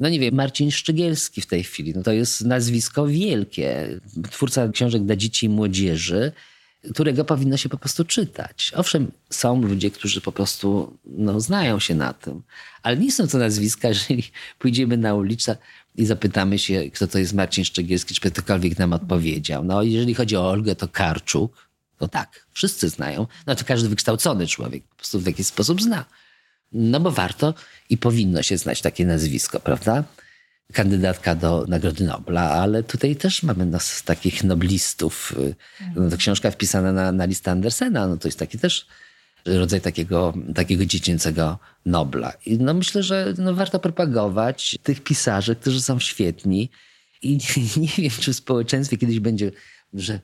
No 0.00 0.08
nie 0.08 0.20
wiem, 0.20 0.34
Marcin 0.34 0.70
Szczygielski 0.70 1.40
w 1.40 1.46
tej 1.46 1.64
chwili, 1.64 1.92
no 1.94 2.02
to 2.02 2.12
jest 2.12 2.44
nazwisko 2.44 3.06
wielkie. 3.06 4.00
Twórca 4.30 4.68
książek 4.68 5.04
dla 5.04 5.16
dzieci 5.16 5.46
i 5.46 5.48
młodzieży, 5.48 6.32
którego 6.92 7.24
powinno 7.24 7.56
się 7.56 7.68
po 7.68 7.78
prostu 7.78 8.04
czytać. 8.04 8.72
Owszem, 8.74 9.12
są 9.30 9.62
ludzie, 9.62 9.90
którzy 9.90 10.20
po 10.20 10.32
prostu 10.32 10.96
no, 11.04 11.40
znają 11.40 11.80
się 11.80 11.94
na 11.94 12.12
tym, 12.12 12.42
ale 12.82 12.96
nie 12.96 13.12
są 13.12 13.28
to 13.28 13.38
nazwiska, 13.38 13.88
jeżeli 13.98 14.22
pójdziemy 14.58 14.96
na 14.96 15.14
ulicę, 15.14 15.56
i 15.96 16.06
zapytamy 16.06 16.58
się, 16.58 16.90
kto 16.90 17.06
to 17.06 17.18
jest 17.18 17.32
Marcin 17.32 17.64
Szczegielski, 17.64 18.14
czy 18.14 18.30
ktokolwiek 18.30 18.78
nam 18.78 18.92
odpowiedział. 18.92 19.64
No, 19.64 19.82
jeżeli 19.82 20.14
chodzi 20.14 20.36
o 20.36 20.50
Olgę, 20.50 20.76
to 20.76 20.88
Karczuk. 20.88 21.68
No 22.00 22.08
tak, 22.08 22.46
wszyscy 22.52 22.88
znają. 22.88 23.26
No 23.46 23.54
to 23.54 23.64
każdy 23.64 23.88
wykształcony 23.88 24.46
człowiek 24.46 24.84
po 24.84 24.96
prostu 24.96 25.20
w 25.20 25.26
jakiś 25.26 25.46
sposób 25.46 25.82
zna. 25.82 26.04
No 26.72 27.00
bo 27.00 27.10
warto 27.10 27.54
i 27.90 27.98
powinno 27.98 28.42
się 28.42 28.58
znać 28.58 28.82
takie 28.82 29.06
nazwisko, 29.06 29.60
prawda? 29.60 30.04
Kandydatka 30.72 31.34
do 31.34 31.64
Nagrody 31.68 32.04
Nobla, 32.04 32.50
ale 32.50 32.82
tutaj 32.82 33.16
też 33.16 33.42
mamy 33.42 33.66
nas 33.66 34.02
takich 34.02 34.44
noblistów. 34.44 35.34
No 35.96 36.10
to 36.10 36.16
książka 36.16 36.50
wpisana 36.50 36.92
na, 36.92 37.12
na 37.12 37.24
listę 37.24 37.50
Andersena, 37.50 38.06
no 38.06 38.16
to 38.16 38.28
jest 38.28 38.38
taki 38.38 38.58
też 38.58 38.86
rodzaj 39.44 39.80
takiego, 39.80 40.34
takiego 40.54 40.86
dziecięcego 40.86 41.58
Nobla. 41.86 42.32
I 42.46 42.58
no 42.58 42.74
myślę, 42.74 43.02
że 43.02 43.34
no 43.38 43.54
warto 43.54 43.78
propagować 43.78 44.78
tych 44.82 45.02
pisarzy, 45.02 45.56
którzy 45.56 45.82
są 45.82 45.98
świetni. 45.98 46.70
I 47.22 47.32
nie, 47.32 47.64
nie 47.82 47.88
wiem, 47.98 48.10
czy 48.20 48.32
w 48.32 48.36
społeczeństwie 48.36 48.96
kiedyś 48.96 49.20
będzie, 49.20 49.50
że 49.94 50.20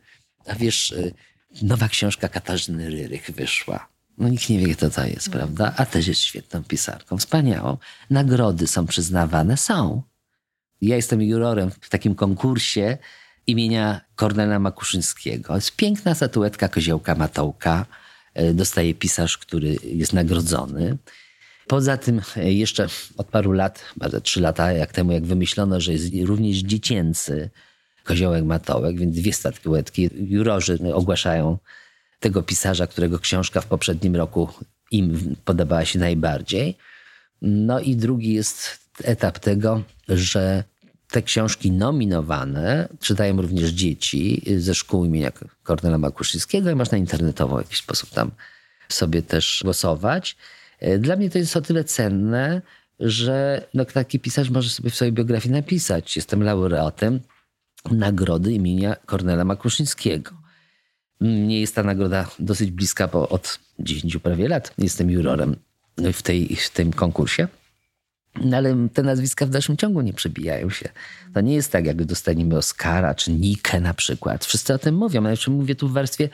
a 0.47 0.55
wiesz, 0.55 0.90
y, 0.90 1.14
nowa 1.62 1.88
książka 1.88 2.28
Katarzyny 2.28 2.90
Ryrych 2.90 3.30
wyszła. 3.30 3.88
No 4.18 4.28
nikt 4.28 4.49
nie 4.49 4.59
wie, 4.59 4.74
kto 4.74 4.90
to 4.90 5.07
jest, 5.07 5.30
prawda? 5.30 5.74
A 5.76 5.86
też 5.86 6.07
jest 6.07 6.20
świetną 6.20 6.64
pisarką, 6.64 7.18
wspaniałą. 7.18 7.76
Nagrody 8.11 8.66
są 8.66 8.86
przyznawane, 8.86 9.57
są. 9.57 10.03
Ja 10.83 10.97
jestem 10.97 11.22
jurorem 11.22 11.70
w 11.80 11.89
takim 11.89 12.14
konkursie 12.14 12.99
imienia 13.47 14.01
Kornela 14.14 14.59
Makuszyńskiego. 14.59 15.55
Jest 15.55 15.76
piękna 15.76 16.14
statuetka 16.14 16.68
Koziołka 16.68 17.14
Matołka. 17.14 17.87
E, 18.35 18.55
dostaje 18.55 18.95
pisarz, 18.95 19.39
który 19.39 19.76
jest 19.85 20.12
nagrodzony. 20.12 20.99
Poza 21.66 21.97
tym 21.97 22.20
e, 22.37 22.53
jeszcze 22.53 22.87
od 23.16 23.26
paru 23.26 23.53
lat, 23.53 23.85
bardzo 23.97 24.20
trzy 24.20 24.41
lata 24.41 24.72
jak 24.72 24.93
temu, 24.93 25.12
jak 25.12 25.26
wymyślono, 25.26 25.80
że 25.80 25.93
jest 25.93 26.05
również 26.24 26.57
dziecięcy 26.59 27.51
koziołek 28.05 28.45
matołek, 28.45 28.99
więc 28.99 29.16
dwie 29.16 29.33
statuetki. 29.33 30.11
Jurorzy 30.14 30.78
ogłaszają 30.95 31.59
tego 32.20 32.43
pisarza, 32.43 32.87
którego 32.87 33.18
książka 33.18 33.61
w 33.61 33.66
poprzednim 33.66 34.16
roku 34.16 34.49
im 34.91 35.37
podobała 35.45 35.85
się 35.85 35.99
najbardziej. 35.99 36.76
No 37.43 37.80
i 37.80 37.97
drugi 37.97 38.33
jest 38.33 38.78
etap 39.05 39.39
tego, 39.39 39.83
że 40.09 40.64
te 41.13 41.23
książki 41.23 41.71
nominowane 41.71 42.89
czytają 43.01 43.43
również 43.43 43.71
dzieci 43.71 44.43
ze 44.59 44.75
szkół 44.75 45.05
imienia 45.05 45.33
Kornela 45.63 45.99
Makuszyńskiego 45.99 46.71
i 46.71 46.75
można 46.75 46.99
internetowo 46.99 47.57
w 47.57 47.61
jakiś 47.61 47.79
sposób 47.79 48.11
tam 48.11 48.31
sobie 48.89 49.23
też 49.23 49.61
głosować. 49.65 50.37
Dla 50.99 51.17
mnie 51.17 51.31
to 51.31 51.39
jest 51.39 51.57
o 51.57 51.61
tyle 51.61 51.85
cenne, 51.85 52.63
że 53.01 53.67
no, 53.75 53.85
taki 53.85 54.21
pisarz 54.21 54.51
może 54.51 54.71
sobie 54.71 54.91
w 54.91 54.95
swojej 54.95 55.13
biografii 55.13 55.55
napisać. 55.55 56.17
Jestem 56.17 56.43
laureatem 56.43 57.21
nagrody 57.91 58.53
imienia 58.53 58.97
Kornela 59.07 59.45
Makuszyńskiego. 59.45 60.33
Nie 61.21 61.61
jest 61.61 61.75
ta 61.75 61.83
nagroda 61.83 62.29
dosyć 62.39 62.71
bliska, 62.71 63.09
bo 63.09 63.29
od 63.29 63.59
10 63.79 64.17
prawie 64.17 64.49
lat 64.49 64.75
jestem 64.79 65.11
jurorem 65.11 65.57
w, 66.13 66.23
tej, 66.23 66.57
w 66.57 66.71
tym 66.71 66.93
konkursie. 66.93 67.49
No 68.41 68.57
ale 68.57 68.89
te 68.95 69.03
nazwiska 69.03 69.47
w 69.47 69.51
dalszym 69.51 69.76
ciągu 69.76 70.01
nie 70.01 70.12
przebijają 70.12 70.70
się. 70.70 70.89
To 71.35 71.41
nie 71.41 71.55
jest 71.55 71.72
tak, 71.72 71.87
jakby 71.87 72.05
dostaniemy 72.05 72.57
Oscara 72.57 73.14
czy 73.14 73.33
Nikę 73.33 73.80
na 73.80 73.95
przykład. 73.95 74.45
Wszyscy 74.45 74.74
o 74.74 74.78
tym 74.78 74.95
mówią, 74.95 75.26
ale 75.26 75.37
mówię 75.49 75.74
tu 75.74 75.89
w 75.89 75.93
warstwie 75.93 76.28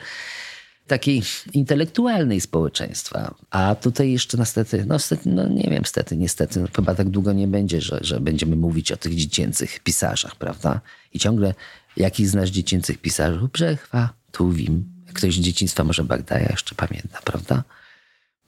takiej 0.87 1.21
intelektualnej 1.53 2.41
społeczeństwa. 2.41 3.35
A 3.49 3.75
tutaj 3.75 4.11
jeszcze 4.11 4.37
niestety, 4.37 4.85
no, 4.87 4.97
no 5.25 5.47
nie 5.47 5.69
wiem, 5.71 5.85
stety, 5.85 6.17
niestety, 6.17 6.59
no, 6.59 6.67
chyba 6.75 6.95
tak 6.95 7.09
długo 7.09 7.33
nie 7.33 7.47
będzie, 7.47 7.81
że, 7.81 7.99
że 8.01 8.19
będziemy 8.19 8.55
mówić 8.55 8.91
o 8.91 8.97
tych 8.97 9.15
dziecięcych 9.15 9.79
pisarzach, 9.79 10.35
prawda? 10.35 10.81
I 11.13 11.19
ciągle 11.19 11.53
jakiś 11.97 12.27
znasz 12.27 12.49
dziecięcych 12.49 12.97
pisarzy? 12.97 13.39
Brzechwa, 13.53 14.13
Tuwim. 14.31 14.85
Ktoś 15.13 15.35
z 15.35 15.39
dzieciństwa 15.39 15.83
może 15.83 16.03
Bagdaja 16.03 16.47
jeszcze 16.49 16.75
pamięta, 16.75 17.19
prawda? 17.25 17.63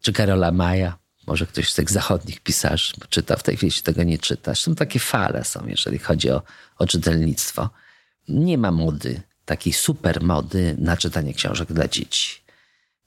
czy 0.01 0.13
Karola 0.13 0.51
Maja. 0.51 0.97
Może 1.27 1.47
ktoś 1.47 1.71
z 1.71 1.75
tych 1.75 1.91
zachodnich 1.91 2.39
pisarzy 2.39 2.93
czyta, 3.09 3.35
w 3.35 3.43
tej 3.43 3.57
chwili 3.57 3.71
się 3.71 3.81
tego 3.81 4.03
nie 4.03 4.17
czyta. 4.17 4.51
Zresztą 4.51 4.75
takie 4.75 4.99
fale 4.99 5.43
są, 5.43 5.67
jeżeli 5.67 5.99
chodzi 5.99 6.29
o, 6.29 6.41
o 6.77 6.87
czytelnictwo. 6.87 7.69
Nie 8.27 8.57
ma 8.57 8.71
mody, 8.71 9.21
takiej 9.45 9.73
super 9.73 10.23
mody 10.23 10.75
na 10.79 10.97
czytanie 10.97 11.33
książek 11.33 11.73
dla 11.73 11.87
dzieci. 11.87 12.41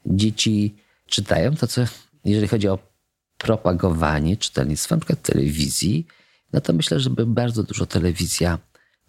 Dzieci 0.07 0.77
czytają 1.07 1.57
to, 1.57 1.67
co 1.67 1.85
jeżeli 2.25 2.49
chodzi 2.49 2.69
o 2.69 2.79
propagowanie 3.39 4.37
czytelnictwa, 4.37 4.95
na 4.95 5.01
przykład 5.01 5.23
telewizji, 5.23 6.07
no 6.53 6.61
to 6.61 6.73
myślę, 6.73 7.01
że 7.01 7.11
bardzo 7.11 7.62
dużo 7.62 7.87
telewizja 7.87 8.59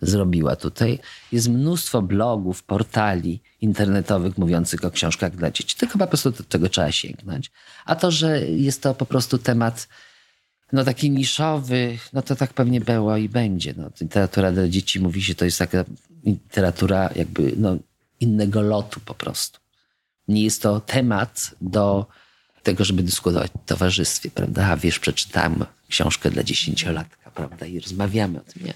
zrobiła 0.01 0.55
tutaj. 0.55 0.99
Jest 1.31 1.49
mnóstwo 1.49 2.01
blogów, 2.01 2.63
portali 2.63 3.41
internetowych 3.61 4.37
mówiących 4.37 4.85
o 4.85 4.91
książkach 4.91 5.35
dla 5.35 5.51
dzieci. 5.51 5.77
Tylko 5.77 5.97
po 5.97 6.07
prostu 6.07 6.31
do 6.31 6.43
tego 6.43 6.69
trzeba 6.69 6.91
sięgnąć. 6.91 7.51
A 7.85 7.95
to, 7.95 8.11
że 8.11 8.47
jest 8.47 8.81
to 8.81 8.95
po 8.95 9.05
prostu 9.05 9.37
temat 9.37 9.87
no 10.73 10.83
taki 10.83 11.09
niszowy, 11.11 11.97
no 12.13 12.21
to 12.21 12.35
tak 12.35 12.53
pewnie 12.53 12.81
było 12.81 13.17
i 13.17 13.29
będzie. 13.29 13.73
No, 13.77 13.89
literatura 14.01 14.51
dla 14.51 14.67
dzieci 14.67 14.99
mówi 14.99 15.23
się, 15.23 15.35
to 15.35 15.45
jest 15.45 15.59
taka 15.59 15.85
literatura 16.25 17.09
jakby 17.15 17.53
no, 17.57 17.77
innego 18.19 18.61
lotu 18.61 18.99
po 18.99 19.13
prostu. 19.13 19.59
Nie 20.27 20.43
jest 20.43 20.61
to 20.61 20.79
temat 20.79 21.55
do 21.61 22.05
tego, 22.63 22.85
żeby 22.85 23.03
dyskutować 23.03 23.51
w 23.51 23.65
towarzystwie, 23.65 24.31
prawda? 24.31 24.67
A 24.67 24.77
wiesz, 24.77 24.99
przeczytałem 24.99 25.65
książkę 25.89 26.31
dla 26.31 26.43
dziesięciolatka, 26.43 27.31
prawda? 27.31 27.65
I 27.65 27.79
rozmawiamy 27.79 28.39
o 28.39 28.43
tym. 28.43 28.63
Nie. 28.65 28.73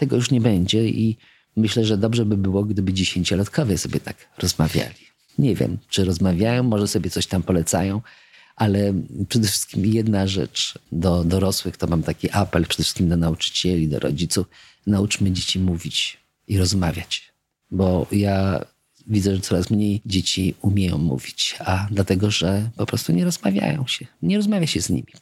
Tego 0.00 0.16
już 0.16 0.30
nie 0.30 0.40
będzie 0.40 0.88
i 0.88 1.16
myślę, 1.56 1.84
że 1.84 1.98
dobrze 1.98 2.24
by 2.24 2.36
było, 2.36 2.64
gdyby 2.64 2.92
dziesięciolatkowie 2.92 3.78
sobie 3.78 4.00
tak 4.00 4.16
rozmawiali. 4.38 5.04
Nie 5.38 5.54
wiem, 5.54 5.78
czy 5.88 6.04
rozmawiają, 6.04 6.62
może 6.62 6.88
sobie 6.88 7.10
coś 7.10 7.26
tam 7.26 7.42
polecają, 7.42 8.00
ale 8.56 8.94
przede 9.28 9.48
wszystkim 9.48 9.86
jedna 9.86 10.26
rzecz 10.26 10.78
do 10.92 11.24
dorosłych, 11.24 11.76
to 11.76 11.86
mam 11.86 12.02
taki 12.02 12.30
apel 12.30 12.66
przede 12.66 12.82
wszystkim 12.82 13.08
do 13.08 13.16
nauczycieli, 13.16 13.88
do 13.88 13.98
rodziców. 13.98 14.46
Nauczmy 14.86 15.32
dzieci 15.32 15.58
mówić 15.58 16.18
i 16.48 16.58
rozmawiać. 16.58 17.32
Bo 17.70 18.06
ja 18.12 18.64
widzę, 19.06 19.36
że 19.36 19.40
coraz 19.40 19.70
mniej 19.70 20.02
dzieci 20.06 20.54
umieją 20.62 20.98
mówić, 20.98 21.56
a 21.58 21.88
dlatego, 21.90 22.30
że 22.30 22.70
po 22.76 22.86
prostu 22.86 23.12
nie 23.12 23.24
rozmawiają 23.24 23.86
się. 23.86 24.06
Nie 24.22 24.36
rozmawia 24.36 24.66
się 24.66 24.80
z 24.80 24.90
nimi 24.90 25.12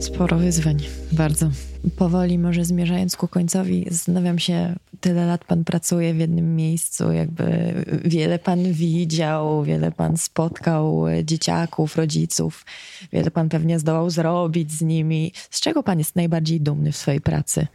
Sporo 0.00 0.38
wyzwań, 0.38 0.78
bardzo. 1.12 1.50
Powoli, 1.96 2.38
może 2.38 2.64
zmierzając 2.64 3.16
ku 3.16 3.28
końcowi, 3.28 3.86
zastanawiam 3.90 4.38
się, 4.38 4.76
tyle 5.00 5.26
lat 5.26 5.44
pan 5.44 5.64
pracuje 5.64 6.14
w 6.14 6.18
jednym 6.18 6.56
miejscu, 6.56 7.12
jakby 7.12 7.74
wiele 8.04 8.38
pan 8.38 8.72
widział, 8.72 9.64
wiele 9.64 9.92
pan 9.92 10.16
spotkał 10.16 11.04
dzieciaków, 11.24 11.96
rodziców, 11.96 12.64
wiele 13.12 13.30
pan 13.30 13.48
pewnie 13.48 13.78
zdołał 13.78 14.10
zrobić 14.10 14.72
z 14.72 14.82
nimi. 14.82 15.32
Z 15.50 15.60
czego 15.60 15.82
pan 15.82 15.98
jest 15.98 16.16
najbardziej 16.16 16.60
dumny 16.60 16.92
w 16.92 16.96
swojej 16.96 17.20
pracy? 17.20 17.66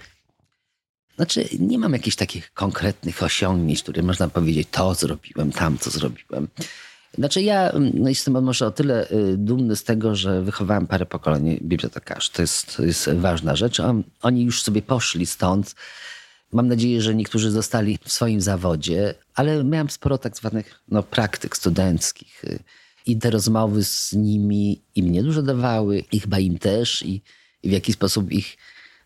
Znaczy, 1.16 1.50
nie 1.60 1.80
mam 1.80 1.94
jakichś 1.94 2.16
takich 2.16 2.54
konkretnych 2.54 3.24
osiągnięć, 3.24 3.84
które 3.84 4.04
można 4.04 4.28
powiedzieć, 4.28 4.68
to 4.72 4.94
zrobiłem, 4.94 5.52
tam 5.52 5.78
co 5.78 5.90
zrobiłem. 5.90 6.48
Znaczy 7.18 7.42
ja 7.42 7.70
mm, 7.70 7.92
no 7.94 8.10
jestem 8.10 8.44
może 8.44 8.68
o 8.68 8.72
tyle 8.72 9.12
y, 9.12 9.38
dumny 9.38 9.76
z 9.76 9.84
tego, 9.84 10.16
że 10.16 10.42
wychowałem 10.42 10.88
parę 10.88 11.06
pokoleń 11.06 11.60
bibliotekarzy. 11.62 12.32
To 12.32 12.42
jest, 12.42 12.78
to 12.78 12.86
jest 12.86 13.10
ważna 13.10 13.56
rzecz. 13.56 13.82
Oni 14.22 14.44
już 14.44 14.64
sobie 14.64 14.82
poszli 14.82 15.26
stąd. 15.26 15.76
Mam 16.52 16.68
nadzieję, 16.68 17.02
że 17.02 17.16
niektórzy 17.16 17.52
zostali 17.52 18.00
w 18.04 18.12
swoim 18.12 18.42
zawodzie, 18.42 19.14
ale 19.36 19.64
miałem 19.64 19.90
sporo 19.90 20.18
tak 20.18 20.38
zwanych 20.38 20.82
no, 20.88 21.04
praktyk 21.04 21.58
studenckich. 21.58 22.46
I 23.06 23.18
te 23.18 23.30
rozmowy 23.30 23.84
z 23.84 24.14
nimi 24.14 24.82
i 24.96 25.04
mnie 25.04 25.24
dużo 25.24 25.42
dawały, 25.42 26.04
i 26.12 26.20
chyba 26.20 26.40
im 26.40 26.58
też, 26.58 27.04
i, 27.04 27.22
i 27.64 27.70
w 27.70 27.72
jaki 27.72 27.94
sposób 27.94 28.32
ich 28.32 28.58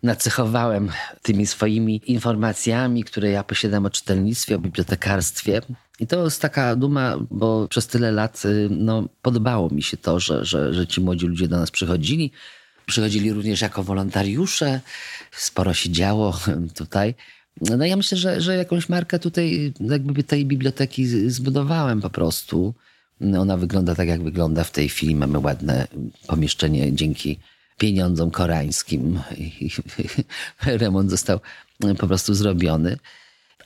nacechowałem 0.03 0.91
tymi 1.21 1.47
swoimi 1.47 2.01
informacjami, 2.11 3.03
które 3.03 3.29
ja 3.29 3.43
posiadam 3.43 3.85
o 3.85 3.89
czytelnictwie, 3.89 4.55
o 4.55 4.59
bibliotekarstwie. 4.59 5.61
I 5.99 6.07
to 6.07 6.23
jest 6.23 6.41
taka 6.41 6.75
duma, 6.75 7.17
bo 7.31 7.67
przez 7.67 7.87
tyle 7.87 8.11
lat 8.11 8.45
y, 8.45 8.67
no, 8.71 9.09
podobało 9.21 9.69
mi 9.69 9.83
się 9.83 9.97
to, 9.97 10.19
że, 10.19 10.45
że, 10.45 10.73
że 10.73 10.87
ci 10.87 11.01
młodzi 11.01 11.25
ludzie 11.25 11.47
do 11.47 11.57
nas 11.57 11.71
przychodzili. 11.71 12.31
Przychodzili 12.85 13.33
również 13.33 13.61
jako 13.61 13.83
wolontariusze. 13.83 14.81
Sporo 15.31 15.73
się 15.73 15.89
działo 15.89 16.39
tutaj. 16.75 17.15
No 17.61 17.85
ja 17.85 17.97
myślę, 17.97 18.17
że, 18.17 18.41
że 18.41 18.55
jakąś 18.55 18.89
markę 18.89 19.19
tutaj 19.19 19.73
jakby 19.79 20.23
tej 20.23 20.45
biblioteki 20.45 21.05
zbudowałem 21.29 22.01
po 22.01 22.09
prostu. 22.09 22.73
Ona 23.39 23.57
wygląda 23.57 23.95
tak, 23.95 24.07
jak 24.07 24.23
wygląda 24.23 24.63
w 24.63 24.71
tej 24.71 24.89
chwili. 24.89 25.15
Mamy 25.15 25.39
ładne 25.39 25.87
pomieszczenie 26.27 26.93
dzięki 26.93 27.39
pieniądzom 27.77 28.31
koreańskim. 28.31 29.19
Remont 30.65 31.09
został 31.09 31.39
po 31.97 32.07
prostu 32.07 32.33
zrobiony. 32.33 32.97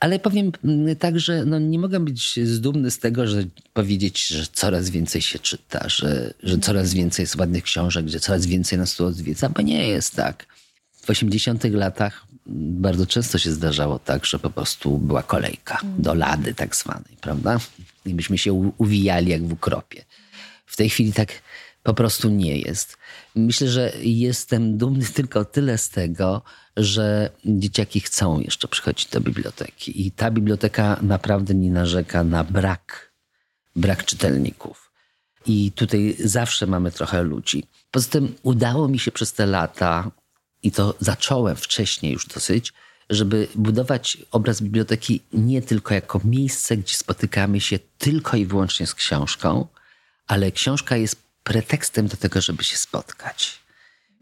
Ale 0.03 0.19
powiem 0.19 0.51
tak, 0.99 1.19
że 1.19 1.45
no 1.45 1.59
nie 1.59 1.79
mogę 1.79 1.99
być 1.99 2.39
zdumny 2.43 2.91
z 2.91 2.99
tego, 2.99 3.27
że 3.27 3.43
powiedzieć, 3.73 4.27
że 4.27 4.45
coraz 4.53 4.89
więcej 4.89 5.21
się 5.21 5.39
czyta, 5.39 5.89
że, 5.89 6.33
że 6.43 6.57
coraz 6.57 6.93
więcej 6.93 7.23
jest 7.23 7.35
ładnych 7.35 7.63
książek, 7.63 8.07
że 8.07 8.19
coraz 8.19 8.45
więcej 8.45 8.79
nas 8.79 8.95
tu 8.95 9.05
odwiedza, 9.05 9.49
bo 9.49 9.61
nie 9.61 9.87
jest 9.87 10.15
tak. 10.15 10.45
W 10.91 11.09
80 11.09 11.63
latach 11.63 12.25
bardzo 12.85 13.05
często 13.05 13.37
się 13.37 13.51
zdarzało 13.51 13.99
tak, 13.99 14.25
że 14.25 14.39
po 14.39 14.49
prostu 14.49 14.97
była 14.97 15.23
kolejka 15.23 15.81
do 15.97 16.13
lady 16.13 16.53
tak 16.53 16.75
zwanej, 16.75 17.17
prawda? 17.21 17.59
I 18.05 18.13
byśmy 18.13 18.37
się 18.37 18.53
uwijali 18.77 19.31
jak 19.31 19.47
w 19.47 19.53
ukropie. 19.53 20.05
W 20.65 20.75
tej 20.75 20.89
chwili 20.89 21.13
tak 21.13 21.31
po 21.83 21.93
prostu 21.93 22.29
nie 22.29 22.57
jest. 22.57 22.97
Myślę, 23.35 23.67
że 23.67 23.93
jestem 24.01 24.77
dumny 24.77 25.05
tylko 25.15 25.45
tyle 25.45 25.77
z 25.77 25.89
tego, 25.89 26.41
że 26.77 27.29
dzieciaki 27.45 27.99
chcą 27.99 28.39
jeszcze 28.39 28.67
przychodzić 28.67 29.07
do 29.07 29.21
biblioteki. 29.21 30.07
I 30.07 30.11
ta 30.11 30.31
biblioteka 30.31 30.99
naprawdę 31.01 31.53
nie 31.53 31.71
narzeka 31.71 32.23
na 32.23 32.43
brak, 32.43 33.11
brak 33.75 34.05
czytelników. 34.05 34.91
I 35.45 35.71
tutaj 35.71 36.15
zawsze 36.19 36.67
mamy 36.67 36.91
trochę 36.91 37.23
ludzi. 37.23 37.63
Poza 37.91 38.09
tym 38.09 38.35
udało 38.43 38.87
mi 38.87 38.99
się 38.99 39.11
przez 39.11 39.33
te 39.33 39.45
lata, 39.45 40.11
i 40.63 40.71
to 40.71 40.95
zacząłem 40.99 41.55
wcześniej 41.55 42.13
już 42.13 42.27
dosyć, 42.27 42.73
żeby 43.09 43.47
budować 43.55 44.17
obraz 44.31 44.61
biblioteki 44.61 45.21
nie 45.33 45.61
tylko 45.61 45.93
jako 45.93 46.21
miejsce, 46.23 46.77
gdzie 46.77 46.95
spotykamy 46.97 47.61
się 47.61 47.79
tylko 47.97 48.37
i 48.37 48.45
wyłącznie 48.45 48.87
z 48.87 48.95
książką, 48.95 49.67
ale 50.27 50.51
książka 50.51 50.97
jest 50.97 51.22
pretekstem 51.43 52.07
do 52.07 52.17
tego, 52.17 52.41
żeby 52.41 52.63
się 52.63 52.77
spotkać. 52.77 53.59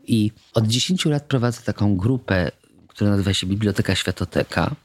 I 0.03 0.32
od 0.53 0.67
10 0.67 1.05
lat 1.05 1.24
prowadzę 1.24 1.61
taką 1.61 1.97
grupę, 1.97 2.51
która 2.88 3.09
nazywa 3.09 3.34
się 3.34 3.47
Biblioteka 3.47 3.95
Światoteka. 3.95 4.76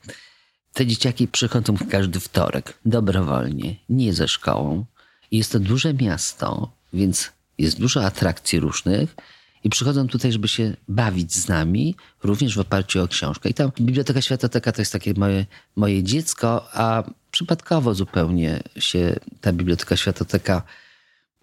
Te 0.72 0.86
dzieciaki 0.86 1.28
przychodzą 1.28 1.74
każdy 1.90 2.20
wtorek, 2.20 2.78
dobrowolnie, 2.84 3.76
nie 3.88 4.12
ze 4.12 4.28
szkołą. 4.28 4.84
I 5.30 5.38
jest 5.38 5.52
to 5.52 5.58
duże 5.58 5.94
miasto, 5.94 6.72
więc 6.92 7.32
jest 7.58 7.80
dużo 7.80 8.04
atrakcji 8.04 8.60
różnych 8.60 9.16
i 9.64 9.70
przychodzą 9.70 10.08
tutaj, 10.08 10.32
żeby 10.32 10.48
się 10.48 10.76
bawić 10.88 11.34
z 11.34 11.48
nami, 11.48 11.94
również 12.22 12.56
w 12.56 12.60
oparciu 12.60 13.02
o 13.02 13.08
książkę. 13.08 13.48
I 13.48 13.54
tam 13.54 13.70
Biblioteka 13.80 14.22
Światoteka 14.22 14.72
to 14.72 14.82
jest 14.82 14.92
takie 14.92 15.14
moje, 15.14 15.46
moje 15.76 16.02
dziecko, 16.02 16.68
a 16.72 17.04
przypadkowo 17.30 17.94
zupełnie 17.94 18.62
się 18.78 19.20
ta 19.40 19.52
Biblioteka 19.52 19.96
Światoteka 19.96 20.62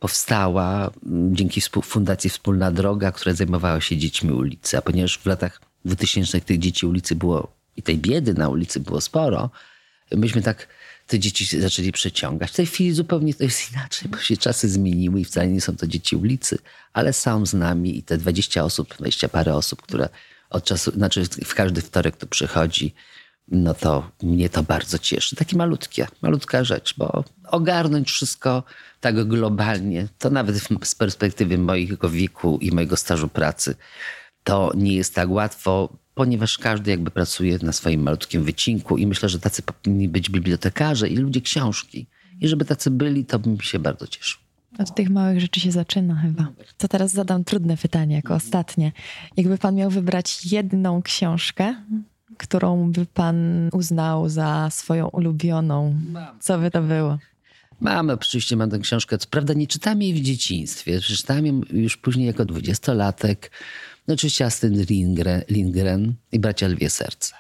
powstała 0.04 0.92
mm, 1.06 1.36
dzięki 1.36 1.62
Fundacji 1.84 2.30
Wspólna 2.30 2.72
Droga, 2.72 3.12
która 3.12 3.34
zajmowała 3.34 3.82
się 3.82 3.98
dziećmi 3.98 4.32
ulicy. 4.32 4.78
A 4.78 4.82
ponieważ 4.82 5.18
w 5.18 5.26
latach 5.26 5.62
2000 5.86 6.42
tych 6.42 6.60
dzieci 6.60 6.86
ulicy 6.86 7.16
było 7.16 7.52
i 7.78 7.84
tej 7.84 7.98
biedy 7.98 8.34
na 8.34 8.50
ulicy 8.50 8.80
było 8.80 9.02
sporo, 9.02 9.50
myśmy 10.12 10.42
tak 10.42 10.68
te 11.08 11.20
dzieci 11.20 11.60
zaczęli 11.62 11.92
przeciągać. 11.92 12.52
W 12.52 12.56
tej 12.56 12.66
chwili 12.66 12.92
zupełnie 12.92 13.34
to 13.34 13.44
jest 13.44 13.72
inaczej, 13.72 14.10
bo 14.10 14.18
się 14.18 14.38
czasy 14.38 14.70
zmieniły 14.70 15.22
i 15.22 15.26
wcale 15.26 15.48
nie 15.48 15.62
są 15.62 15.76
to 15.76 15.88
dzieci 15.88 16.16
ulicy, 16.16 16.58
ale 16.94 17.14
są 17.14 17.46
z 17.46 17.54
nami 17.54 17.98
i 17.98 18.04
te 18.04 18.18
20 18.18 18.64
osób, 18.64 18.96
20 18.98 19.30
parę 19.30 19.56
osób, 19.56 19.82
które 19.82 20.10
od 20.50 20.64
czasu, 20.64 20.92
znaczy 20.92 21.26
w 21.46 21.56
każdy 21.56 21.82
wtorek 21.82 22.18
tu 22.18 22.28
przychodzi, 22.28 22.94
no 23.48 23.74
to 23.74 24.12
mnie 24.24 24.50
to 24.50 24.64
bardzo 24.64 25.00
cieszy. 25.00 25.36
Takie 25.36 25.58
malutkie, 25.58 26.08
malutka 26.22 26.64
rzecz, 26.64 26.94
bo 26.98 27.24
ogarnąć 27.48 28.12
wszystko 28.12 28.64
tak 29.02 29.28
globalnie, 29.28 30.08
to 30.20 30.30
nawet 30.30 30.56
z 30.84 30.96
perspektywy 30.96 31.58
mojego 31.58 32.10
wieku 32.10 32.58
i 32.62 32.72
mojego 32.72 32.98
stażu 32.98 33.28
pracy, 33.28 33.76
to 34.44 34.72
nie 34.76 34.96
jest 34.96 35.16
tak 35.16 35.30
łatwo, 35.30 35.98
ponieważ 36.14 36.58
każdy 36.58 36.92
jakby 36.92 37.12
pracuje 37.12 37.60
na 37.62 37.72
swoim 37.72 38.02
malutkim 38.02 38.44
wycinku 38.44 38.98
i 38.98 39.08
myślę, 39.08 39.30
że 39.30 39.40
tacy 39.40 39.62
powinni 39.62 40.10
być 40.10 40.30
bibliotekarze 40.30 41.10
i 41.10 41.18
ludzie 41.18 41.42
książki. 41.42 42.08
I 42.42 42.48
żeby 42.48 42.66
tacy 42.66 42.92
byli, 42.92 43.26
to 43.26 43.40
bym 43.40 43.62
się 43.62 43.80
bardzo 43.80 44.08
cieszył. 44.08 44.40
Od 44.80 44.96
tych 44.96 45.10
małych 45.10 45.40
rzeczy 45.40 45.60
się 45.60 45.72
zaczyna 45.72 46.16
chyba. 46.16 46.48
To 46.78 46.88
teraz 46.88 47.12
zadam 47.12 47.44
trudne 47.44 47.78
pytanie 47.78 48.16
jako 48.16 48.36
ostatnie. 48.36 48.92
Jakby 49.38 49.58
pan 49.58 49.76
miał 49.76 49.90
wybrać 49.90 50.46
jedną 50.46 51.02
książkę 51.02 51.76
którą 52.38 52.92
by 52.92 53.06
pan 53.06 53.70
uznał 53.74 54.30
za 54.30 54.70
swoją 54.72 55.08
ulubioną? 55.08 55.96
Co 56.40 56.60
by 56.60 56.72
to 56.72 56.82
było? 56.82 57.18
Mam, 57.82 58.10
oczywiście 58.10 58.56
mam 58.56 58.70
tę 58.70 58.80
książkę. 58.80 59.18
Co 59.18 59.28
prawda 59.28 59.54
nie 59.54 59.68
czytałem 59.68 60.02
jej 60.02 60.14
w 60.14 60.22
dzieciństwie. 60.22 61.00
Przeczytałem 61.00 61.46
ją 61.46 61.62
już 61.72 61.98
później 61.98 62.28
jako 62.28 62.46
dwudziestolatek. 62.46 63.52
No 64.08 64.14
oczywiście 64.14 64.46
Astrid 64.46 64.90
Lindgren, 64.90 65.42
Lindgren 65.50 66.14
i 66.32 66.40
Bracia 66.40 66.68
Lwie 66.68 66.90
Serce. 66.90 67.34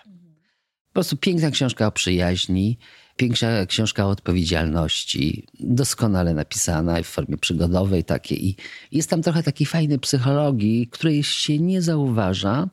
Po 0.87 0.93
prostu 0.93 1.17
piękna 1.17 1.51
książka 1.51 1.87
o 1.87 1.91
przyjaźni, 1.91 2.77
piękna 3.17 3.65
książka 3.65 4.05
o 4.05 4.09
odpowiedzialności, 4.09 5.47
doskonale 5.59 6.33
napisana 6.33 7.03
w 7.03 7.05
formie 7.05 7.37
przygodowej 7.37 8.03
takiej. 8.03 8.47
I 8.47 8.55
jest 8.91 9.09
tam 9.09 9.21
trochę 9.21 9.43
takiej 9.43 9.67
fajnej 9.67 9.99
psychologii, 9.99 10.87
której 10.87 11.23
się 11.23 11.59
nie 11.59 11.81
zauważa. 11.81 12.69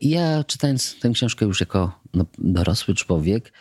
Ja 0.00 0.44
czytając 0.44 1.00
tę 1.00 1.10
książkę 1.10 1.46
już 1.46 1.60
jako 1.60 2.00
no, 2.14 2.26
dorosły 2.38 2.94
człowiek, 2.94 3.52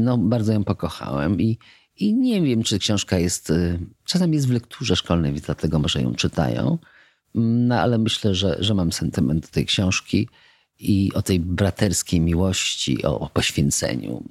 no 0.00 0.18
bardzo 0.18 0.52
ją 0.52 0.64
pokochałem 0.64 1.40
i, 1.40 1.58
i 1.96 2.14
nie 2.14 2.42
wiem, 2.42 2.62
czy 2.62 2.78
książka 2.78 3.18
jest, 3.18 3.50
y, 3.50 3.78
czasem 4.04 4.34
jest 4.34 4.48
w 4.48 4.52
lekturze 4.52 4.96
szkolnej, 4.96 5.32
więc 5.32 5.46
dlatego 5.46 5.78
może 5.78 6.02
ją 6.02 6.14
czytają, 6.14 6.78
no 7.34 7.80
ale 7.80 7.98
myślę, 7.98 8.34
że, 8.34 8.56
że 8.60 8.74
mam 8.74 8.92
sentyment 8.92 9.42
do 9.42 9.48
tej 9.48 9.66
książki 9.66 10.28
i 10.78 11.12
o 11.14 11.22
tej 11.22 11.40
braterskiej 11.40 12.20
miłości, 12.20 13.04
o, 13.04 13.20
o 13.20 13.28
poświęceniu. 13.28 14.24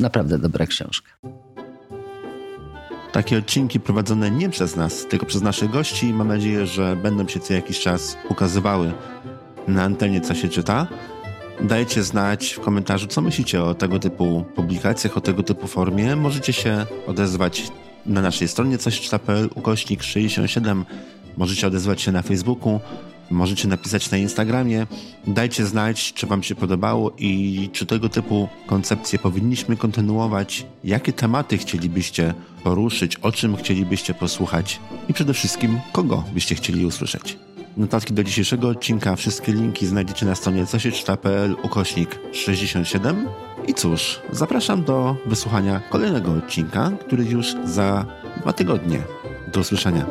Naprawdę 0.00 0.38
dobra 0.38 0.66
książka. 0.66 1.10
Takie 3.12 3.38
odcinki 3.38 3.80
prowadzone 3.80 4.30
nie 4.30 4.50
przez 4.50 4.76
nas, 4.76 5.06
tylko 5.06 5.26
przez 5.26 5.42
naszych 5.42 5.70
gości. 5.70 6.12
Mam 6.12 6.28
nadzieję, 6.28 6.66
że 6.66 6.96
będą 6.96 7.28
się 7.28 7.40
co 7.40 7.54
jakiś 7.54 7.80
czas 7.80 8.16
ukazywały 8.30 8.92
na 9.68 9.82
antenie, 9.82 10.20
co 10.20 10.34
się 10.34 10.48
czyta. 10.48 10.86
Dajcie 11.60 12.02
znać 12.02 12.52
w 12.52 12.60
komentarzu, 12.60 13.06
co 13.06 13.20
myślicie 13.20 13.62
o 13.62 13.74
tego 13.74 13.98
typu 13.98 14.44
publikacjach, 14.54 15.16
o 15.16 15.20
tego 15.20 15.42
typu 15.42 15.66
formie. 15.66 16.16
Możecie 16.16 16.52
się 16.52 16.86
odezwać 17.06 17.62
na 18.06 18.22
naszej 18.22 18.48
stronie 18.48 18.78
cośczyta.pl 18.78 19.48
ukośnik 19.54 20.02
67. 20.02 20.84
Możecie 21.36 21.66
odezwać 21.66 22.00
się 22.02 22.12
na 22.12 22.22
Facebooku, 22.22 22.80
możecie 23.30 23.68
napisać 23.68 24.10
na 24.10 24.18
Instagramie. 24.18 24.86
Dajcie 25.26 25.64
znać, 25.64 26.12
czy 26.12 26.26
Wam 26.26 26.42
się 26.42 26.54
podobało 26.54 27.12
i 27.18 27.70
czy 27.72 27.86
tego 27.86 28.08
typu 28.08 28.48
koncepcje 28.66 29.18
powinniśmy 29.18 29.76
kontynuować, 29.76 30.66
jakie 30.84 31.12
tematy 31.12 31.58
chcielibyście 31.58 32.34
poruszyć, 32.64 33.16
o 33.16 33.32
czym 33.32 33.56
chcielibyście 33.56 34.14
posłuchać 34.14 34.80
i 35.08 35.14
przede 35.14 35.34
wszystkim 35.34 35.80
kogo 35.92 36.24
byście 36.34 36.54
chcieli 36.54 36.86
usłyszeć. 36.86 37.36
Notatki 37.78 38.14
do 38.14 38.24
dzisiejszego 38.24 38.68
odcinka, 38.68 39.16
wszystkie 39.16 39.52
linki 39.52 39.86
znajdziecie 39.86 40.26
na 40.26 40.34
stronie 40.34 40.66
cosieczyta.pl 40.66 41.56
ukośnik 41.62 42.18
67. 42.32 43.28
I 43.66 43.74
cóż, 43.74 44.20
zapraszam 44.32 44.84
do 44.84 45.16
wysłuchania 45.26 45.80
kolejnego 45.90 46.32
odcinka, 46.32 46.90
który 47.00 47.24
już 47.24 47.54
za 47.64 48.06
dwa 48.40 48.52
tygodnie. 48.52 49.02
Do 49.52 49.60
usłyszenia. 49.60 50.06